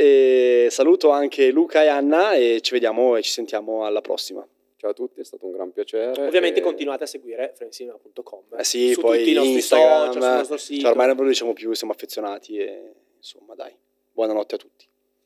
E 0.00 0.68
saluto 0.70 1.10
anche 1.10 1.50
Luca 1.50 1.82
e 1.82 1.88
Anna 1.88 2.34
e 2.34 2.60
ci 2.60 2.72
vediamo 2.72 3.16
e 3.16 3.22
ci 3.22 3.32
sentiamo 3.32 3.84
alla 3.84 4.00
prossima. 4.00 4.46
Ciao 4.76 4.90
a 4.90 4.92
tutti, 4.92 5.18
è 5.18 5.24
stato 5.24 5.44
un 5.44 5.50
gran 5.50 5.72
piacere. 5.72 6.24
Ovviamente 6.24 6.60
e- 6.60 6.62
continuate 6.62 7.02
a 7.02 7.06
seguire 7.08 7.52
framecinema.com 7.56 8.44
Eh 8.56 8.62
sì, 8.62 8.92
su 8.92 9.00
poi 9.00 9.18
tutti 9.18 9.30
i 9.32 9.34
nostri 9.34 9.54
Instagram, 9.54 10.06
social, 10.06 10.12
sul 10.12 10.22
nostro 10.22 10.56
sito. 10.56 10.80
Cioè, 10.82 10.90
ormai 10.90 11.06
non 11.08 11.16
ve 11.16 11.22
lo 11.22 11.28
diciamo 11.30 11.52
più, 11.52 11.72
siamo 11.72 11.92
affezionati 11.92 12.58
e 12.58 12.92
insomma 13.16 13.56
dai, 13.56 13.74
buonanotte 14.12 14.54
a 14.54 14.58
tutti. 14.58 14.87